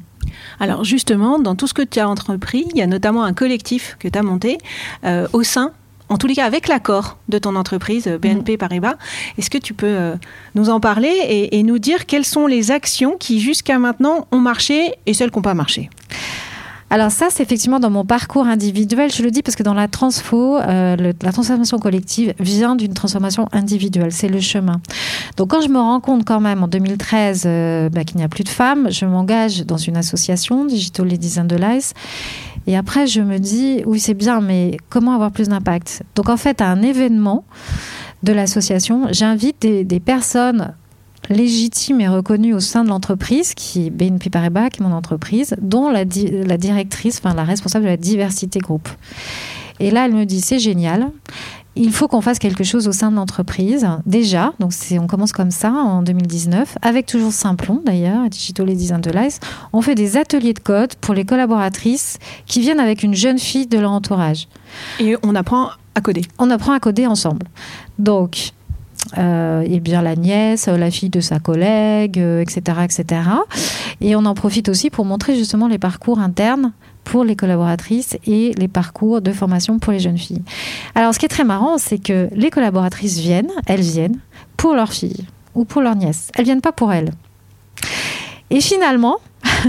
Alors 0.60 0.84
justement, 0.84 1.40
dans 1.40 1.56
tout 1.56 1.68
ce 1.68 1.74
que 1.74 1.82
tu 1.82 2.00
as 2.00 2.08
entrepris, 2.08 2.66
il 2.74 2.78
y 2.78 2.82
a 2.82 2.88
notamment 2.88 3.24
un 3.24 3.34
collectif 3.34 3.98
que 4.00 4.08
tu 4.08 4.18
as 4.18 4.24
monté 4.24 4.58
euh, 5.04 5.28
au 5.34 5.44
sein 5.44 5.72
en 6.10 6.18
tous 6.18 6.28
les 6.28 6.36
cas 6.36 6.46
avec 6.46 6.68
l'accord 6.68 7.18
de 7.30 7.38
ton 7.38 7.56
entreprise 7.56 8.08
euh, 8.08 8.18
BNP 8.18 8.54
mm. 8.54 8.58
Paribas. 8.58 8.96
Est-ce 9.38 9.50
que 9.50 9.58
tu 9.58 9.74
peux 9.74 9.88
euh, 9.88 10.16
nous 10.56 10.70
en 10.70 10.80
parler 10.80 11.50
et, 11.52 11.64
nous 11.64 11.80
dire 11.80 12.06
quelles 12.06 12.26
sont 12.26 12.46
les 12.46 12.72
actions 12.72 13.16
qui 13.18 13.40
jusqu'à 13.40 13.80
maintenant 13.80 14.28
ont 14.32 14.40
marché 14.40 14.96
et 15.06 15.14
celles 15.14 15.32
qui 15.32 15.38
n'ont 15.38 15.44
pas 15.44 15.54
marché? 15.54 15.90
Alors 16.90 17.10
ça, 17.10 17.28
c'est 17.32 17.42
effectivement 17.42 17.80
dans 17.80 17.90
mon 17.90 18.06
parcours 18.06 18.46
individuel. 18.46 19.12
Je 19.12 19.24
le 19.24 19.32
dis 19.32 19.42
parce 19.42 19.56
que 19.56 19.64
dans 19.64 19.74
la 19.74 19.88
transfo, 19.88 20.60
euh, 20.60 21.14
la 21.20 21.32
transformation 21.32 21.80
collective 21.80 22.34
vient 22.40 22.76
d'une 22.76 22.94
transformation 22.94 23.48
individuelle. 23.52 24.12
C'est 24.12 24.28
le 24.28 24.40
chemin. 24.40 24.80
Donc 25.38 25.50
quand 25.52 25.62
je 25.62 25.70
me 25.70 25.80
rends 25.80 26.02
compte 26.02 26.26
quand 26.26 26.42
même 26.42 26.62
en 26.62 26.68
2013 26.68 27.90
bah, 27.92 28.04
qu'il 28.04 28.18
n'y 28.18 28.24
a 28.24 28.28
plus 28.28 28.44
de 28.44 28.50
femmes, 28.50 28.92
je 28.92 29.06
m'engage 29.06 29.66
dans 29.66 29.78
une 29.78 29.98
association, 29.98 30.66
Digital 30.66 31.08
Ladies 31.08 31.40
and 31.40 31.48
the 31.48 31.60
Lies. 31.60 31.94
Et 32.68 32.78
après, 32.78 33.08
je 33.08 33.22
me 33.22 33.40
dis, 33.40 33.82
oui, 33.86 34.00
c'est 34.00 34.14
bien, 34.14 34.42
mais 34.42 34.78
comment 34.90 35.14
avoir 35.14 35.32
plus 35.32 35.50
d'impact? 35.50 36.04
Donc, 36.16 36.30
en 36.30 36.38
fait, 36.38 36.62
à 36.62 36.70
un 36.70 36.82
événement 36.82 37.44
de 38.24 38.32
l'association, 38.34 39.08
j'invite 39.12 39.62
des, 39.62 40.00
personnes 40.00 40.74
légitimes 41.30 42.02
et 42.02 42.08
reconnues 42.08 42.54
au 42.54 42.60
sein 42.60 42.84
de 42.84 42.90
l'entreprise, 42.90 43.54
qui 43.54 43.88
est 43.88 43.90
BNP 43.90 44.30
Paribas, 44.30 44.70
qui 44.70 44.82
est 44.82 44.86
mon 44.86 44.94
entreprise, 44.94 45.56
dont 45.62 45.90
la, 45.90 46.04
la 46.04 46.58
directrice, 46.58 47.20
enfin 47.24 47.34
la 47.34 47.44
responsable 47.44 47.86
de 47.86 47.90
la 47.90 47.98
diversité 47.98 48.60
groupe. 48.60 48.90
Et 49.80 49.92
là, 49.92 50.06
elle 50.06 50.14
me 50.14 50.26
dit, 50.26 50.42
c'est 50.42 50.60
génial 50.60 51.12
il 51.76 51.92
faut 51.92 52.08
qu'on 52.08 52.22
fasse 52.22 52.40
quelque 52.40 52.64
chose 52.64 52.88
au 52.88 52.92
sein 52.92 53.10
de 53.10 53.16
l'entreprise. 53.16 53.88
Déjà, 54.06 54.54
donc 54.60 54.72
on 55.00 55.08
commence 55.08 55.32
comme 55.32 55.52
ça 55.52 55.72
en 55.72 56.04
2019, 56.04 56.78
avec 56.82 57.06
toujours 57.06 57.34
Simplon 57.34 57.82
d'ailleurs, 57.86 58.30
Digital 58.30 58.68
Ladies 58.68 58.94
and 58.94 59.02
the 59.02 59.14
Lies. 59.14 59.40
On 59.72 59.82
fait 59.82 59.96
des 59.96 60.18
ateliers 60.18 60.54
de 60.54 60.60
code 60.60 60.96
pour 60.96 61.14
les 61.14 61.26
collaboratrices 61.26 62.20
qui 62.46 62.62
viennent 62.62 62.80
avec 62.80 63.04
une 63.04 63.16
jeune 63.16 63.40
fille 63.40 63.68
de 63.68 63.80
leur 63.80 63.92
entourage. 63.92 64.48
Et 65.00 65.16
on 65.24 65.36
apprend 65.36 65.70
à 65.96 66.02
coder. 66.02 66.24
On 66.38 66.50
apprend 66.52 66.74
à 66.74 66.80
coder 66.80 67.08
ensemble. 67.08 67.48
Donc, 67.98 68.52
euh, 69.18 69.62
et 69.62 69.80
bien 69.80 70.02
la 70.02 70.16
nièce, 70.16 70.68
la 70.68 70.92
fille 70.92 71.10
de 71.10 71.20
sa 71.20 71.40
collègue, 71.40 72.18
etc., 72.18 72.62
euh, 72.70 72.84
etc. 72.84 73.22
Et 74.02 74.16
on 74.16 74.26
en 74.26 74.34
profite 74.34 74.70
aussi 74.70 74.90
pour 74.90 75.06
montrer 75.06 75.36
justement 75.36 75.68
les 75.68 75.80
parcours 75.80 76.20
internes 76.20 76.72
pour 77.04 77.24
les 77.24 77.36
collaboratrices 77.36 78.18
et 78.26 78.54
les 78.58 78.68
parcours 78.68 79.22
de 79.22 79.32
formation 79.32 79.80
pour 79.80 79.94
les 79.94 80.00
jeunes 80.00 80.18
filles. 80.18 80.44
Alors, 80.96 81.14
ce 81.14 81.20
qui 81.20 81.26
est 81.26 81.30
très 81.30 81.44
marrant, 81.44 81.78
c'est 81.78 81.98
que 81.98 82.30
les 82.34 82.50
collaboratrices 82.50 83.20
viennent, 83.20 83.52
elles 83.68 83.82
viennent 83.82 84.20
pour 84.58 84.74
leur 84.74 84.92
fille 84.92 85.26
ou 85.56 85.66
pour 85.66 85.82
leur 85.82 85.96
nièce. 85.96 86.32
Elles 86.36 86.46
viennent 86.46 86.62
pas 86.62 86.72
pour 86.72 86.92
elles. 86.94 87.12
Et 88.50 88.62
finalement, 88.62 89.18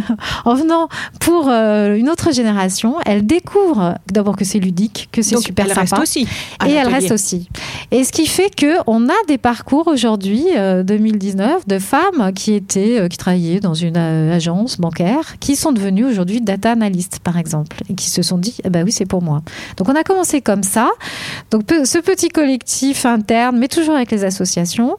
en 0.45 0.55
venant 0.55 0.89
pour 1.21 1.49
euh, 1.49 1.95
une 1.97 2.09
autre 2.09 2.33
génération, 2.33 2.97
elle 3.07 3.27
découvre 3.27 3.99
d'abord 4.13 4.37
que 4.37 4.45
c'est 4.45 4.59
ludique, 4.59 5.09
que 5.13 5.23
c'est 5.23 5.37
super 5.37 5.67
elle 5.67 5.75
sympa. 5.75 5.97
Reste 5.97 6.03
aussi 6.03 6.29
et 6.67 6.73
elle 6.73 6.89
reste 6.89 7.13
aussi. 7.13 7.49
Et 7.91 8.05
ce 8.05 8.13
qui 8.13 8.27
fait 8.27 8.55
que 8.55 8.77
on 8.87 9.09
a 9.09 9.15
des 9.29 9.39
parcours 9.39 9.87
aujourd'hui, 9.87 10.47
2019, 10.85 11.51
euh, 11.51 11.59
de 11.67 11.79
femmes 11.79 12.33
qui 12.35 12.55
étaient, 12.55 13.01
euh, 13.01 13.09
qui 13.09 13.17
travaillaient 13.17 13.61
dans 13.61 13.75
une 13.75 13.97
agence 13.97 14.79
bancaire, 14.79 15.39
qui 15.41 15.57
sont 15.57 15.73
devenues 15.73 16.05
aujourd'hui 16.05 16.41
data 16.41 16.73
analystes, 16.73 17.21
par 17.21 17.39
exemple, 17.39 17.77
et 17.89 17.95
qui 17.95 18.11
se 18.11 18.23
sont 18.23 18.39
dit, 18.39 18.57
bah 18.69 18.81
oui, 18.85 18.93
c'est 18.93 19.07
pour 19.07 19.23
moi. 19.23 19.43
Donc 19.77 19.89
on 19.89 19.95
a 19.95 20.03
commencé 20.03 20.41
comme 20.41 20.63
ça. 20.63 20.91
Donc 21.51 21.63
ce 21.85 21.99
petit 21.99 22.29
collectif 22.29 23.07
interne, 23.07 23.59
mais 23.59 23.69
toujours 23.69 23.95
avec 23.95 24.11
les 24.11 24.25
associations, 24.25 24.97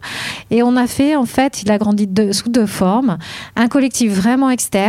et 0.51 0.63
on 0.63 0.75
a 0.75 0.87
fait 0.87 1.15
en 1.15 1.25
fait, 1.25 1.61
il 1.63 1.71
a 1.71 1.77
grandi 1.77 2.07
sous 2.31 2.49
deux 2.49 2.65
formes, 2.65 3.17
un 3.55 3.67
collectif 3.67 4.11
vraiment 4.11 4.49
externe, 4.49 4.84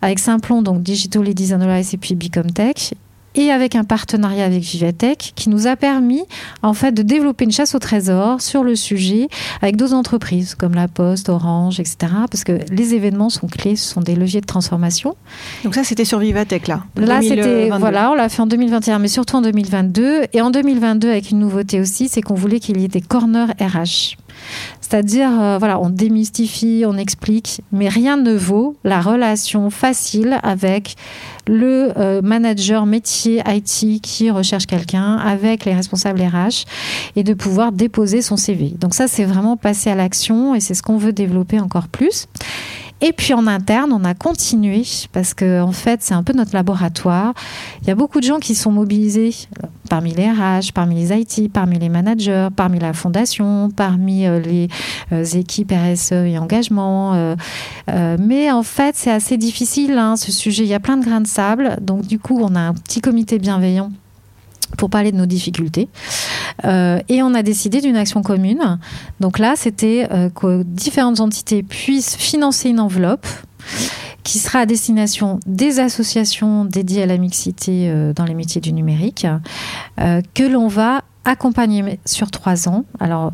avec 0.00 0.18
Simplon, 0.18 0.62
donc 0.62 0.82
Digital 0.82 1.24
Ladies 1.24 1.52
Analyze 1.52 1.94
et 1.94 1.96
puis 1.98 2.14
Bicomtech, 2.14 2.94
et 3.34 3.50
avec 3.50 3.74
un 3.74 3.84
partenariat 3.84 4.44
avec 4.44 4.62
Vivatech 4.62 5.32
qui 5.34 5.48
nous 5.48 5.66
a 5.66 5.76
permis 5.76 6.22
en 6.62 6.74
fait 6.74 6.92
de 6.92 7.02
développer 7.02 7.44
une 7.44 7.52
chasse 7.52 7.74
au 7.74 7.78
trésor 7.78 8.40
sur 8.40 8.62
le 8.62 8.76
sujet 8.76 9.28
avec 9.60 9.76
d'autres 9.76 9.94
entreprises 9.94 10.54
comme 10.54 10.74
La 10.74 10.88
Poste, 10.88 11.28
Orange, 11.28 11.80
etc. 11.80 11.96
Parce 12.30 12.44
que 12.44 12.58
les 12.70 12.94
événements 12.94 13.30
sont 13.30 13.46
clés, 13.46 13.76
ce 13.76 13.88
sont 13.88 14.00
des 14.00 14.14
leviers 14.14 14.40
de 14.40 14.46
transformation. 14.46 15.16
Donc 15.64 15.74
ça 15.74 15.84
c'était 15.84 16.04
sur 16.04 16.18
Vivatech 16.18 16.68
là. 16.68 16.82
Là 16.96 17.22
c'était 17.22 17.70
voilà, 17.70 18.10
on 18.10 18.14
l'a 18.14 18.28
fait 18.28 18.42
en 18.42 18.46
2021 18.46 18.98
mais 18.98 19.08
surtout 19.08 19.36
en 19.36 19.42
2022 19.42 20.24
et 20.32 20.40
en 20.40 20.50
2022 20.50 21.08
avec 21.08 21.30
une 21.30 21.38
nouveauté 21.38 21.80
aussi, 21.80 22.08
c'est 22.08 22.20
qu'on 22.20 22.34
voulait 22.34 22.60
qu'il 22.60 22.78
y 22.80 22.84
ait 22.84 22.88
des 22.88 23.00
corners 23.00 23.52
RH. 23.60 24.16
C'est-à-dire, 24.80 25.30
euh, 25.40 25.58
on 25.80 25.88
démystifie, 25.88 26.84
on 26.86 26.96
explique, 26.96 27.62
mais 27.72 27.88
rien 27.88 28.16
ne 28.16 28.34
vaut 28.34 28.76
la 28.84 29.00
relation 29.00 29.70
facile 29.70 30.38
avec 30.42 30.96
le 31.46 31.92
euh, 31.98 32.22
manager 32.22 32.86
métier 32.86 33.42
IT 33.46 34.00
qui 34.02 34.30
recherche 34.30 34.66
quelqu'un, 34.66 35.16
avec 35.16 35.64
les 35.64 35.74
responsables 35.74 36.20
RH, 36.20 36.64
et 37.16 37.24
de 37.24 37.34
pouvoir 37.34 37.72
déposer 37.72 38.22
son 38.22 38.36
CV. 38.36 38.74
Donc 38.78 38.94
ça, 38.94 39.08
c'est 39.08 39.24
vraiment 39.24 39.56
passer 39.56 39.90
à 39.90 39.94
l'action, 39.94 40.54
et 40.54 40.60
c'est 40.60 40.74
ce 40.74 40.82
qu'on 40.82 40.98
veut 40.98 41.12
développer 41.12 41.58
encore 41.58 41.88
plus. 41.88 42.26
Et 43.04 43.12
puis 43.12 43.34
en 43.34 43.48
interne, 43.48 43.92
on 43.92 44.04
a 44.04 44.14
continué 44.14 44.84
parce 45.12 45.34
que 45.34 45.60
en 45.60 45.72
fait, 45.72 46.02
c'est 46.02 46.14
un 46.14 46.22
peu 46.22 46.32
notre 46.32 46.54
laboratoire. 46.54 47.34
Il 47.82 47.88
y 47.88 47.90
a 47.90 47.96
beaucoup 47.96 48.20
de 48.20 48.24
gens 48.24 48.38
qui 48.38 48.54
sont 48.54 48.70
mobilisés 48.70 49.34
parmi 49.90 50.14
les 50.14 50.30
RH, 50.30 50.72
parmi 50.72 50.94
les 50.94 51.12
IT, 51.12 51.52
parmi 51.52 51.80
les 51.80 51.88
managers, 51.88 52.48
parmi 52.54 52.78
la 52.78 52.92
fondation, 52.92 53.70
parmi 53.70 54.26
euh, 54.26 54.38
les 54.38 54.68
euh, 55.10 55.24
équipes 55.24 55.72
RSE 55.72 56.12
et 56.12 56.38
engagement. 56.38 57.14
Euh, 57.14 58.16
mais 58.20 58.52
en 58.52 58.62
fait, 58.62 58.94
c'est 58.96 59.10
assez 59.10 59.36
difficile 59.36 59.98
hein, 59.98 60.14
ce 60.16 60.30
sujet. 60.30 60.62
Il 60.62 60.70
y 60.70 60.74
a 60.74 60.80
plein 60.80 60.96
de 60.96 61.04
grains 61.04 61.20
de 61.20 61.26
sable. 61.26 61.78
Donc 61.80 62.06
du 62.06 62.20
coup, 62.20 62.38
on 62.40 62.54
a 62.54 62.60
un 62.60 62.74
petit 62.74 63.00
comité 63.00 63.40
bienveillant 63.40 63.90
pour 64.76 64.90
parler 64.90 65.12
de 65.12 65.16
nos 65.16 65.26
difficultés. 65.26 65.88
Euh, 66.64 67.00
et 67.08 67.22
on 67.22 67.34
a 67.34 67.42
décidé 67.42 67.80
d'une 67.80 67.96
action 67.96 68.22
commune. 68.22 68.78
Donc 69.20 69.38
là, 69.38 69.54
c'était 69.56 70.06
euh, 70.10 70.30
que 70.30 70.62
différentes 70.62 71.20
entités 71.20 71.62
puissent 71.62 72.16
financer 72.16 72.70
une 72.70 72.80
enveloppe 72.80 73.26
qui 74.22 74.38
sera 74.38 74.60
à 74.60 74.66
destination 74.66 75.40
des 75.46 75.80
associations 75.80 76.64
dédiées 76.64 77.02
à 77.02 77.06
la 77.06 77.18
mixité 77.18 77.88
euh, 77.88 78.12
dans 78.12 78.24
les 78.24 78.34
métiers 78.34 78.60
du 78.60 78.72
numérique, 78.72 79.26
que 79.98 80.44
l'on 80.44 80.68
va 80.68 81.02
accompagner 81.24 81.98
sur 82.04 82.30
trois 82.30 82.68
ans. 82.68 82.84
Alors, 83.00 83.32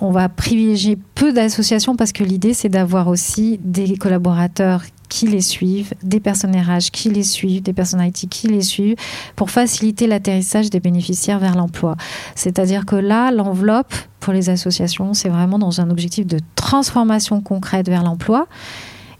on 0.00 0.10
va 0.12 0.28
privilégier 0.28 0.96
peu 1.14 1.32
d'associations 1.32 1.96
parce 1.96 2.12
que 2.12 2.22
l'idée, 2.22 2.54
c'est 2.54 2.68
d'avoir 2.68 3.08
aussi 3.08 3.58
des 3.64 3.96
collaborateurs 3.96 4.82
qui 5.12 5.26
les 5.26 5.42
suivent, 5.42 5.92
des 6.02 6.20
personnes 6.20 6.56
RH 6.56 6.90
qui 6.90 7.10
les 7.10 7.22
suivent, 7.22 7.62
des 7.62 7.74
personnes 7.74 8.00
IT 8.00 8.30
qui 8.30 8.48
les 8.48 8.62
suivent, 8.62 8.96
pour 9.36 9.50
faciliter 9.50 10.06
l'atterrissage 10.06 10.70
des 10.70 10.80
bénéficiaires 10.80 11.38
vers 11.38 11.54
l'emploi. 11.54 11.96
C'est-à-dire 12.34 12.86
que 12.86 12.96
là, 12.96 13.30
l'enveloppe 13.30 13.92
pour 14.20 14.32
les 14.32 14.48
associations, 14.48 15.12
c'est 15.12 15.28
vraiment 15.28 15.58
dans 15.58 15.82
un 15.82 15.90
objectif 15.90 16.26
de 16.26 16.38
transformation 16.56 17.42
concrète 17.42 17.88
vers 17.90 18.02
l'emploi. 18.02 18.46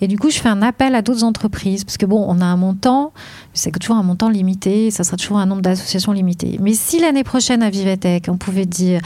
Et 0.00 0.08
du 0.08 0.18
coup, 0.18 0.30
je 0.30 0.38
fais 0.38 0.48
un 0.48 0.62
appel 0.62 0.94
à 0.94 1.02
d'autres 1.02 1.24
entreprises, 1.24 1.84
parce 1.84 1.98
que 1.98 2.06
bon, 2.06 2.24
on 2.26 2.40
a 2.40 2.46
un 2.46 2.56
montant, 2.56 3.12
c'est 3.52 3.70
toujours 3.78 3.96
un 3.96 4.02
montant 4.02 4.30
limité, 4.30 4.90
ça 4.90 5.04
sera 5.04 5.18
toujours 5.18 5.36
un 5.36 5.46
nombre 5.46 5.60
d'associations 5.60 6.12
limité. 6.12 6.58
Mais 6.62 6.72
si 6.72 7.00
l'année 7.00 7.22
prochaine 7.22 7.62
à 7.62 7.68
Vivetech, 7.68 8.24
on 8.28 8.38
pouvait 8.38 8.64
dire 8.64 9.02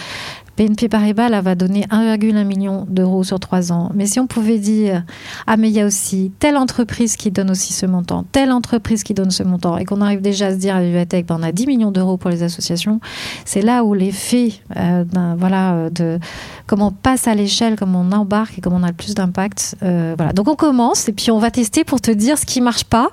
BNP 0.56 0.88
Paribas 0.88 1.28
là, 1.28 1.40
va 1.40 1.54
donner 1.54 1.84
1,1 1.90 2.44
million 2.44 2.86
d'euros 2.88 3.24
sur 3.24 3.40
trois 3.40 3.72
ans. 3.72 3.90
Mais 3.94 4.06
si 4.06 4.20
on 4.20 4.26
pouvait 4.26 4.58
dire, 4.58 5.04
ah 5.46 5.56
mais 5.56 5.68
il 5.68 5.74
y 5.74 5.80
a 5.80 5.86
aussi 5.86 6.32
telle 6.38 6.56
entreprise 6.56 7.16
qui 7.16 7.30
donne 7.30 7.50
aussi 7.50 7.72
ce 7.72 7.86
montant, 7.86 8.24
telle 8.32 8.52
entreprise 8.52 9.02
qui 9.02 9.14
donne 9.14 9.30
ce 9.30 9.42
montant, 9.42 9.76
et 9.76 9.84
qu'on 9.84 10.00
arrive 10.00 10.20
déjà 10.20 10.46
à 10.46 10.50
se 10.52 10.56
dire 10.56 10.76
à 10.76 10.82
Vivatech, 10.82 11.26
ben, 11.26 11.36
on 11.38 11.42
a 11.42 11.52
10 11.52 11.66
millions 11.66 11.90
d'euros 11.90 12.16
pour 12.16 12.30
les 12.30 12.42
associations, 12.42 13.00
c'est 13.44 13.62
là 13.62 13.84
où 13.84 13.94
l'effet 13.94 14.52
euh, 14.76 15.04
voilà, 15.36 15.74
euh, 15.74 15.90
de 15.90 16.18
comment 16.66 16.88
on 16.88 16.92
passe 16.92 17.28
à 17.28 17.34
l'échelle, 17.34 17.76
comment 17.76 18.00
on 18.00 18.12
embarque 18.12 18.58
et 18.58 18.60
comment 18.60 18.76
on 18.76 18.82
a 18.82 18.88
le 18.88 18.92
plus 18.92 19.14
d'impact. 19.14 19.76
euh, 19.82 20.14
voilà. 20.16 20.32
Donc 20.32 20.48
on 20.48 20.56
commence 20.56 21.08
et 21.08 21.12
puis 21.12 21.30
on 21.30 21.38
va 21.38 21.50
tester 21.50 21.84
pour 21.84 22.00
te 22.00 22.10
dire 22.10 22.38
ce 22.38 22.46
qui 22.46 22.60
marche 22.60 22.84
pas, 22.84 23.10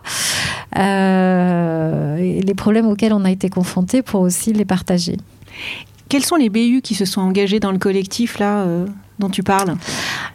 euh, 0.77 2.17
les 2.17 2.53
problèmes 2.53 2.87
auxquels 2.87 3.13
on 3.13 3.25
a 3.25 3.31
été 3.31 3.49
confrontés 3.49 4.01
pour 4.01 4.21
aussi 4.21 4.53
les 4.53 4.65
partager. 4.65 5.17
Quels 6.09 6.25
sont 6.25 6.35
les 6.35 6.49
BU 6.49 6.81
qui 6.81 6.95
se 6.95 7.05
sont 7.05 7.21
engagés 7.21 7.59
dans 7.59 7.71
le 7.71 7.79
collectif 7.79 8.39
là 8.39 8.61
euh, 8.61 8.85
dont 9.19 9.29
tu 9.29 9.43
parles? 9.43 9.75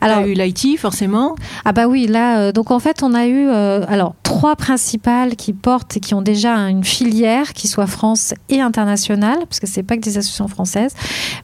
Alors, 0.00 0.18
Alors, 0.18 0.28
eu 0.28 0.34
l'IT 0.34 0.78
forcément. 0.78 1.34
Ah 1.64 1.72
bah 1.72 1.86
oui, 1.86 2.06
là, 2.06 2.40
euh, 2.40 2.52
donc 2.52 2.70
en 2.70 2.78
fait, 2.78 3.02
on 3.02 3.14
a 3.14 3.26
eu 3.26 3.48
euh, 3.48 3.84
alors 3.88 4.14
trois 4.22 4.56
principales 4.56 5.36
qui 5.36 5.52
portent 5.52 5.96
et 5.96 6.00
qui 6.00 6.14
ont 6.14 6.22
déjà 6.22 6.54
une 6.68 6.84
filière 6.84 7.52
qui 7.52 7.66
soit 7.68 7.86
France 7.86 8.34
et 8.48 8.60
internationale, 8.60 9.38
parce 9.48 9.60
que 9.60 9.66
c'est 9.66 9.82
pas 9.82 9.96
que 9.96 10.02
des 10.02 10.18
associations 10.18 10.48
françaises, 10.48 10.94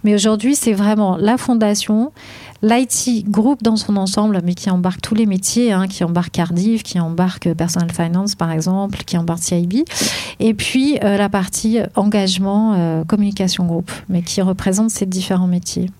mais 0.04 0.14
aujourd'hui, 0.14 0.54
c'est 0.54 0.72
vraiment 0.72 1.16
la 1.16 1.36
fondation, 1.36 2.12
l'IT 2.64 3.28
groupe 3.30 3.62
dans 3.62 3.76
son 3.76 3.96
ensemble, 3.96 4.40
mais 4.44 4.54
qui 4.54 4.70
embarque 4.70 5.00
tous 5.02 5.14
les 5.14 5.26
métiers, 5.26 5.72
hein, 5.72 5.86
qui 5.86 6.02
embarque 6.02 6.32
Cardiff, 6.32 6.82
qui 6.82 6.98
embarque 6.98 7.52
Personal 7.54 7.92
Finance 7.92 8.34
par 8.34 8.50
exemple, 8.50 8.98
qui 9.04 9.16
embarque 9.18 9.42
CIB, 9.42 9.84
et 10.40 10.54
puis 10.54 10.98
euh, 11.04 11.16
la 11.16 11.28
partie 11.28 11.78
engagement, 11.94 12.74
euh, 12.74 13.04
communication 13.04 13.66
groupe, 13.66 13.92
mais 14.08 14.22
qui 14.22 14.40
représente 14.42 14.90
ces 14.90 15.06
différents 15.06 15.46
métiers. 15.46 15.90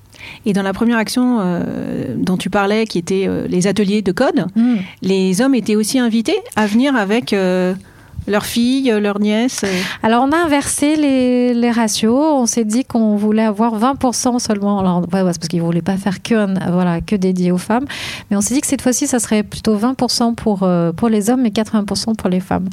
Et 0.47 0.55
dans 0.55 0.63
la 0.63 0.73
première 0.73 0.97
action 0.97 1.39
euh, 1.41 2.15
dont 2.17 2.39
tu 2.39 2.49
parlais, 2.49 2.87
qui 2.87 2.99
était 2.99 3.27
euh, 3.29 3.47
les 3.47 3.67
ateliers 3.67 4.01
de 4.01 4.13
code, 4.13 4.47
Mm. 4.57 4.77
les 5.03 5.41
hommes 5.43 5.55
étaient 5.55 5.77
aussi 5.77 5.99
invités 5.99 6.37
à 6.57 6.67
venir 6.67 6.97
avec 6.97 7.33
euh, 7.33 7.75
leurs 8.27 8.47
filles, 8.47 8.91
leurs 9.01 9.21
nièces. 9.21 9.63
euh. 9.65 9.81
Alors, 10.03 10.25
on 10.25 10.33
a 10.33 10.37
inversé 10.37 10.97
les, 10.97 11.71
ratios. 11.71 12.15
On 12.15 12.47
s'est 12.47 12.65
dit 12.65 12.85
qu'on 12.85 13.17
voulait 13.17 13.45
avoir 13.45 13.79
20% 13.79 14.39
seulement. 14.39 14.79
Alors, 14.81 15.07
parce 15.09 15.39
qu'ils 15.39 15.61
ne 15.61 15.65
voulaient 15.65 15.83
pas 15.83 15.97
faire 15.97 16.23
que, 16.23 16.47
voilà, 16.71 17.01
que 17.01 17.17
dédié 17.17 17.53
aux 17.53 17.59
femmes. 17.59 17.85
Mais 18.31 18.37
on 18.37 18.41
s'est 18.41 18.55
dit 18.55 18.61
que 18.61 18.67
cette 18.67 18.83
fois-ci, 18.83 19.07
ça 19.07 19.19
serait 19.19 19.43
plutôt 19.43 19.77
20% 19.77 20.35
pour, 20.35 20.63
euh, 20.63 20.93
pour 20.93 21.09
les 21.09 21.31
hommes 21.31 21.45
et 21.47 21.51
80% 21.51 22.15
pour 22.17 22.29
les 22.31 22.41
femmes. 22.41 22.69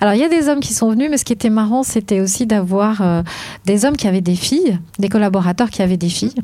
Alors, 0.00 0.14
il 0.14 0.20
y 0.20 0.24
a 0.24 0.28
des 0.28 0.48
hommes 0.48 0.60
qui 0.60 0.74
sont 0.74 0.90
venus, 0.90 1.08
mais 1.10 1.18
ce 1.18 1.24
qui 1.24 1.32
était 1.32 1.50
marrant, 1.50 1.82
c'était 1.82 2.20
aussi 2.20 2.46
d'avoir 2.46 3.00
euh, 3.00 3.22
des 3.64 3.84
hommes 3.84 3.96
qui 3.96 4.06
avaient 4.08 4.20
des 4.20 4.36
filles, 4.36 4.78
des 4.98 5.08
collaborateurs 5.08 5.70
qui 5.70 5.82
avaient 5.82 5.96
des 5.96 6.08
filles. 6.08 6.34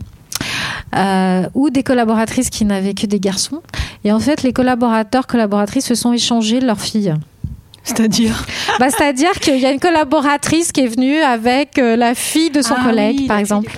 euh, 0.97 1.49
ou 1.55 1.71
des 1.71 1.83
collaboratrices 1.83 2.51
qui 2.51 2.65
n'avaient 2.65 2.95
que 2.95 3.07
des 3.07 3.21
garçons. 3.21 3.63
Et 4.05 4.13
en 4.13 4.19
fait, 4.19 4.43
les 4.43 4.53
collaborateurs, 4.53 5.27
collaboratrices 5.27 5.87
se 5.87 5.95
sont 5.95 6.13
échangés 6.13 6.61
leurs 6.61 6.81
filles. 6.81 7.15
C'est-à-dire 7.85 8.47
Bah, 8.79 8.91
C'est-à-dire 8.91 9.33
qu'il 9.33 9.59
y 9.59 9.67
a 9.67 9.73
une 9.73 9.81
collaboratrice 9.81 10.71
qui 10.73 10.81
est 10.83 10.87
venue 10.87 11.19
avec 11.19 11.79
euh, 11.79 11.97
la 11.97 12.15
fille 12.15 12.51
de 12.51 12.63
son 12.63 12.75
Ah 12.79 12.85
collègue, 12.85 13.17
oui, 13.21 13.27
par 13.27 13.39
exemple. 13.39 13.71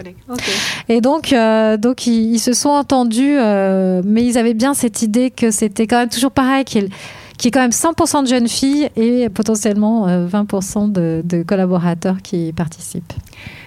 Et 0.89 1.01
donc, 1.01 1.33
euh, 1.33 1.77
donc 1.77 2.07
ils, 2.07 2.35
ils 2.35 2.39
se 2.39 2.53
sont 2.53 2.69
entendus, 2.71 3.37
euh, 3.39 4.03
mais 4.05 4.25
ils 4.25 4.37
avaient 4.39 4.55
bien 4.55 4.75
cette 4.75 5.03
idée 5.03 5.31
que 5.31 5.51
c'était 5.51 5.87
quand 5.87 5.99
même 5.99 6.09
toujours 6.11 6.31
pareil, 6.33 6.65
qu'il 6.65 6.83
y 6.85 7.47
ait 7.47 7.51
quand 7.51 7.61
même 7.61 7.71
100% 7.71 8.23
de 8.25 8.29
jeunes 8.29 8.49
filles 8.49 8.91
et 8.97 9.29
potentiellement 9.29 10.07
euh, 10.09 10.27
20% 10.29 10.93
de, 10.93 11.23
de 11.25 11.43
collaborateurs 11.43 12.19
qui 12.23 12.53
participent. 12.53 13.13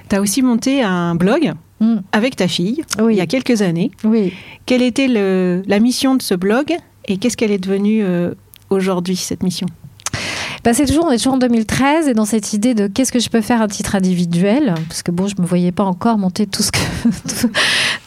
Tu 0.09 0.15
as 0.15 0.21
aussi 0.21 0.41
monté 0.41 0.83
un 0.83 1.15
blog 1.15 1.53
Mm. 1.79 1.97
avec 2.11 2.35
ta 2.35 2.47
fille 2.47 2.83
Oui. 2.99 3.13
il 3.13 3.17
y 3.17 3.21
a 3.21 3.27
quelques 3.27 3.61
années. 3.61 3.91
Oui. 4.03 4.33
Quelle 4.65 4.81
était 4.81 5.07
le- 5.07 5.61
la 5.67 5.79
mission 5.79 6.15
de 6.15 6.23
ce 6.23 6.33
blog 6.33 6.75
et 7.05 7.17
qu'est-ce 7.17 7.37
qu'elle 7.37 7.51
est 7.51 7.59
devenue 7.59 8.03
euh, 8.03 8.33
aujourd'hui, 8.71 9.15
cette 9.15 9.43
mission? 9.43 9.67
Bah, 10.67 10.73
c'est 10.73 10.85
toujours, 10.85 11.05
en 11.05 11.37
2013 11.37 12.09
et 12.09 12.13
dans 12.13 12.25
cette 12.25 12.51
idée 12.51 12.73
de 12.73 12.87
qu'est-ce 12.87 13.13
que 13.13 13.19
je 13.19 13.29
peux 13.29 13.39
faire 13.39 13.61
à 13.61 13.69
titre 13.69 13.95
individuel, 13.95 14.75
parce 14.89 15.01
que 15.01 15.11
bon, 15.11 15.25
je 15.25 15.41
me 15.41 15.47
voyais 15.47 15.71
pas 15.71 15.85
encore 15.85 16.17
monter 16.17 16.45
tout 16.45 16.61
ce 16.61 16.73
que 16.73 16.79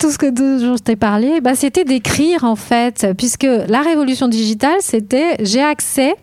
ce 0.11 0.19
que 0.19 0.29
dont 0.29 0.77
je 0.77 0.83
t'ai 0.83 0.95
parlé. 0.95 1.41
Bah, 1.41 1.55
c'était 1.55 1.85
d'écrire 1.85 2.45
en 2.45 2.57
fait, 2.57 3.07
puisque 3.17 3.47
la 3.67 3.81
révolution 3.81 4.29
digitale, 4.29 4.77
c'était 4.81 5.43
j'ai 5.43 5.63
accès. 5.63 6.17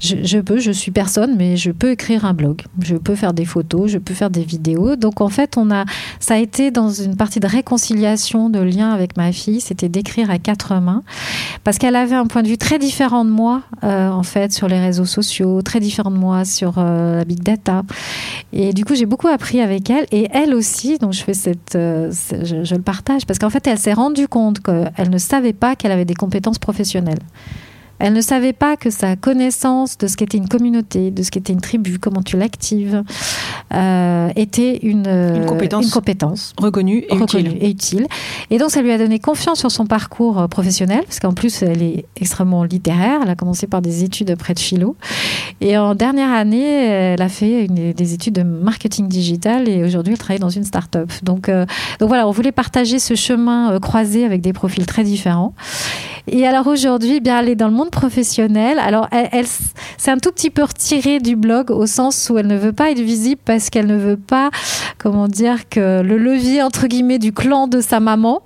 Je, 0.00 0.16
je 0.24 0.38
peux, 0.38 0.58
je 0.58 0.70
suis 0.70 0.90
personne, 0.90 1.36
mais 1.36 1.56
je 1.56 1.70
peux 1.70 1.90
écrire 1.90 2.24
un 2.24 2.32
blog. 2.32 2.62
Je 2.80 2.96
peux 2.96 3.14
faire 3.14 3.34
des 3.34 3.44
photos, 3.44 3.90
je 3.90 3.98
peux 3.98 4.14
faire 4.14 4.30
des 4.30 4.42
vidéos. 4.42 4.96
Donc 4.96 5.20
en 5.20 5.28
fait, 5.28 5.56
on 5.56 5.70
a, 5.70 5.84
ça 6.18 6.34
a 6.34 6.38
été 6.38 6.70
dans 6.70 6.90
une 6.90 7.16
partie 7.16 7.38
de 7.38 7.46
réconciliation, 7.46 8.50
de 8.50 8.60
lien 8.60 8.90
avec 8.92 9.16
ma 9.16 9.30
fille. 9.32 9.60
C'était 9.60 9.88
d'écrire 9.90 10.30
à 10.30 10.38
quatre 10.38 10.74
mains, 10.80 11.02
parce 11.64 11.78
qu'elle 11.78 11.96
avait 11.96 12.16
un 12.16 12.26
point 12.26 12.42
de 12.42 12.48
vue 12.48 12.58
très 12.58 12.78
différent 12.78 13.24
de 13.24 13.30
moi, 13.30 13.62
euh, 13.84 14.08
en 14.08 14.22
fait, 14.22 14.52
sur 14.52 14.68
les 14.68 14.80
réseaux 14.80 15.04
sociaux, 15.04 15.60
très 15.62 15.80
différent 15.80 16.10
de 16.10 16.16
moi 16.16 16.44
sur 16.44 16.74
euh, 16.78 17.18
la 17.18 17.24
big 17.24 17.42
data. 17.42 17.82
Et 18.52 18.72
du 18.72 18.84
coup, 18.84 18.94
j'ai 18.94 19.06
beaucoup 19.06 19.28
appris 19.28 19.60
avec 19.60 19.90
elle, 19.90 20.06
et 20.12 20.28
elle 20.32 20.54
aussi. 20.54 20.96
Donc 20.98 21.12
je 21.12 21.22
fais 21.22 21.34
cette, 21.34 21.76
euh, 21.76 22.10
je, 22.30 22.64
je 22.64 22.74
le 22.74 22.82
partage, 22.82 23.26
parce 23.26 23.38
qu'en 23.38 23.50
fait, 23.50 23.66
elle 23.66 23.78
s'est 23.78 23.92
rendue 23.92 24.28
compte 24.28 24.60
qu'elle 24.60 25.10
ne 25.10 25.18
savait 25.18 25.52
pas 25.52 25.76
qu'elle 25.76 25.92
avait 25.92 26.06
des 26.06 26.14
compétences 26.14 26.58
professionnelles. 26.58 27.18
Elle 28.00 28.14
ne 28.14 28.20
savait 28.20 28.52
pas 28.54 28.76
que 28.76 28.90
sa 28.90 29.14
connaissance 29.16 29.98
de 29.98 30.06
ce 30.06 30.16
qu'était 30.16 30.38
une 30.38 30.48
communauté, 30.48 31.10
de 31.10 31.22
ce 31.22 31.30
qu'était 31.30 31.52
une 31.52 31.60
tribu, 31.60 31.98
comment 31.98 32.22
tu 32.22 32.36
l'actives, 32.38 33.02
euh, 33.74 34.28
était 34.36 34.78
une, 34.82 35.04
euh, 35.06 35.36
Une 35.36 35.46
compétence. 35.46 35.84
une 35.84 35.90
compétence 35.90 36.54
Reconnue 36.58 37.04
et 37.08 37.14
reconnue 37.14 37.50
utile. 37.50 37.58
et 37.60 37.70
utile. 37.70 38.06
Et 38.50 38.58
donc, 38.58 38.70
ça 38.70 38.82
lui 38.82 38.90
a 38.90 38.98
donné 38.98 39.18
confiance 39.18 39.58
sur 39.60 39.70
son 39.70 39.86
parcours 39.86 40.38
euh, 40.40 40.48
professionnel, 40.48 41.02
parce 41.04 41.20
qu'en 41.20 41.32
plus, 41.34 41.62
elle 41.62 41.82
est 41.82 42.06
extrêmement 42.16 42.64
littéraire. 42.64 43.20
Elle 43.22 43.30
a 43.30 43.34
commencé 43.36 43.66
par 43.66 43.82
des 43.82 44.02
études 44.02 44.34
près 44.36 44.54
de 44.54 44.58
philo. 44.60 44.96
Et 45.60 45.76
en 45.76 45.94
dernière 45.94 46.30
année, 46.32 46.64
elle 46.86 47.22
a 47.22 47.28
fait 47.28 47.66
une- 47.66 47.92
des 47.92 48.14
études 48.14 48.34
de 48.34 48.42
marketing 48.42 49.08
digital 49.08 49.68
et 49.68 49.84
aujourd'hui, 49.84 50.14
elle 50.14 50.18
travaille 50.18 50.40
dans 50.40 50.48
une 50.48 50.64
start-up. 50.64 51.10
Donc, 51.22 51.48
euh, 51.48 51.66
donc 51.98 52.08
voilà, 52.08 52.26
on 52.26 52.30
voulait 52.30 52.52
partager 52.52 52.98
ce 52.98 53.14
chemin 53.14 53.78
croisé 53.80 54.24
avec 54.24 54.40
des 54.40 54.52
profils 54.52 54.86
très 54.86 55.04
différents. 55.04 55.52
Et 56.26 56.46
alors 56.46 56.66
aujourd'hui, 56.66 57.14
eh 57.16 57.20
bien, 57.20 57.40
elle 57.40 57.48
est 57.48 57.54
dans 57.56 57.68
le 57.68 57.74
monde 57.74 57.89
professionnel. 57.90 58.78
Alors, 58.78 59.08
elle, 59.12 59.28
elle- 59.32 59.46
c'est 59.98 60.10
un 60.10 60.18
tout 60.18 60.30
petit 60.32 60.50
peu 60.50 60.62
retiré 60.62 61.18
du 61.20 61.36
blog 61.36 61.70
au 61.70 61.86
sens 61.86 62.30
où 62.30 62.38
elle 62.38 62.46
ne 62.46 62.56
veut 62.56 62.72
pas 62.72 62.90
être 62.90 63.00
visible 63.00 63.40
parce 63.44 63.68
qu'elle 63.70 63.86
ne 63.86 63.96
veut 63.96 64.16
pas, 64.16 64.50
comment 64.98 65.28
dire, 65.28 65.68
que 65.68 66.00
le 66.02 66.16
levier 66.18 66.62
entre 66.62 66.86
guillemets 66.86 67.18
du 67.18 67.32
clan 67.32 67.66
de 67.66 67.80
sa 67.80 68.00
maman 68.00 68.40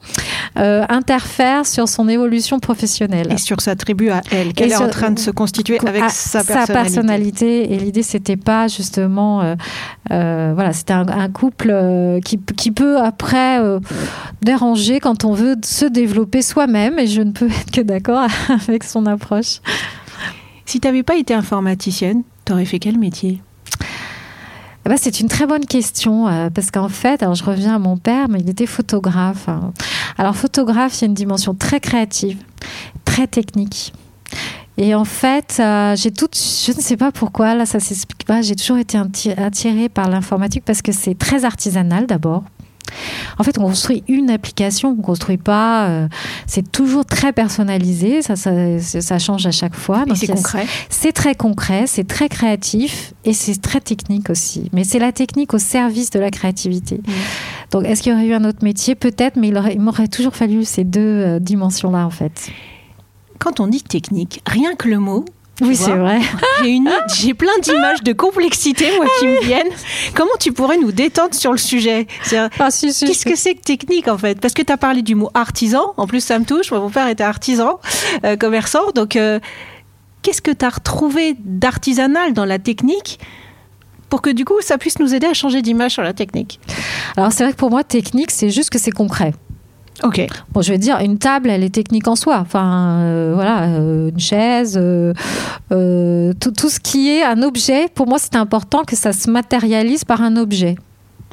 euh, 0.58 0.84
interfère 0.88 1.66
sur 1.66 1.88
son 1.88 2.08
évolution 2.08 2.58
professionnelle. 2.58 3.32
Et 3.32 3.38
sur 3.38 3.60
sa 3.60 3.76
tribu 3.76 4.10
à 4.10 4.22
elle, 4.30 4.52
qu'elle 4.52 4.72
est 4.72 4.76
en 4.76 4.88
train 4.88 5.10
de 5.10 5.18
se 5.18 5.30
constituer 5.30 5.78
avec 5.86 6.04
sa 6.10 6.44
personnalité. 6.44 6.66
Sa 6.66 6.72
personnalité. 6.72 7.72
Et 7.72 7.78
l'idée, 7.78 8.02
c'était 8.02 8.36
pas 8.36 8.68
justement, 8.68 9.42
euh, 9.42 9.54
euh, 10.10 10.52
voilà, 10.54 10.72
c'était 10.72 10.92
un, 10.92 11.28
couple 11.28 11.74
qui, 12.24 12.38
qui, 12.56 12.70
peut 12.70 12.98
après 12.98 13.58
déranger 14.42 15.00
quand 15.00 15.24
on 15.24 15.32
veut 15.32 15.56
se 15.64 15.86
développer 15.86 16.42
soi-même. 16.42 16.98
Et 16.98 17.06
je 17.06 17.22
ne 17.22 17.32
peux 17.32 17.46
être 17.46 17.70
que 17.70 17.80
d'accord 17.80 18.28
avec 18.68 18.84
son 18.84 19.06
approche. 19.06 19.60
Si 20.66 20.80
tu 20.80 20.88
n'avais 20.88 21.02
pas 21.02 21.16
été 21.16 21.34
informaticienne, 21.34 22.22
tu 22.44 22.52
aurais 22.52 22.64
fait 22.64 22.78
quel 22.78 22.98
métier? 22.98 23.40
Eh 24.84 24.88
ben, 24.88 24.96
c'est 25.00 25.20
une 25.20 25.28
très 25.28 25.46
bonne 25.46 25.64
question 25.64 26.28
euh, 26.28 26.50
parce 26.50 26.70
qu'en 26.70 26.88
fait, 26.88 27.22
alors 27.22 27.34
je 27.34 27.44
reviens 27.44 27.76
à 27.76 27.78
mon 27.78 27.96
père, 27.96 28.28
mais 28.28 28.40
il 28.40 28.50
était 28.50 28.66
photographe. 28.66 29.48
Hein. 29.48 29.72
Alors 30.18 30.36
photographe, 30.36 30.98
il 30.98 31.02
y 31.02 31.04
a 31.04 31.08
une 31.08 31.14
dimension 31.14 31.54
très 31.54 31.80
créative, 31.80 32.38
très 33.04 33.26
technique. 33.26 33.92
Et 34.76 34.94
en 34.94 35.04
fait, 35.04 35.58
euh, 35.60 35.94
j'ai 35.96 36.10
tout, 36.10 36.28
je 36.34 36.72
ne 36.72 36.80
sais 36.80 36.96
pas 36.96 37.12
pourquoi, 37.12 37.54
là 37.54 37.64
ça 37.64 37.80
s'explique 37.80 38.24
pas, 38.26 38.42
j'ai 38.42 38.56
toujours 38.56 38.78
été 38.78 38.98
attirée 39.36 39.88
par 39.88 40.10
l'informatique 40.10 40.64
parce 40.66 40.82
que 40.82 40.92
c'est 40.92 41.16
très 41.16 41.44
artisanal 41.44 42.06
d'abord. 42.06 42.44
En 43.38 43.44
fait, 43.44 43.58
on 43.58 43.62
construit 43.62 44.04
une 44.08 44.30
application, 44.30 44.90
on 44.90 44.96
ne 44.96 45.02
construit 45.02 45.36
pas. 45.36 45.88
Euh, 45.88 46.08
c'est 46.46 46.70
toujours 46.70 47.04
très 47.04 47.32
personnalisé, 47.32 48.22
ça, 48.22 48.36
ça, 48.36 49.18
change 49.18 49.46
à 49.46 49.50
chaque 49.50 49.74
fois. 49.74 50.04
c'est 50.14 50.26
concret. 50.26 50.66
C'est 50.88 51.12
très 51.12 51.34
concret, 51.34 51.84
c'est 51.86 52.06
très 52.06 52.28
créatif 52.28 53.14
et 53.24 53.32
c'est 53.32 53.60
très 53.60 53.80
technique 53.80 54.30
aussi. 54.30 54.70
Mais 54.72 54.84
c'est 54.84 54.98
la 54.98 55.12
technique 55.12 55.54
au 55.54 55.58
service 55.58 56.10
de 56.10 56.20
la 56.20 56.30
créativité. 56.30 56.96
Mmh. 56.96 57.12
Donc, 57.70 57.84
est-ce 57.86 58.02
qu'il 58.02 58.12
y 58.12 58.14
aurait 58.14 58.26
eu 58.26 58.34
un 58.34 58.44
autre 58.44 58.62
métier? 58.62 58.94
Peut-être, 58.94 59.36
mais 59.36 59.48
il, 59.48 59.80
m'aurait 59.80 60.08
toujours 60.08 60.34
fallu 60.36 60.64
ces 60.64 60.84
deux 60.84 61.00
euh, 61.00 61.38
dimensions-là, 61.40 62.06
en 62.06 62.10
fait. 62.10 62.50
Quand 63.38 63.60
on 63.60 63.66
dit 63.66 63.82
technique, 63.82 64.40
rien 64.46 64.74
que 64.74 64.88
le 64.88 64.98
mot, 64.98 65.24
oui, 65.60 65.76
c'est 65.76 65.92
vrai. 65.92 66.20
J'ai 67.14 67.34
plein 67.34 67.56
d'images 67.62 68.02
de 68.02 68.12
complexité, 68.12 68.86
moi, 68.96 69.06
qui 69.18 69.26
me 69.26 69.40
viennent. 69.44 69.72
Comment 70.14 70.32
tu 70.40 70.52
pourrais 70.52 70.78
nous 70.78 70.90
détendre 70.92 71.34
sur 71.34 71.52
le 71.52 71.58
sujet? 71.58 72.06
Ah, 72.32 72.48
Qu'est-ce 72.58 73.24
que 73.24 73.36
c'est 73.36 73.54
que 73.54 73.60
technique, 73.62 74.08
en 74.08 74.18
fait? 74.18 74.40
Parce 74.40 74.54
que 74.54 74.62
tu 74.62 74.72
as 74.72 74.76
parlé 74.76 75.02
du 75.02 75.14
mot 75.14 75.30
artisan. 75.34 75.94
En 75.96 76.06
plus, 76.06 76.20
ça 76.20 76.38
me 76.38 76.44
touche. 76.44 76.70
Moi, 76.70 76.80
mon 76.80 76.90
père 76.90 77.06
était 77.08 77.22
artisan, 77.24 77.78
euh, 78.24 78.36
commerçant. 78.36 78.90
Donc, 78.94 79.14
euh, 79.16 79.38
qu'est-ce 80.22 80.42
que 80.42 80.50
tu 80.50 80.64
as 80.64 80.70
retrouvé 80.70 81.36
d'artisanal 81.38 82.32
dans 82.32 82.44
la 82.44 82.58
technique 82.58 83.20
pour 84.10 84.22
que, 84.22 84.30
du 84.30 84.44
coup, 84.44 84.60
ça 84.60 84.76
puisse 84.78 84.98
nous 84.98 85.14
aider 85.14 85.26
à 85.26 85.34
changer 85.34 85.62
d'image 85.62 85.92
sur 85.92 86.02
la 86.02 86.12
technique? 86.12 86.58
Alors, 87.16 87.30
c'est 87.32 87.44
vrai 87.44 87.52
que 87.52 87.58
pour 87.58 87.70
moi, 87.70 87.84
technique, 87.84 88.32
c'est 88.32 88.50
juste 88.50 88.70
que 88.70 88.78
c'est 88.78 88.90
concret. 88.90 89.32
Ok. 90.02 90.26
Bon, 90.52 90.60
je 90.60 90.72
vais 90.72 90.78
dire, 90.78 90.98
une 90.98 91.18
table, 91.18 91.50
elle 91.50 91.62
est 91.62 91.74
technique 91.74 92.08
en 92.08 92.16
soi. 92.16 92.38
Enfin, 92.40 93.00
euh, 93.00 93.32
voilà, 93.34 93.64
euh, 93.64 94.10
une 94.10 94.18
chaise, 94.18 94.76
euh, 94.80 96.32
tout, 96.40 96.50
tout, 96.50 96.68
ce 96.68 96.80
qui 96.80 97.10
est 97.10 97.22
un 97.22 97.42
objet, 97.42 97.86
pour 97.94 98.08
moi, 98.08 98.18
c'est 98.18 98.36
important 98.36 98.82
que 98.84 98.96
ça 98.96 99.12
se 99.12 99.30
matérialise 99.30 100.04
par 100.04 100.20
un 100.20 100.36
objet. 100.36 100.76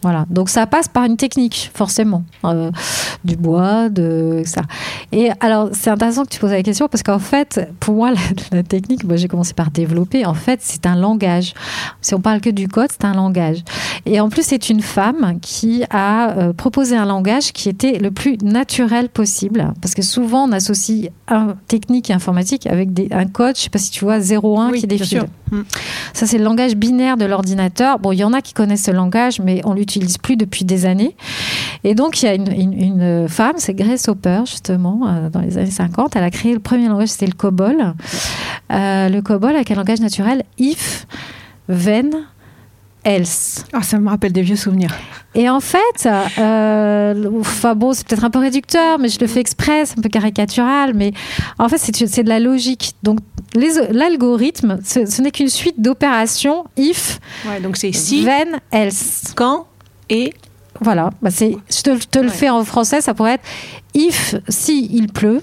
Voilà, 0.01 0.25
donc 0.29 0.49
ça 0.49 0.65
passe 0.65 0.87
par 0.87 1.03
une 1.03 1.15
technique, 1.15 1.69
forcément, 1.75 2.23
euh, 2.45 2.71
du 3.23 3.35
bois, 3.35 3.89
de 3.89 4.41
ça. 4.45 4.61
Et 5.11 5.29
alors, 5.39 5.69
c'est 5.73 5.91
intéressant 5.91 6.23
que 6.23 6.29
tu 6.29 6.39
poses 6.39 6.51
la 6.51 6.63
question 6.63 6.87
parce 6.87 7.03
qu'en 7.03 7.19
fait, 7.19 7.69
pour 7.79 7.95
moi, 7.95 8.11
la, 8.51 8.63
technique, 8.63 9.03
moi 9.03 9.15
j'ai 9.15 9.27
commencé 9.27 9.53
par 9.53 9.69
développer. 9.69 10.25
En 10.25 10.33
fait, 10.33 10.59
c'est 10.63 10.87
un 10.87 10.95
langage. 10.95 11.53
Si 12.01 12.15
on 12.15 12.21
parle 12.21 12.41
que 12.41 12.49
du 12.49 12.67
code, 12.67 12.89
c'est 12.91 13.05
un 13.05 13.13
langage. 13.13 13.63
Et 14.07 14.19
en 14.19 14.29
plus, 14.29 14.43
c'est 14.43 14.69
une 14.69 14.81
femme 14.81 15.37
qui 15.39 15.83
a 15.91 16.31
euh, 16.31 16.53
proposé 16.53 16.97
un 16.97 17.05
langage 17.05 17.53
qui 17.53 17.69
était 17.69 17.99
le 17.99 18.09
plus 18.09 18.37
naturel 18.41 19.09
possible, 19.09 19.73
parce 19.81 19.93
que 19.93 20.01
souvent 20.01 20.47
on 20.47 20.51
associe 20.51 21.09
un 21.27 21.55
technique 21.67 22.09
et 22.09 22.13
informatique 22.13 22.65
avec 22.65 22.93
des, 22.93 23.07
un 23.11 23.27
code. 23.27 23.55
Je 23.55 23.63
sais 23.63 23.69
pas 23.69 23.79
si 23.79 23.91
tu 23.91 24.03
vois 24.03 24.17
01 24.17 24.71
qui 24.71 24.87
défile. 24.87 25.25
Mm. 25.51 25.61
Ça, 26.13 26.25
c'est 26.25 26.37
le 26.37 26.43
langage 26.43 26.75
binaire 26.75 27.17
de 27.17 27.25
l'ordinateur. 27.25 27.99
Bon, 27.99 28.11
il 28.11 28.17
y 28.17 28.23
en 28.23 28.33
a 28.33 28.41
qui 28.41 28.53
connaissent 28.53 28.85
ce 28.85 28.91
langage, 28.91 29.39
mais 29.39 29.61
on 29.65 29.73
l'utilise 29.73 29.90
plus 30.21 30.37
depuis 30.37 30.65
des 30.65 30.85
années. 30.85 31.15
Et 31.83 31.95
donc, 31.95 32.21
il 32.21 32.25
y 32.25 32.29
a 32.29 32.33
une, 32.35 33.27
femme, 33.27 33.55
c'est 33.57 33.73
Grace 33.73 34.07
Hopper, 34.07 34.41
justement, 34.45 35.07
euh, 35.07 35.29
dans 35.29 35.41
les 35.41 35.57
années 35.57 35.71
50. 35.71 36.15
Elle 36.15 36.23
a 36.23 36.31
créé 36.31 36.53
le 36.53 36.59
premier 36.59 36.87
langage, 36.87 37.09
c'était 37.09 37.27
le 37.27 37.33
COBOL. 37.33 37.93
Euh, 38.71 39.09
le 39.09 39.21
COBOL 39.21 39.55
avec 39.55 39.71
un 39.71 39.75
langage 39.75 39.99
naturel 39.99 40.43
if, 40.57 41.07
then, 41.67 42.11
else. 43.03 43.65
Ah, 43.73 43.81
ça 43.81 43.99
me 43.99 44.09
rappelle 44.09 44.31
des 44.31 44.41
vieux 44.41 44.55
souvenirs. 44.55 44.95
Et 45.33 45.49
en 45.49 45.59
fait, 45.59 46.07
euh, 46.37 47.39
enfin 47.39 47.73
bon, 47.73 47.93
c'est 47.93 48.07
peut-être 48.07 48.23
un 48.23 48.29
peu 48.29 48.39
réducteur, 48.39 48.99
mais 48.99 49.09
je 49.09 49.19
le 49.19 49.27
fais 49.27 49.39
exprès, 49.39 49.85
c'est 49.85 49.97
un 49.97 50.01
peu 50.01 50.09
caricatural, 50.09 50.93
mais 50.93 51.13
en 51.57 51.67
fait, 51.69 51.77
c'est 51.77 52.23
de 52.23 52.29
la 52.29 52.39
logique. 52.39 52.93
Donc, 53.01 53.19
l'algorithme, 53.55 54.79
ce, 54.83 55.21
n'est 55.21 55.31
qu'une 55.31 55.49
suite 55.49 55.81
d'opérations 55.81 56.65
if, 56.77 57.19
donc 57.63 57.77
c'est 57.77 57.91
si, 57.91 58.23
then, 58.23 58.59
else. 58.71 59.33
Quand 59.35 59.67
et 60.11 60.33
voilà, 60.81 61.11
bah 61.21 61.31
c'est, 61.31 61.57
je 61.69 61.81
te, 61.81 62.19
le 62.19 62.29
fais 62.29 62.49
en 62.49 62.65
français, 62.65 62.99
ça 63.01 63.13
pourrait 63.13 63.35
être 63.35 63.45
if, 63.93 64.35
si 64.49 64.89
il 64.91 65.07
pleut, 65.07 65.41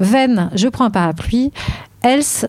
then, 0.00 0.50
je 0.54 0.66
prends 0.68 0.86
un 0.86 0.90
parapluie, 0.90 1.52
else, 2.02 2.46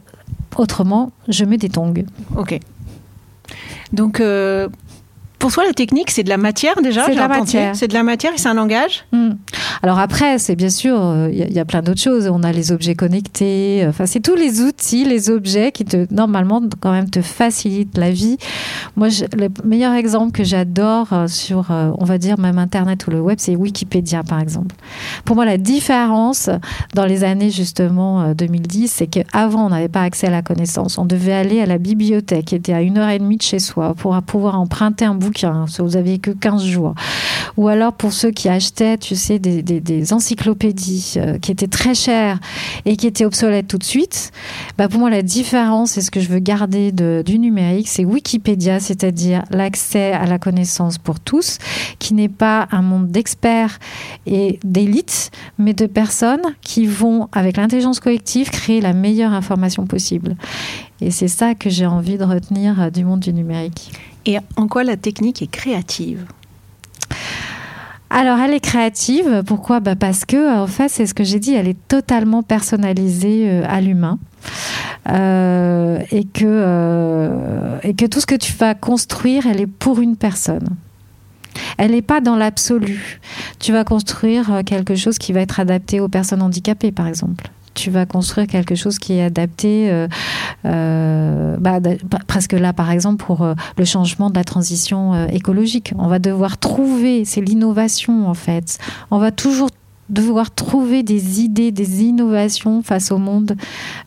autrement, 0.56 1.12
je 1.28 1.46
mets 1.46 1.58
des 1.58 1.70
tongs. 1.70 1.94
Ok. 2.36 2.60
Donc, 3.92 4.20
euh, 4.20 4.68
pour 5.44 5.52
toi, 5.52 5.66
la 5.66 5.74
technique, 5.74 6.10
c'est 6.10 6.24
de 6.24 6.30
la 6.30 6.38
matière 6.38 6.82
déjà 6.82 7.06
C'est 7.06 7.16
de 7.16 7.18
la 7.18 7.28
matière. 7.28 7.76
C'est 7.76 7.90
de 7.90 7.94
la 7.94 8.04
matière 8.04 8.32
et 8.34 8.38
c'est 8.38 8.48
un 8.48 8.54
langage? 8.54 9.04
Hmm. 9.12 9.32
Alors 9.82 10.00
après, 10.00 10.40
c'est 10.40 10.56
bien 10.56 10.70
sûr, 10.70 10.96
il 11.30 11.42
euh, 11.42 11.50
y, 11.50 11.60
a 11.60 11.66
plein 11.66 11.82
d'autres 11.82 12.00
choses. 12.00 12.30
On 12.32 12.44
a 12.44 12.54
les 12.54 12.72
objets 12.72 12.96
connectés. 12.96 13.86
Enfin, 13.86 14.06
c'est 14.06 14.22
tous 14.22 14.36
les 14.36 14.62
outils, 14.62 15.04
les 15.04 15.30
objets 15.30 15.74
qui 15.74 15.84
te 15.84 16.08
normalement 16.14 16.62
quand 16.80 16.94
même 16.94 17.10
te 17.10 17.22
facilitent 17.22 17.98
la 17.98 18.10
vie. 18.10 18.38
Moi, 18.96 19.10
le 19.38 19.50
meilleur 19.66 19.92
exemple 19.92 20.32
que 20.32 20.46
j'adore 20.46 21.12
euh, 21.12 21.28
sur, 21.28 21.72
euh, 21.72 21.92
on 21.98 22.06
va 22.06 22.18
dire 22.18 22.40
même 22.40 22.58
Internet 22.58 23.06
ou 23.08 23.12
le 23.12 23.20
web, 23.20 23.36
c'est 23.38 23.58
Wikipédia 23.58 24.24
par 24.24 24.40
exemple. 24.40 24.74
Pour 25.26 25.36
moi, 25.36 25.44
la 25.44 25.58
différence 25.58 26.50
dans 26.94 27.06
les 27.06 27.26
années 27.26 27.50
justement 27.50 28.34
2010, 28.34 28.90
c'est 28.90 29.08
qu'avant, 29.08 29.66
on 29.66 29.70
n'avait 29.72 29.90
pas 29.90 30.04
accès 30.04 30.28
à 30.28 30.32
la 30.32 30.42
connaissance. 30.42 30.98
On 30.98 31.06
devait 31.06 31.34
aller 31.34 31.60
à 31.60 31.66
la 31.66 31.80
bibliothèque, 31.80 32.46
qui 32.46 32.56
était 32.56 32.72
à 32.72 32.82
une 32.82 32.98
heure 32.98 33.10
et 33.10 33.20
demie 33.20 33.36
de 33.36 33.42
chez 33.42 33.60
soi, 33.60 33.94
pour 33.94 34.18
pouvoir 34.22 34.58
emprunter 34.58 35.04
un 35.04 35.16
bouquin. 35.16 35.33
Vous 35.80 35.98
aviez 35.98 36.20
que 36.20 36.32
15 36.32 36.64
jours. 36.64 36.96
Ou 37.58 37.68
alors 37.68 37.94
pour 37.94 38.14
ceux 38.14 38.32
qui 38.32 38.50
achetaient, 38.50 38.98
tu 38.98 39.16
sais, 39.16 39.40
des 39.40 39.62
des, 39.62 40.14
encyclopédies 40.14 41.16
euh, 41.18 41.38
qui 41.38 41.52
étaient 41.52 41.68
très 41.68 41.94
chères 41.94 42.40
et 42.86 42.98
qui 42.98 43.08
étaient 43.08 43.26
obsolètes 43.26 43.68
tout 43.68 43.78
de 43.78 43.84
suite, 43.84 44.32
bah 44.78 44.88
pour 44.88 45.00
moi, 45.00 45.10
la 45.10 45.22
différence 45.22 45.98
et 45.98 46.02
ce 46.02 46.12
que 46.12 46.20
je 46.20 46.30
veux 46.30 46.40
garder 46.40 46.92
du 46.92 47.40
numérique, 47.40 47.88
c'est 47.88 48.06
Wikipédia, 48.06 48.80
c'est-à-dire 48.80 49.44
l'accès 49.50 50.14
à 50.14 50.26
la 50.26 50.40
connaissance 50.40 50.98
pour 50.98 51.20
tous, 51.20 51.58
qui 52.00 52.14
n'est 52.14 52.30
pas 52.30 52.68
un 52.72 52.82
monde 52.82 53.10
d'experts 53.10 53.80
et 54.26 54.60
d'élites, 54.64 55.32
mais 55.58 55.74
de 55.74 55.86
personnes 55.86 56.42
qui 56.62 56.86
vont, 56.86 57.30
avec 57.32 57.58
l'intelligence 57.58 58.00
collective, 58.00 58.50
créer 58.50 58.82
la 58.82 58.94
meilleure 58.94 59.34
information 59.34 59.86
possible. 59.86 60.36
Et 61.02 61.12
c'est 61.12 61.28
ça 61.28 61.56
que 61.56 61.70
j'ai 61.70 61.86
envie 61.86 62.18
de 62.18 62.24
retenir 62.24 62.82
euh, 62.82 62.90
du 62.90 63.04
monde 63.04 63.20
du 63.20 63.34
numérique. 63.34 63.92
Et 64.26 64.38
en 64.56 64.68
quoi 64.68 64.84
la 64.84 64.98
technique 64.98 65.42
est 65.42 65.52
créative? 65.52 66.26
Alors, 68.10 68.38
elle 68.38 68.54
est 68.54 68.60
créative. 68.60 69.44
Pourquoi? 69.46 69.80
Bah 69.80 69.96
Parce 69.96 70.24
que, 70.24 70.62
en 70.62 70.68
fait, 70.68 70.88
c'est 70.88 71.08
ce 71.08 71.16
que 71.16 71.24
j'ai 71.24 71.40
dit, 71.40 71.56
elle 71.56 71.68
est 71.68 71.88
totalement 71.88 72.44
personnalisée 72.44 73.50
euh, 73.50 73.64
à 73.68 73.82
l'humain. 73.82 74.20
Euh, 75.10 76.00
et, 76.12 76.24
que, 76.24 76.46
euh, 76.46 77.80
et 77.82 77.96
que 77.96 78.06
tout 78.06 78.20
ce 78.20 78.28
que 78.28 78.36
tu 78.36 78.54
vas 78.54 78.76
construire, 78.76 79.48
elle 79.48 79.60
est 79.60 79.68
pour 79.68 80.00
une 80.00 80.16
personne. 80.16 80.70
Elle 81.80 81.92
n'est 81.92 82.04
pas 82.04 82.22
dans 82.22 82.36
l'absolu. 82.36 83.20
Tu 83.60 83.72
vas 83.72 83.84
construire 83.84 84.62
quelque 84.64 84.96
chose 84.96 85.18
qui 85.18 85.34
va 85.34 85.42
être 85.42 85.60
adapté 85.60 86.00
aux 86.00 86.08
personnes 86.08 86.42
handicapées, 86.42 86.92
par 86.92 87.08
exemple 87.08 87.50
tu 87.74 87.90
vas 87.90 88.06
construire 88.06 88.48
quelque 88.48 88.76
chose 88.76 89.00
qui 89.00 89.14
est 89.14 89.24
adapté, 89.24 89.90
euh, 89.92 90.08
euh, 90.66 91.58
bah, 91.60 91.80
presque 92.28 92.54
là 92.54 92.74
par 92.74 92.92
exemple 92.92 93.24
pour 93.24 93.42
euh, 93.42 93.54
le 93.78 93.86
changement 93.86 94.30
de 94.30 94.36
la 94.36 94.44
transition 94.44 95.28
écologique. 95.28 95.94
On 95.98 96.08
va 96.08 96.20
devoir 96.20 96.58
trouver, 96.58 97.26
c'est 97.26 97.42
l'innovation 97.42 98.28
en 98.28 98.34
fait. 98.34 98.78
On 99.12 99.18
va 99.18 99.32
toujours 99.32 99.70
devoir 100.10 100.54
trouver 100.54 101.02
des 101.02 101.42
idées, 101.42 101.72
des 101.72 102.04
innovations 102.04 102.84
face 102.84 103.12
au 103.12 103.18
monde 103.18 103.56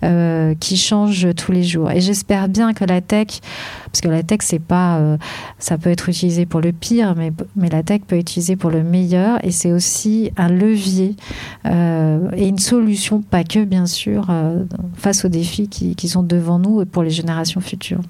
euh, 0.02 0.54
qui 0.60 0.76
change 0.76 1.28
tous 1.34 1.52
les 1.52 1.62
jours. 1.62 1.90
Et 1.90 2.00
j'espère 2.00 2.48
bien 2.48 2.74
que 2.74 2.84
la 2.84 3.00
tech, 3.00 3.40
parce 3.86 4.00
que 4.02 4.08
la 4.08 4.22
tech, 4.22 4.40
c'est 4.42 4.58
pas, 4.58 4.98
euh, 4.98 5.16
ça 5.58 5.78
peut 5.78 5.90
être 5.90 6.08
utilisé 6.08 6.44
pour 6.44 6.60
le 6.60 6.72
pire, 6.72 7.14
mais, 7.16 7.32
mais 7.56 7.70
la 7.70 7.82
tech 7.82 8.02
peut 8.06 8.16
être 8.16 8.22
utilisée 8.22 8.56
pour 8.56 8.70
le 8.70 8.82
meilleur. 8.82 9.42
Et 9.44 9.50
c'est 9.50 9.72
aussi 9.72 10.30
un 10.36 10.48
levier 10.48 11.16
euh, 11.64 12.30
et 12.36 12.46
une 12.46 12.58
solution, 12.58 13.22
pas 13.22 13.44
que 13.44 13.64
bien 13.64 13.86
sûr, 13.86 14.26
face 14.96 15.24
aux 15.24 15.28
défis 15.28 15.68
qui, 15.68 15.94
qui, 15.94 16.08
sont 16.08 16.22
devant 16.22 16.58
nous 16.58 16.82
et 16.82 16.84
pour 16.84 17.02
les 17.02 17.10
générations 17.10 17.60
futures. 17.60 18.00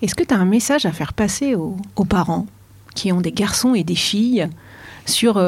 Est-ce 0.00 0.14
que 0.14 0.24
tu 0.24 0.32
as 0.32 0.38
un 0.38 0.44
message 0.44 0.86
à 0.86 0.92
faire 0.92 1.12
passer 1.12 1.54
aux, 1.54 1.76
aux, 1.96 2.04
parents 2.04 2.46
qui 2.94 3.12
ont 3.12 3.20
des 3.20 3.32
garçons 3.32 3.74
et 3.74 3.84
des 3.84 3.94
filles 3.94 4.48
sur 5.06 5.38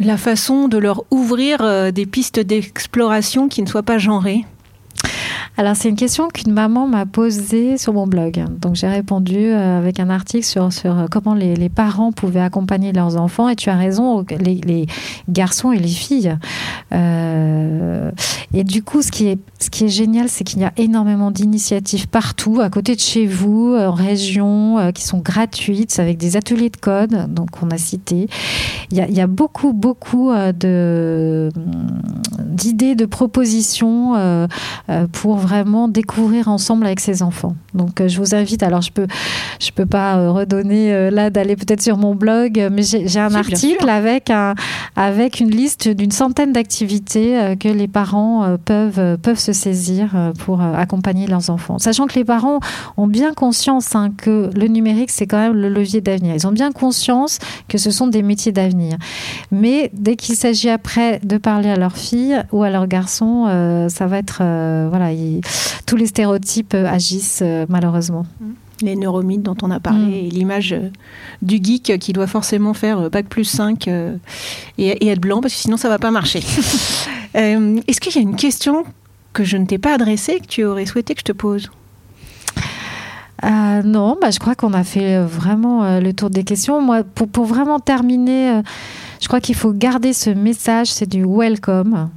La 0.00 0.16
façon 0.16 0.68
de 0.68 0.78
leur 0.78 1.04
ouvrir 1.10 1.60
euh, 1.60 1.90
des 1.90 2.06
pistes 2.06 2.38
d'exploration 2.38 3.48
qui 3.48 3.62
ne 3.62 3.66
soient 3.66 3.82
pas 3.82 3.98
genrées 3.98 4.44
alors, 5.58 5.74
c'est 5.74 5.88
une 5.88 5.96
question 5.96 6.28
qu'une 6.28 6.52
maman 6.52 6.86
m'a 6.86 7.04
posée 7.04 7.78
sur 7.78 7.92
mon 7.92 8.06
blog. 8.06 8.44
Donc, 8.60 8.76
j'ai 8.76 8.86
répondu 8.86 9.38
euh, 9.38 9.76
avec 9.76 9.98
un 9.98 10.08
article 10.08 10.44
sur, 10.44 10.68
euh, 10.84 11.06
comment 11.10 11.34
les, 11.34 11.68
parents 11.68 12.12
pouvaient 12.12 12.38
accompagner 12.38 12.92
leurs 12.92 13.16
enfants. 13.16 13.48
Et 13.48 13.56
tu 13.56 13.68
as 13.68 13.74
raison, 13.74 14.24
les, 14.38 14.86
garçons 15.28 15.72
et 15.72 15.80
les 15.80 15.88
filles. 15.88 16.38
Euh, 16.92 18.12
et 18.54 18.62
du 18.62 18.84
coup, 18.84 19.02
ce 19.02 19.10
qui 19.10 19.26
est, 19.26 19.88
génial, 19.88 20.28
c'est 20.28 20.44
qu'il 20.44 20.60
y 20.60 20.64
a 20.64 20.72
énormément 20.76 21.32
d'initiatives 21.32 22.06
partout, 22.06 22.60
à 22.60 22.70
côté 22.70 22.94
de 22.94 23.00
chez 23.00 23.26
vous, 23.26 23.74
en 23.76 23.90
région, 23.90 24.92
qui 24.94 25.02
sont 25.02 25.18
gratuites, 25.18 25.98
avec 25.98 26.18
des 26.18 26.36
ateliers 26.36 26.70
de 26.70 26.76
code, 26.76 27.34
donc 27.34 27.48
on 27.62 27.70
a 27.72 27.78
cité. 27.78 28.28
Il 28.92 28.96
y 28.96 29.20
a, 29.20 29.26
beaucoup, 29.26 29.72
beaucoup 29.72 30.30
d'idées, 30.52 31.42
de 32.94 33.06
propositions 33.06 34.48
pour 35.12 35.36
vraiment 35.36 35.47
découvrir 35.88 36.48
ensemble 36.48 36.86
avec 36.86 37.00
ses 37.00 37.22
enfants. 37.22 37.54
Donc 37.74 38.00
euh, 38.00 38.08
je 38.08 38.18
vous 38.18 38.34
invite, 38.34 38.62
alors 38.62 38.82
je 38.82 38.90
peux, 38.90 39.06
je 39.60 39.70
peux 39.70 39.86
pas 39.86 40.16
euh, 40.16 40.30
redonner 40.30 40.92
euh, 40.92 41.10
là 41.10 41.30
d'aller 41.30 41.56
peut-être 41.56 41.82
sur 41.82 41.96
mon 41.96 42.14
blog, 42.14 42.68
mais 42.72 42.82
j'ai 42.82 43.20
un 43.20 43.34
article 43.34 43.88
avec, 43.88 44.30
un, 44.30 44.54
avec 44.96 45.40
une 45.40 45.50
liste 45.50 45.88
d'une 45.88 46.10
centaine 46.10 46.52
d'activités 46.52 47.54
que 47.60 47.68
les 47.68 47.88
parents 47.88 48.56
peuvent, 48.64 49.18
peuvent 49.18 49.38
se 49.38 49.52
saisir 49.52 50.32
pour 50.38 50.60
accompagner 50.60 51.26
leurs 51.26 51.50
enfants. 51.50 51.78
Sachant 51.78 52.06
que 52.06 52.14
les 52.14 52.24
parents 52.24 52.60
ont 52.96 53.06
bien 53.06 53.34
conscience 53.34 53.94
hein, 53.94 54.10
que 54.16 54.50
le 54.54 54.66
numérique, 54.66 55.10
c'est 55.10 55.26
quand 55.26 55.38
même 55.38 55.54
le 55.54 55.68
levier 55.68 56.00
d'avenir. 56.00 56.34
Ils 56.34 56.46
ont 56.46 56.52
bien 56.52 56.72
conscience 56.72 57.38
que 57.68 57.78
ce 57.78 57.90
sont 57.90 58.06
des 58.06 58.22
métiers 58.22 58.52
d'avenir. 58.52 58.96
Mais 59.50 59.90
dès 59.92 60.16
qu'il 60.16 60.36
s'agit 60.36 60.70
après 60.70 61.20
de 61.22 61.36
parler 61.38 61.70
à 61.70 61.76
leur 61.76 61.96
fille 61.96 62.40
ou 62.52 62.62
à 62.62 62.70
leur 62.70 62.86
garçon, 62.86 63.46
ça 63.88 64.06
va 64.06 64.18
être... 64.18 64.42
voilà, 64.88 65.12
tous 65.86 65.96
les 65.96 66.06
stéréotypes 66.06 66.74
euh, 66.74 66.86
agissent 66.86 67.40
euh, 67.42 67.66
malheureusement. 67.68 68.26
Mmh. 68.40 68.46
Les 68.82 68.96
neuromythes 68.96 69.42
dont 69.42 69.56
on 69.62 69.70
a 69.70 69.80
parlé 69.80 70.06
mmh. 70.06 70.26
et 70.26 70.30
l'image 70.30 70.72
euh, 70.72 70.90
du 71.42 71.58
geek 71.62 71.98
qui 71.98 72.12
doit 72.12 72.26
forcément 72.26 72.74
faire 72.74 73.10
bac 73.10 73.26
plus 73.26 73.44
5 73.44 73.88
et, 73.88 75.08
être 75.08 75.20
blanc 75.20 75.40
parce 75.40 75.54
que 75.54 75.60
sinon 75.60 75.76
ça 75.76 75.88
va 75.88 75.98
pas 75.98 76.10
marcher. 76.10 76.40
Est-ce 77.34 78.00
qu'il 78.00 78.14
y 78.14 78.18
a 78.18 78.22
une 78.22 78.36
question 78.36 78.84
que 79.32 79.44
je 79.44 79.56
ne 79.56 79.66
t'ai 79.66 79.78
pas 79.78 79.94
adressée 79.94 80.38
que 80.40 80.46
tu 80.46 80.64
aurais 80.64 80.86
souhaité 80.86 81.14
que 81.14 81.20
je 81.20 81.24
te 81.24 81.32
pose? 81.32 81.70
Non, 83.42 84.16
bah, 84.20 84.30
je 84.30 84.40
crois 84.40 84.56
qu'on 84.56 84.72
a 84.72 84.82
fait 84.82 85.22
vraiment 85.22 86.00
le 86.00 86.12
tour 86.12 86.30
des 86.30 86.42
questions. 86.42 86.80
Moi, 86.80 87.04
pour, 87.04 87.28
pour 87.28 87.44
vraiment 87.44 87.78
terminer, 87.78 88.62
je 89.20 89.28
crois 89.28 89.40
qu'il 89.40 89.54
faut 89.54 89.72
garder 89.72 90.12
ce 90.12 90.30
message, 90.30 90.88
c'est 90.88 91.08
du 91.08 91.24
welcome. 91.24 92.08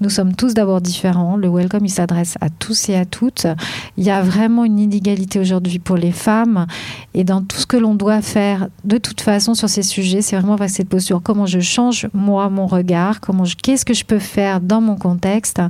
Nous 0.00 0.10
sommes 0.10 0.34
tous 0.34 0.54
d'abord 0.54 0.80
différents. 0.80 1.36
Le 1.36 1.48
welcome, 1.48 1.84
il 1.84 1.90
s'adresse 1.90 2.36
à 2.40 2.50
tous 2.50 2.88
et 2.88 2.96
à 2.96 3.04
toutes. 3.04 3.46
Il 3.96 4.04
y 4.04 4.10
a 4.10 4.22
vraiment 4.22 4.64
une 4.64 4.78
inégalité 4.78 5.38
aujourd'hui 5.38 5.78
pour 5.78 5.96
les 5.96 6.12
femmes. 6.12 6.66
Et 7.14 7.24
dans 7.24 7.42
tout 7.42 7.56
ce 7.58 7.66
que 7.66 7.76
l'on 7.76 7.94
doit 7.94 8.22
faire, 8.22 8.68
de 8.84 8.98
toute 8.98 9.20
façon, 9.20 9.54
sur 9.54 9.68
ces 9.68 9.82
sujets, 9.82 10.22
c'est 10.22 10.36
vraiment 10.36 10.56
cette 10.68 10.88
posture. 10.88 11.20
Comment 11.22 11.46
je 11.46 11.60
change, 11.60 12.08
moi, 12.12 12.48
mon 12.50 12.66
regard? 12.66 13.20
Comment 13.20 13.44
Qu'est-ce 13.62 13.84
que 13.84 13.94
je 13.94 14.04
peux 14.04 14.18
faire 14.18 14.60
dans 14.60 14.80
mon 14.80 14.96
contexte? 14.96 15.60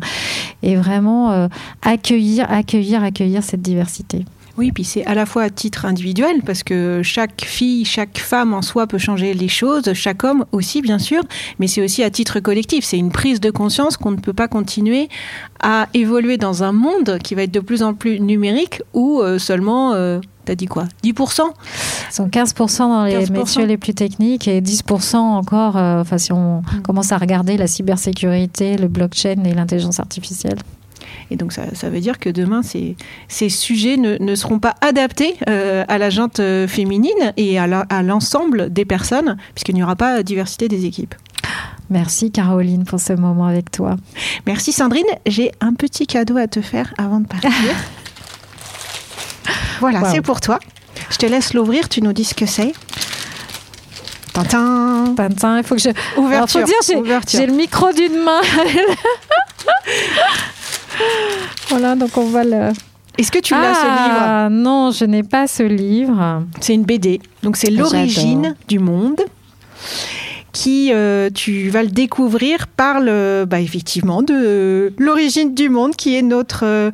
Et 0.62 0.76
vraiment 0.76 1.32
euh, 1.32 1.48
accueillir, 1.82 2.50
accueillir, 2.50 3.02
accueillir 3.02 3.42
cette 3.42 3.62
diversité. 3.62 4.24
Oui, 4.58 4.72
puis 4.72 4.84
c'est 4.84 5.04
à 5.04 5.14
la 5.14 5.26
fois 5.26 5.42
à 5.42 5.50
titre 5.50 5.84
individuel, 5.84 6.42
parce 6.44 6.62
que 6.62 7.02
chaque 7.02 7.44
fille, 7.44 7.84
chaque 7.84 8.18
femme 8.18 8.54
en 8.54 8.62
soi 8.62 8.86
peut 8.86 8.98
changer 8.98 9.34
les 9.34 9.48
choses, 9.48 9.92
chaque 9.92 10.24
homme 10.24 10.44
aussi, 10.52 10.80
bien 10.80 10.98
sûr, 10.98 11.22
mais 11.58 11.66
c'est 11.66 11.82
aussi 11.82 12.02
à 12.02 12.10
titre 12.10 12.40
collectif. 12.40 12.84
C'est 12.84 12.98
une 12.98 13.12
prise 13.12 13.40
de 13.40 13.50
conscience 13.50 13.96
qu'on 13.96 14.12
ne 14.12 14.16
peut 14.16 14.32
pas 14.32 14.48
continuer 14.48 15.08
à 15.60 15.88
évoluer 15.94 16.38
dans 16.38 16.62
un 16.62 16.72
monde 16.72 17.18
qui 17.22 17.34
va 17.34 17.42
être 17.42 17.52
de 17.52 17.60
plus 17.60 17.82
en 17.82 17.94
plus 17.94 18.20
numérique 18.20 18.82
où 18.94 19.20
euh, 19.20 19.38
seulement. 19.38 19.92
Euh, 19.94 20.20
T'as 20.46 20.54
dit 20.54 20.66
quoi 20.66 20.84
10% 21.02 21.40
Ils 21.42 22.14
sont 22.14 22.28
15% 22.28 22.78
dans 22.78 23.02
les 23.02 23.28
métiers 23.30 23.66
les 23.66 23.76
plus 23.76 23.94
techniques 23.94 24.46
et 24.46 24.60
10% 24.60 25.16
encore, 25.16 25.76
euh, 25.76 26.00
enfin, 26.00 26.18
si 26.18 26.32
on 26.32 26.60
mm. 26.60 26.82
commence 26.84 27.10
à 27.10 27.18
regarder 27.18 27.56
la 27.56 27.66
cybersécurité, 27.66 28.76
le 28.76 28.86
blockchain 28.86 29.42
et 29.44 29.54
l'intelligence 29.54 29.98
artificielle. 29.98 30.58
Et 31.30 31.36
donc 31.36 31.52
ça, 31.52 31.62
ça, 31.74 31.90
veut 31.90 32.00
dire 32.00 32.18
que 32.18 32.28
demain, 32.28 32.62
ces, 32.62 32.96
ces 33.28 33.48
sujets 33.48 33.96
ne, 33.96 34.16
ne, 34.22 34.34
seront 34.34 34.58
pas 34.58 34.74
adaptés 34.80 35.36
euh, 35.48 35.84
à 35.88 35.98
la 35.98 36.10
junte 36.10 36.40
euh, 36.40 36.68
féminine 36.68 37.32
et 37.36 37.58
à 37.58 38.02
l'ensemble 38.02 38.72
des 38.72 38.84
personnes, 38.84 39.36
puisqu'il 39.54 39.74
n'y 39.74 39.82
aura 39.82 39.96
pas 39.96 40.22
diversité 40.22 40.68
des 40.68 40.84
équipes. 40.84 41.14
Merci 41.90 42.32
Caroline 42.32 42.84
pour 42.84 43.00
ce 43.00 43.12
moment 43.12 43.46
avec 43.46 43.70
toi. 43.70 43.96
Merci 44.46 44.72
Sandrine. 44.72 45.04
J'ai 45.26 45.52
un 45.60 45.72
petit 45.72 46.06
cadeau 46.06 46.36
à 46.36 46.48
te 46.48 46.60
faire 46.60 46.92
avant 46.98 47.20
de 47.20 47.26
partir. 47.26 47.50
voilà, 49.80 50.10
c'est 50.10 50.22
pour 50.22 50.40
toi. 50.40 50.58
Je 51.10 51.16
te 51.16 51.26
laisse 51.26 51.54
l'ouvrir, 51.54 51.88
tu 51.88 52.02
nous 52.02 52.12
dis 52.12 52.24
ce 52.24 52.34
que 52.34 52.46
c'est. 52.46 52.72
Tintin. 54.32 55.14
Tintin, 55.16 55.58
il 55.58 55.64
faut 55.64 55.76
que 55.76 55.80
je. 55.80 55.90
Ouverture. 56.18 56.36
Alors, 56.36 56.50
faut 56.50 57.02
dire, 57.02 57.20
j'ai 57.28 57.46
le 57.46 57.54
micro 57.54 57.92
d'une 57.92 58.22
main. 58.22 58.40
voilà, 61.68 61.94
donc 61.94 62.16
on 62.16 62.26
va 62.26 62.44
le. 62.44 62.72
Est-ce 63.18 63.32
que 63.32 63.38
tu 63.38 63.54
l'as 63.54 63.74
ce 63.74 63.80
ah, 63.84 64.48
livre 64.48 64.62
Non, 64.62 64.90
je 64.90 65.04
n'ai 65.04 65.22
pas 65.22 65.46
ce 65.46 65.62
livre. 65.62 66.42
C'est 66.60 66.74
une 66.74 66.84
BD. 66.84 67.20
Donc 67.42 67.56
c'est 67.56 67.70
l'origine 67.70 68.54
du 68.68 68.78
monde 68.78 69.20
qui, 70.52 70.90
euh, 70.92 71.28
tu 71.32 71.68
vas 71.68 71.82
le 71.82 71.90
découvrir, 71.90 72.66
parle 72.66 73.10
bah, 73.46 73.60
effectivement 73.60 74.22
de 74.22 74.92
l'origine 74.98 75.54
du 75.54 75.68
monde 75.68 75.94
qui 75.96 76.16
est 76.16 76.22
notre 76.22 76.64
euh, 76.64 76.90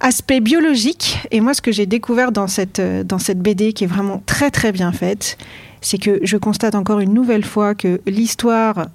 aspect 0.00 0.40
biologique. 0.40 1.18
Et 1.30 1.40
moi, 1.40 1.54
ce 1.54 1.60
que 1.60 1.72
j'ai 1.72 1.86
découvert 1.86 2.32
dans 2.32 2.46
cette, 2.46 2.78
euh, 2.78 3.04
dans 3.04 3.18
cette 3.18 3.40
BD 3.40 3.72
qui 3.72 3.84
est 3.84 3.88
vraiment 3.88 4.22
très 4.26 4.50
très 4.50 4.72
bien 4.72 4.92
faite, 4.92 5.36
c'est 5.80 5.98
que 5.98 6.20
je 6.22 6.36
constate 6.36 6.74
encore 6.74 7.00
une 7.00 7.12
nouvelle 7.12 7.44
fois 7.44 7.74
que 7.74 8.00
l'histoire 8.06 8.86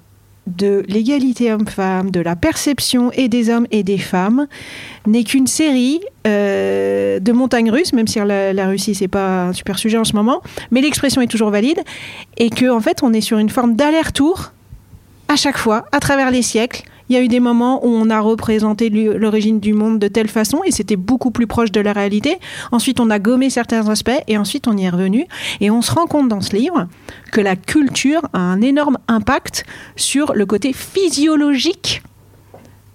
de 0.46 0.84
l'égalité 0.88 1.52
homme-femme, 1.52 2.10
de 2.10 2.20
la 2.20 2.36
perception 2.36 3.10
et 3.12 3.28
des 3.28 3.50
hommes 3.50 3.66
et 3.70 3.82
des 3.82 3.98
femmes, 3.98 4.46
n'est 5.06 5.24
qu'une 5.24 5.46
série 5.46 6.00
euh, 6.26 7.18
de 7.18 7.32
montagnes 7.32 7.70
russes, 7.70 7.92
même 7.92 8.06
si 8.06 8.18
la, 8.18 8.52
la 8.52 8.68
Russie 8.68 8.94
c'est 8.94 9.08
pas 9.08 9.46
un 9.46 9.52
super 9.52 9.78
sujet 9.78 9.98
en 9.98 10.04
ce 10.04 10.14
moment, 10.14 10.42
mais 10.70 10.80
l'expression 10.80 11.20
est 11.22 11.26
toujours 11.26 11.50
valide, 11.50 11.80
et 12.36 12.50
que 12.50 12.70
en 12.70 12.80
fait 12.80 13.02
on 13.02 13.12
est 13.12 13.20
sur 13.20 13.38
une 13.38 13.50
forme 13.50 13.74
d'aller-retour 13.74 14.52
à 15.28 15.36
chaque 15.36 15.56
fois, 15.56 15.86
à 15.92 16.00
travers 16.00 16.30
les 16.30 16.42
siècles, 16.42 16.82
il 17.08 17.16
y 17.16 17.18
a 17.18 17.22
eu 17.22 17.28
des 17.28 17.40
moments 17.40 17.84
où 17.84 17.88
on 17.88 18.10
a 18.10 18.20
représenté 18.20 18.88
l'origine 18.90 19.60
du 19.60 19.72
monde 19.72 19.98
de 19.98 20.08
telle 20.08 20.28
façon 20.28 20.62
et 20.64 20.70
c'était 20.70 20.96
beaucoup 20.96 21.30
plus 21.30 21.46
proche 21.46 21.70
de 21.70 21.80
la 21.80 21.92
réalité. 21.92 22.38
Ensuite, 22.72 23.00
on 23.00 23.10
a 23.10 23.18
gommé 23.18 23.50
certains 23.50 23.88
aspects 23.88 24.10
et 24.26 24.38
ensuite 24.38 24.68
on 24.68 24.76
y 24.76 24.84
est 24.84 24.90
revenu. 24.90 25.26
Et 25.60 25.70
on 25.70 25.82
se 25.82 25.92
rend 25.92 26.06
compte 26.06 26.28
dans 26.28 26.40
ce 26.40 26.56
livre 26.56 26.88
que 27.32 27.40
la 27.40 27.56
culture 27.56 28.22
a 28.32 28.38
un 28.38 28.60
énorme 28.60 28.98
impact 29.08 29.64
sur 29.96 30.32
le 30.34 30.46
côté 30.46 30.72
physiologique 30.72 32.02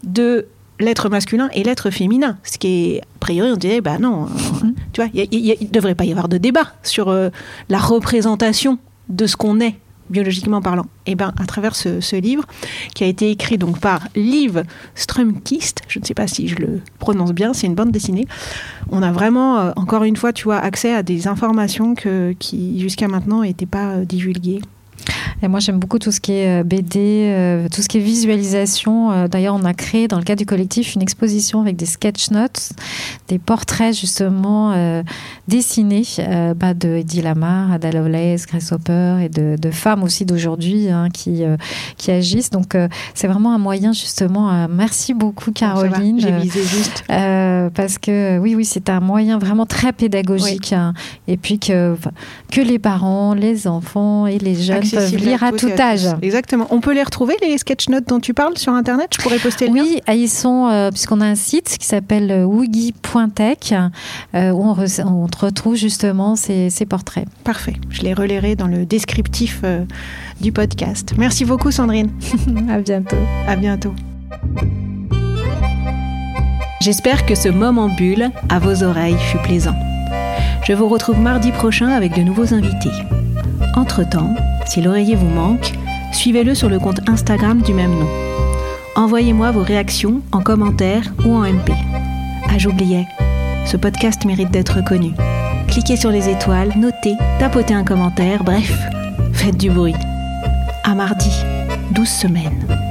de 0.03 0.47
l'être 0.80 1.10
masculin 1.10 1.49
et 1.53 1.64
l'être 1.64 1.89
féminin. 1.89 2.38
Ce 2.43 2.57
qui 2.57 2.95
est, 2.95 3.01
a 3.01 3.20
priori, 3.20 3.51
on 3.51 3.57
dirait, 3.57 3.82
bah 3.82 3.99
non, 3.99 4.22
mmh. 4.24 4.74
tu 4.93 5.01
vois, 5.01 5.10
il 5.14 5.57
ne 5.62 5.68
devrait 5.68 5.95
pas 5.95 6.05
y 6.05 6.12
avoir 6.12 6.30
de 6.30 6.38
débat 6.38 6.74
sur 6.84 7.10
euh, 7.10 7.30
la 7.68 7.80
représentation 7.80 8.80
de 9.10 9.28
ce 9.28 9.36
qu'on 9.36 9.60
est 9.60 9.76
biologiquement 10.10 10.62
parlant 10.62 10.86
Et 11.05 11.12
eh 11.12 11.16
ben 11.16 11.34
à 11.39 11.45
travers 11.45 11.76
ce, 11.76 12.16
livre 12.16 12.43
qui 12.93 13.03
a 13.03 13.07
été 13.07 13.30
écrit 13.30 13.57
donc 13.57 13.80
par 13.80 14.07
Liv 14.16 14.64
Strömkist, 14.95 15.82
je 15.88 15.99
ne 15.99 16.05
sais 16.05 16.14
pas 16.14 16.28
si 16.28 16.47
je 16.47 16.55
le 16.55 16.82
prononce 16.97 17.32
bien, 17.32 17.53
c'est 17.53 17.68
une 17.68 17.76
bande 17.76 17.91
dessinée. 17.91 18.28
On 18.91 19.01
a 19.01 19.12
vraiment 19.12 19.60
euh, 19.60 19.72
encore 19.76 20.03
une 20.03 20.16
fois, 20.16 20.34
tu 20.34 20.45
vois, 20.45 20.57
accès 20.57 20.93
à 20.93 21.03
des 21.03 21.28
informations 21.28 21.95
qui 21.95 22.80
jusqu'à 22.80 23.07
maintenant 23.07 23.43
n'étaient 23.43 23.66
pas 23.66 23.91
euh, 23.91 24.05
divulguées. 24.05 24.62
Et 25.42 25.48
moi, 25.48 25.60
j'aime 25.60 25.80
beaucoup 25.80 26.00
tout 26.00 26.12
ce 26.12 26.20
qui 26.20 26.34
est 26.34 26.60
euh, 26.60 26.64
BD, 26.64 27.00
euh, 27.00 27.68
tout 27.74 27.82
ce 27.82 27.88
qui 27.88 27.98
est 27.98 28.02
visualisation. 28.02 29.12
Euh, 29.12 29.28
d'ailleurs, 29.28 29.56
on 29.56 29.64
a 29.64 29.74
créé 29.74 30.08
dans 30.08 30.18
le 30.18 30.24
cadre 30.24 30.40
du 30.40 30.46
collectif 30.46 30.96
une 30.96 31.02
exposition 31.02 31.62
avec 31.62 31.78
des 31.78 31.86
sketch 31.86 32.32
notes, 32.32 32.72
des 33.30 33.40
portraits 33.40 33.98
justement 33.98 34.74
dessinés 35.48 36.04
bah, 36.56 36.74
de 36.74 36.90
Eddie 36.90 37.22
Lamar, 37.22 37.72
Ada 37.72 37.92
Lovelace, 37.92 38.46
Grace 38.46 38.72
Hopper 38.72 39.18
et 39.24 39.30
de, 39.30 39.72
femmes 39.72 40.04
aussi 40.04 40.26
d'aujourd'hui 40.26 40.90
hein, 40.90 41.10
qui, 41.14 41.44
qui 41.98 42.12
agissent. 42.12 42.50
Donc, 42.50 42.76
c'est 43.14 43.28
vraiment 43.28 43.54
un 43.54 43.58
moyen 43.58 43.94
justement. 43.94 44.68
merci 44.68 45.14
beaucoup, 45.14 45.52
Caroline. 45.52 46.20
J'ai 46.20 46.32
visé 46.32 46.64
juste. 46.64 47.04
parce 47.08 47.98
que 47.98 48.40
oui, 48.40 48.56
oui, 48.56 48.66
c'est 48.66 48.90
un 48.90 49.00
moyen 49.00 49.38
vraiment 49.38 49.66
très 49.66 49.94
pédagogique. 49.94 50.74
Hein. 50.74 50.94
et 51.28 51.38
puis 51.38 51.60
que, 51.60 51.96
que 52.52 52.62
les 52.62 52.80
parents, 52.80 53.34
les 53.34 53.68
enfants 53.68 54.28
et 54.28 54.38
les 54.38 54.56
jeunes 54.56 54.88
peuvent 54.90 55.16
lire 55.30 55.44
à 55.44 55.52
tout 55.52 55.70
âge. 55.80 56.08
Exactement. 56.22 56.68
On 56.72 56.80
peut 56.82 56.94
les 56.94 57.04
retrouver, 57.04 57.36
les 57.42 57.58
sketch 57.58 57.90
notes 57.90 58.08
dont 58.08 58.20
tu 58.20 58.34
parles 58.34 58.58
sur 58.58 58.74
Internet? 58.74 59.10
Je 59.18 59.22
pourrais 59.22 59.40
poster 59.40 59.68
le 59.68 59.74
Oui, 59.74 60.02
ah, 60.08 60.16
ils 60.16 60.30
sont, 60.30 60.68
euh, 60.68 60.90
puisqu'on 60.92 61.22
a 61.22 61.26
un 61.26 61.36
site 61.36 61.78
qui 61.80 61.86
s'appelle 61.86 62.32
euh, 62.32 62.44
woogie.tech, 62.46 63.74
euh, 64.36 64.52
où 64.52 64.64
on, 64.64 64.74
re- 64.74 65.04
on 65.06 65.28
retrouve 65.46 65.76
justement 65.76 66.36
ces, 66.36 66.70
ces 66.70 66.86
portraits. 66.86 67.26
Parfait. 67.44 67.76
Je 67.90 68.02
les 68.02 68.14
relayerai 68.14 68.56
dans 68.56 68.68
le 68.68 68.86
descriptif 68.86 69.62
euh, 69.64 69.86
du 70.42 70.52
podcast. 70.52 71.14
Merci 71.18 71.46
beaucoup, 71.46 71.72
Sandrine. 71.72 72.10
à 72.70 72.80
bientôt. 72.80 73.18
À 73.48 73.56
bientôt. 73.56 73.94
J'espère 76.82 77.26
que 77.26 77.36
ce 77.36 77.50
moment 77.50 77.90
bulle 77.90 78.32
à 78.50 78.60
vos 78.60 78.84
oreilles 78.84 79.18
fut 79.32 79.38
plaisant. 79.40 79.76
Je 80.66 80.74
vous 80.74 80.88
retrouve 80.88 81.20
mardi 81.20 81.52
prochain 81.52 81.90
avec 81.90 82.16
de 82.16 82.22
nouveaux 82.22 82.54
invités. 82.54 82.90
Entre-temps, 83.76 84.36
si 84.66 84.82
l'oreiller 84.82 85.16
vous 85.16 85.30
manque, 85.30 85.74
suivez-le 86.12 86.56
sur 86.56 86.70
le 86.70 86.80
compte 86.80 87.08
Instagram 87.08 87.62
du 87.62 87.74
même 87.74 87.92
nom. 87.92 88.08
Envoyez-moi 88.96 89.52
vos 89.52 89.64
réactions 89.64 90.22
en 90.32 90.42
commentaire 90.42 91.04
ou 91.26 91.36
en 91.36 91.44
MP. 91.44 91.72
Ah, 92.50 92.58
j'oubliais, 92.58 93.06
ce 93.66 93.78
podcast 93.78 94.26
mérite 94.26 94.52
d'être 94.52 94.84
connu. 94.84 95.14
Cliquez 95.68 95.96
sur 95.96 96.10
les 96.10 96.28
étoiles, 96.30 96.74
notez, 96.78 97.16
tapotez 97.40 97.74
un 97.74 97.84
commentaire, 97.84 98.44
bref, 98.44 98.74
faites 99.34 99.58
du 99.58 99.70
bruit. 99.70 99.96
À 100.84 100.96
mardi, 100.96 101.32
12 101.92 102.08
semaines. 102.08 102.89